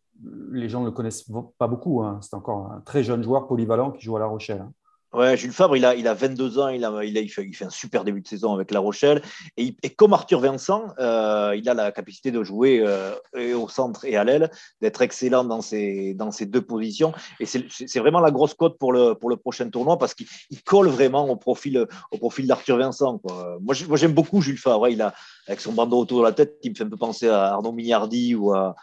les 0.52 0.68
gens 0.68 0.80
ne 0.80 0.86
le 0.86 0.92
connaissent 0.92 1.24
pas 1.58 1.66
beaucoup. 1.66 2.02
Hein. 2.02 2.20
C'est 2.22 2.34
encore 2.34 2.70
un 2.70 2.80
très 2.80 3.02
jeune 3.02 3.22
joueur 3.22 3.48
polyvalent 3.48 3.90
qui 3.90 4.04
joue 4.04 4.16
à 4.16 4.20
La 4.20 4.26
Rochelle. 4.26 4.60
Hein. 4.60 4.72
Ouais, 5.14 5.38
Jules 5.38 5.52
Fabre, 5.52 5.74
il 5.74 5.86
a, 5.86 5.94
il 5.94 6.06
a 6.06 6.12
22 6.12 6.58
ans, 6.58 6.68
il, 6.68 6.84
a, 6.84 7.02
il, 7.02 7.16
a, 7.16 7.20
il, 7.22 7.30
fait, 7.30 7.64
un 7.64 7.70
super 7.70 8.04
début 8.04 8.20
de 8.20 8.28
saison 8.28 8.52
avec 8.52 8.70
La 8.70 8.78
Rochelle. 8.78 9.22
Et, 9.56 9.74
comme 9.96 10.12
Arthur 10.12 10.40
Vincent, 10.40 10.88
euh, 10.98 11.54
il 11.56 11.66
a 11.70 11.72
la 11.72 11.92
capacité 11.92 12.30
de 12.30 12.42
jouer 12.44 12.84
euh, 12.84 13.14
au 13.54 13.68
centre 13.68 14.04
et 14.04 14.16
à 14.16 14.24
l'aile, 14.24 14.50
d'être 14.82 15.00
excellent 15.00 15.44
dans 15.44 15.62
ces, 15.62 16.12
dans 16.12 16.28
deux 16.38 16.60
positions. 16.60 17.14
Et 17.40 17.46
c'est 17.46 17.98
vraiment 17.98 18.20
la 18.20 18.30
grosse 18.30 18.52
cote 18.52 18.78
pour 18.78 18.92
le, 18.92 19.14
pour 19.14 19.30
le 19.30 19.36
prochain 19.36 19.70
tournoi 19.70 19.96
parce 19.96 20.12
qu'il 20.12 20.62
colle 20.62 20.88
vraiment 20.88 21.26
au 21.30 21.36
profil, 21.36 21.86
au 22.10 22.18
profil 22.18 22.46
d'Arthur 22.46 22.76
Vincent. 22.76 23.16
Quoi. 23.18 23.56
Moi, 23.62 23.74
j'aime 23.74 24.12
beaucoup 24.12 24.42
Jules 24.42 24.58
Fabre. 24.58 24.88
Il 24.88 25.00
a, 25.00 25.14
avec 25.46 25.60
son 25.60 25.72
bandeau 25.72 26.00
autour 26.00 26.18
de 26.18 26.24
la 26.24 26.32
tête, 26.32 26.58
il 26.62 26.72
me 26.72 26.76
fait 26.76 26.84
un 26.84 26.90
peu 26.90 26.98
penser 26.98 27.28
à 27.28 27.54
Arnaud 27.54 27.72
Mignardi 27.72 28.34
ou 28.34 28.52
à, 28.52 28.76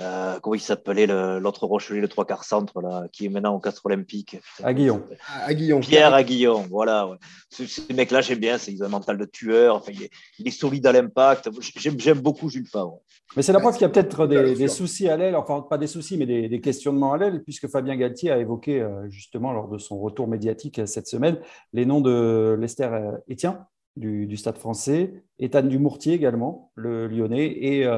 euh, 0.00 0.40
comment 0.40 0.54
il 0.54 0.60
s'appelait 0.60 1.06
l'autre 1.06 1.66
Rochelier, 1.66 2.00
le 2.00 2.08
trois 2.08 2.24
quarts 2.24 2.44
centre, 2.44 2.80
là, 2.80 3.06
qui 3.12 3.26
est 3.26 3.28
maintenant 3.28 3.54
au 3.54 3.60
Castre 3.60 3.86
Olympique 3.86 4.38
Aguillon. 4.62 5.04
Aguillon. 5.46 5.80
Pierre 5.80 6.14
Aguillon, 6.14 6.66
voilà. 6.68 7.06
Ouais. 7.06 7.16
Ce, 7.50 7.64
ce 7.66 7.92
mec-là, 7.92 8.20
j'aime 8.20 8.40
bien, 8.40 8.58
c'est, 8.58 8.72
il 8.72 8.82
a 8.82 8.86
un 8.86 8.88
mental 8.88 9.16
de 9.18 9.24
tueur, 9.24 9.76
enfin, 9.76 9.92
il, 9.94 10.02
est, 10.02 10.10
il 10.38 10.48
est 10.48 10.50
solide 10.50 10.86
à 10.86 10.92
l'impact. 10.92 11.48
J'aime, 11.76 12.18
beaucoup 12.18 12.48
Jules 12.48 12.66
Favre. 12.66 13.00
Mais 13.36 13.42
c'est 13.42 13.52
la 13.52 13.60
preuve 13.60 13.74
qu'il 13.74 13.82
y 13.82 13.84
a 13.84 13.88
peut-être 13.88 14.26
des, 14.26 14.54
des, 14.54 14.68
soucis 14.68 15.08
à 15.08 15.16
l'aile, 15.16 15.36
enfin, 15.36 15.60
pas 15.60 15.78
des 15.78 15.86
soucis, 15.86 16.16
mais 16.16 16.26
des, 16.26 16.48
des 16.48 16.60
questionnements 16.60 17.12
à 17.12 17.18
l'aile, 17.18 17.42
puisque 17.44 17.68
Fabien 17.68 17.96
Galtier 17.96 18.30
a 18.30 18.38
évoqué, 18.38 18.80
euh, 18.80 19.08
justement, 19.10 19.52
lors 19.52 19.68
de 19.68 19.78
son 19.78 19.98
retour 20.00 20.26
médiatique 20.26 20.80
euh, 20.80 20.86
cette 20.86 21.06
semaine, 21.06 21.38
les 21.72 21.86
noms 21.86 22.00
de 22.00 22.56
Lester 22.58 22.90
Etienne. 23.30 23.64
Du, 23.96 24.26
du, 24.26 24.36
Stade 24.36 24.58
français, 24.58 25.22
Ethan 25.38 25.62
Dumourtier 25.62 26.14
également, 26.14 26.72
le 26.74 27.06
lyonnais, 27.06 27.46
et, 27.46 27.88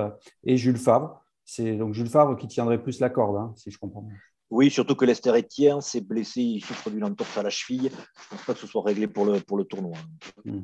et 0.44 0.56
Jules 0.58 0.76
Favre. 0.76 1.24
C'est 1.46 1.76
donc 1.76 1.94
Jules 1.94 2.10
Favre 2.10 2.36
qui 2.36 2.48
tiendrait 2.48 2.82
plus 2.82 3.00
la 3.00 3.08
corde, 3.08 3.36
hein, 3.36 3.54
si 3.56 3.70
je 3.70 3.78
comprends 3.78 4.02
bien. 4.02 4.16
Oui, 4.50 4.70
surtout 4.70 4.94
que 4.94 5.04
Lester 5.04 5.30
Etienne 5.30 5.80
s'est 5.80 6.00
blessé, 6.00 6.40
il 6.40 6.60
souffre 6.64 6.90
d'une 6.90 7.02
entorse 7.02 7.36
à 7.38 7.42
la 7.42 7.50
cheville. 7.50 7.90
Je 7.90 7.96
ne 7.96 8.30
pense 8.30 8.46
pas 8.46 8.54
que 8.54 8.60
ce 8.60 8.66
soit 8.66 8.82
réglé 8.82 9.06
pour 9.06 9.24
le, 9.24 9.40
pour 9.40 9.56
le 9.56 9.64
tournoi. 9.64 9.96
Mmh, 10.44 10.60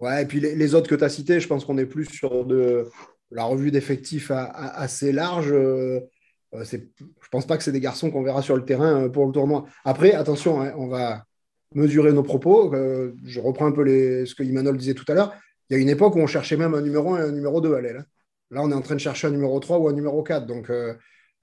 ouais, 0.00 0.22
et 0.22 0.26
puis 0.26 0.40
les, 0.40 0.74
autres 0.74 0.88
que 0.88 0.94
tu 0.94 1.04
as 1.04 1.08
cités, 1.08 1.40
je 1.40 1.46
pense 1.46 1.64
qu'on 1.64 1.78
est 1.78 1.86
plus 1.86 2.04
sur 2.04 2.44
de, 2.44 2.90
la 3.30 3.44
revue 3.44 3.70
d'effectifs 3.70 4.30
assez 4.30 5.12
large. 5.12 5.52
Euh, 5.52 6.00
je 6.52 6.76
ne 6.76 7.30
pense 7.30 7.46
pas 7.46 7.56
que 7.56 7.64
c'est 7.64 7.72
des 7.72 7.80
garçons 7.80 8.10
qu'on 8.10 8.22
verra 8.22 8.42
sur 8.42 8.56
le 8.56 8.64
terrain 8.64 9.04
euh, 9.04 9.08
pour 9.08 9.26
le 9.26 9.32
tournoi. 9.32 9.66
Après, 9.84 10.12
attention, 10.12 10.60
hein, 10.60 10.72
on 10.76 10.88
va 10.88 11.24
mesurer 11.74 12.12
nos 12.12 12.22
propos. 12.22 12.74
Euh, 12.74 13.14
je 13.24 13.40
reprends 13.40 13.66
un 13.66 13.72
peu 13.72 13.82
les, 13.82 14.26
ce 14.26 14.34
que 14.34 14.42
Imanol 14.42 14.76
disait 14.76 14.94
tout 14.94 15.04
à 15.08 15.14
l'heure. 15.14 15.34
Il 15.68 15.76
y 15.76 15.78
a 15.78 15.82
une 15.82 15.88
époque 15.88 16.14
où 16.14 16.20
on 16.20 16.26
cherchait 16.26 16.56
même 16.56 16.74
un 16.74 16.80
numéro 16.80 17.14
1 17.14 17.18
et 17.18 17.28
un 17.28 17.32
numéro 17.32 17.60
2 17.60 17.74
à 17.74 17.80
l'aile. 17.80 17.98
Hein. 17.98 18.04
Là, 18.50 18.62
on 18.62 18.70
est 18.70 18.74
en 18.74 18.82
train 18.82 18.94
de 18.94 19.00
chercher 19.00 19.26
un 19.26 19.30
numéro 19.30 19.58
3 19.58 19.78
ou 19.78 19.88
un 19.88 19.92
numéro 19.92 20.22
4. 20.22 20.46
Donc, 20.46 20.70
euh, 20.70 20.94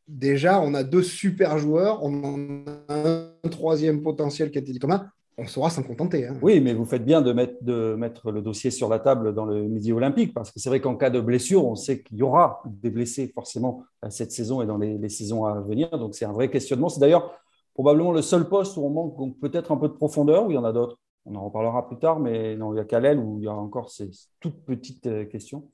déjà, 0.08 0.62
on 0.62 0.74
a 0.74 0.84
deux 0.84 1.04
super 1.04 1.58
joueurs. 1.58 2.04
On 2.04 2.66
a 2.88 3.34
un 3.44 3.50
troisième 3.50 4.02
potentiel 4.02 4.52
qui 4.52 4.58
a 4.58 4.62
été 4.62 4.72
dit 4.72 4.80
Thomas. 4.80 5.08
On 5.38 5.46
saura 5.48 5.70
s'en 5.70 5.84
contenter. 5.84 6.28
Hein. 6.28 6.38
Oui, 6.42 6.62
mais 6.62 6.74
vous 6.74 6.86
faites 6.86 7.04
bien 7.04 7.22
de 7.22 7.34
mettre, 7.34 7.56
de 7.62 7.96
mettre 7.96 8.32
le 8.32 8.42
dossier 8.42 8.70
sur 8.70 8.88
la 8.88 9.00
table 9.00 9.34
dans 9.34 9.46
le 9.46 9.64
Midi 9.64 9.92
Olympique, 9.92 10.34
parce 10.34 10.52
que 10.52 10.60
c'est 10.60 10.70
vrai 10.70 10.80
qu'en 10.80 10.96
cas 10.96 11.10
de 11.10 11.20
blessure, 11.20 11.66
on 11.66 11.76
sait 11.76 12.04
qu'il 12.04 12.18
y 12.18 12.24
aura 12.24 12.62
des 12.68 12.92
blessés 12.92 13.32
forcément 13.34 13.84
cette 14.10 14.32
saison 14.32 14.62
et 14.62 14.68
dans 14.68 14.78
les, 14.78 15.10
saisons 15.10 15.46
à 15.46 15.60
venir. 15.60 15.90
Donc, 15.90 16.14
c'est 16.14 16.26
un 16.26 16.32
vrai 16.32 16.52
questionnement. 16.52 16.88
C'est 16.88 17.00
d'ailleurs 17.00 17.32
probablement 17.74 18.12
le 18.12 18.22
seul 18.22 18.48
poste 18.48 18.78
où 18.78 18.86
on 18.86 18.92
manque 18.92 19.40
peut-être 19.40 19.72
un 19.72 19.78
peu 19.78 19.88
de 19.88 19.94
profondeur, 19.94 20.46
ou 20.46 20.52
il 20.52 20.54
y 20.54 20.58
en 20.58 20.66
a 20.66 20.72
d'autres? 20.72 21.00
On 21.26 21.36
en 21.36 21.46
reparlera 21.46 21.88
plus 21.88 21.98
tard, 21.98 22.20
mais 22.20 22.56
non, 22.56 22.74
il 22.74 22.78
y 22.78 22.80
a 22.80 22.86
Kalel 22.86 23.18
où 23.18 23.40
il 23.40 23.46
y 23.46 23.48
a 23.48 23.54
encore 23.54 23.90
ces 23.90 24.12
toutes 24.40 24.64
petites 24.66 25.08
euh, 25.08 25.26
questions 25.26 25.70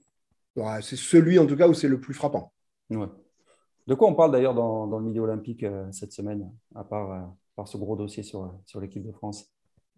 c'est 0.82 0.96
celui 0.96 1.40
en 1.40 1.46
tout 1.46 1.56
cas 1.56 1.68
où 1.68 1.74
c'est 1.74 1.88
le 1.88 2.00
plus 2.00 2.14
frappant. 2.14 2.54
De 2.90 3.96
quoi 3.96 4.08
on 4.08 4.16
parle 4.16 4.32
d'ailleurs 4.32 4.54
dans, 4.54 4.86
le 4.86 5.04
milieu 5.04 5.22
olympique 5.22 5.66
cette 5.92 6.12
semaine, 6.12 6.52
à 6.76 6.84
part, 6.84 7.34
par 7.56 7.68
ce 7.68 7.78
gros 7.78 7.96
dossier 7.96 8.24
sur, 8.24 8.54
sur 8.66 8.80
l'équipe 8.80 9.06
de 9.06 9.12
France? 9.12 9.52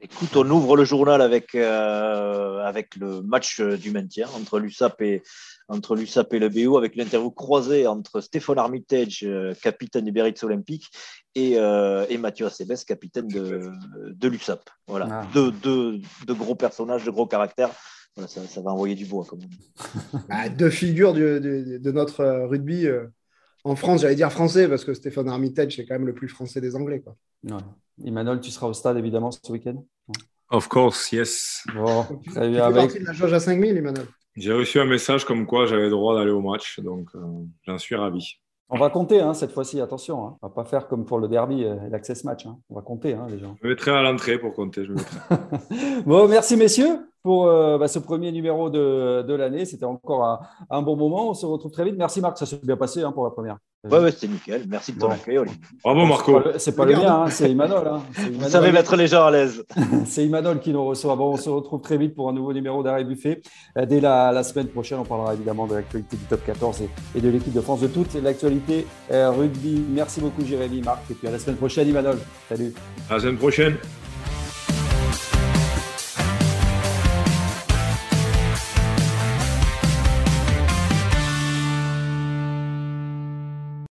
Écoute, 0.04 0.36
on 0.36 0.50
ouvre 0.50 0.76
le 0.76 0.84
journal 0.84 1.22
avec, 1.22 1.54
avec 1.54 2.96
le 2.96 3.22
match 3.22 3.62
du 3.62 3.92
maintien 3.92 4.28
entre 4.36 4.58
l'USAP 4.58 5.00
et, 5.02 5.24
entre 5.68 5.96
l'USAP 5.96 6.34
et 6.34 6.40
le 6.40 6.50
BO, 6.50 6.78
avec 6.78 6.96
une 6.96 7.04
interview 7.04 7.30
croisée 7.30 7.86
entre 7.86 8.20
Stéphane 8.20 8.58
Armitage, 8.58 9.28
capitaine 9.62 10.06
du 10.06 10.12
Biarritz 10.12 10.44
Olympique, 10.44 10.90
et, 11.36 11.52
et 11.52 12.18
Mathieu 12.18 12.48
Acebes, 12.48 12.84
capitaine 12.88 13.28
de, 13.28 13.72
de 14.08 14.28
l'USAP. 14.28 14.68
Voilà, 14.88 15.08
ah. 15.12 15.28
deux, 15.36 15.52
deux, 15.52 16.02
gros 16.30 16.56
personnages, 16.56 17.06
de 17.06 17.12
gros 17.12 17.28
caractères. 17.28 17.70
Ça, 18.18 18.28
ça, 18.28 18.62
va 18.62 18.72
envoyer 18.72 18.96
du 18.96 19.06
bois. 19.06 19.26
Comme 19.26 19.40
bah, 20.30 20.50
deux 20.50 20.70
figures 20.70 21.14
de, 21.14 21.78
de 21.82 21.92
notre 21.92 22.24
rugby 22.48 22.88
en 23.64 23.76
France, 23.76 24.02
j'allais 24.02 24.16
dire 24.16 24.32
français, 24.32 24.68
parce 24.68 24.84
que 24.84 24.94
Stéphane 24.94 25.30
Armitage, 25.30 25.76
c'est 25.76 25.86
quand 25.86 25.96
même 25.96 26.08
le 26.08 26.14
plus 26.14 26.28
français 26.28 26.62
des 26.62 26.76
Anglais. 26.76 27.02
Quoi. 27.02 27.16
Emmanuel, 28.04 28.40
tu 28.42 28.52
seras 28.52 28.68
au 28.68 28.74
stade 28.74 28.98
évidemment 28.98 29.32
ce 29.32 29.52
week-end? 29.52 29.84
Of 30.50 30.68
course, 30.68 31.12
yes. 31.12 31.64
Bon, 31.74 32.06
tu 32.24 32.32
fais 32.32 32.58
partie 32.58 33.00
de 33.00 33.06
la 33.06 33.14
jauge 33.14 33.34
à 33.34 33.40
5000, 33.40 33.78
Emmanuel? 33.78 34.06
J'ai 34.36 34.54
reçu 34.54 34.80
un 34.80 34.86
message 34.86 35.26
comme 35.26 35.46
quoi 35.46 35.66
j'avais 35.66 35.84
le 35.84 35.90
droit 35.90 36.16
d'aller 36.16 36.32
au 36.32 36.42
match, 36.42 36.80
donc 36.80 37.10
euh, 37.16 37.20
j'en 37.64 37.78
suis 37.78 37.96
ravi. 37.96 38.41
On 38.74 38.78
va 38.78 38.90
compter 38.90 39.20
hein, 39.20 39.34
cette 39.34 39.52
fois-ci, 39.52 39.82
attention. 39.82 40.26
Hein. 40.26 40.38
On 40.42 40.48
va 40.48 40.54
pas 40.54 40.64
faire 40.64 40.88
comme 40.88 41.06
pour 41.06 41.20
le 41.20 41.28
derby 41.28 41.64
et 41.64 41.76
l'access 41.90 42.24
match. 42.24 42.46
Hein. 42.46 42.58
On 42.70 42.76
va 42.76 42.82
compter 42.82 43.18
les 43.30 43.38
gens. 43.38 43.58
Je 43.62 43.68
mettrai 43.68 43.92
à 43.92 44.02
l'entrée 44.02 44.40
pour 44.40 44.54
compter. 44.54 44.86
Je 44.86 44.94
bon, 46.06 46.30
merci 46.30 46.56
messieurs 46.56 47.00
pour 47.22 47.48
euh, 47.48 47.78
bah, 47.78 47.90
ce 47.90 48.00
premier 48.00 48.32
numéro 48.32 48.70
de, 48.70 49.24
de 49.28 49.34
l'année. 49.34 49.66
C'était 49.66 49.84
encore 49.84 50.42
un, 50.70 50.82
bon 50.82 50.96
moment. 50.96 51.30
On 51.30 51.34
se 51.34 51.46
retrouve 51.46 51.72
très 51.72 51.84
vite. 51.84 51.96
Merci 51.98 52.22
Marc, 52.22 52.38
ça 52.38 52.46
s'est 52.46 52.62
bien 52.64 52.78
passé 52.78 53.04
hein, 53.04 53.12
pour 53.12 53.26
la 53.26 53.32
première. 53.32 53.58
Oui, 53.90 53.98
ouais, 53.98 54.12
c'était 54.12 54.28
nickel. 54.28 54.66
Merci 54.68 54.94
de 54.94 55.00
ton 55.00 55.10
accueil. 55.10 55.40
Bravo 55.84 56.06
Marco. 56.06 56.40
C'est 56.60 56.76
pas, 56.76 56.86
le 56.86 56.94
mien, 56.94 57.24
hein, 57.24 57.30
c'est 57.32 57.50
Imanol. 57.50 57.88
Hein. 57.88 58.04
Vous 58.34 58.48
savez 58.48 58.72
mettre 58.72 58.96
les 58.96 59.08
gens 59.08 59.26
à 59.26 59.32
l'aise. 59.32 59.66
c'est 60.06 60.24
Imanol 60.24 60.60
qui 60.60 60.72
nous 60.72 60.86
reçoit. 60.86 61.16
Bon, 61.16 61.34
on 61.34 61.38
se 61.38 61.50
retrouve 61.50 61.82
très 61.82 61.98
vite 61.98 62.14
pour 62.14 62.30
un 62.30 62.34
nouveau 62.34 62.54
numéro 62.54 62.84
d'Arrêt 62.84 63.04
Buffet. 63.04 63.42
Euh, 63.80 63.88
dès 63.88 64.00
la, 64.00 64.44
semaine 64.44 64.68
prochaine, 64.68 65.00
on 65.00 65.04
parlera 65.04 65.34
évidemment 65.34 65.66
de 65.66 65.74
l'actualité 65.74 66.16
du 66.16 66.26
top 66.26 66.46
14 66.46 66.84
et, 67.16 67.22
de 67.22 67.30
l'équipe 67.30 67.54
de 67.54 67.62
France, 67.62 67.82
de 67.82 67.88
toute 67.88 68.14
l'actualité 68.14 68.86
euh, 69.12 69.32
rugby. 69.32 69.84
Merci 69.90 70.22
beaucoup 70.22 70.46
Jérémy, 70.46 70.82
Marc. 70.82 71.10
Et 71.10 71.16
puis 71.16 71.28
à 71.28 71.32
la 71.32 71.40
semaine 71.40 71.58
prochaine, 71.58 71.88
Imanol. 71.88 72.20
Salut. 72.50 72.74
À 73.10 73.16
la 73.16 73.20
semaine 73.20 73.38
prochaine. 73.38 73.78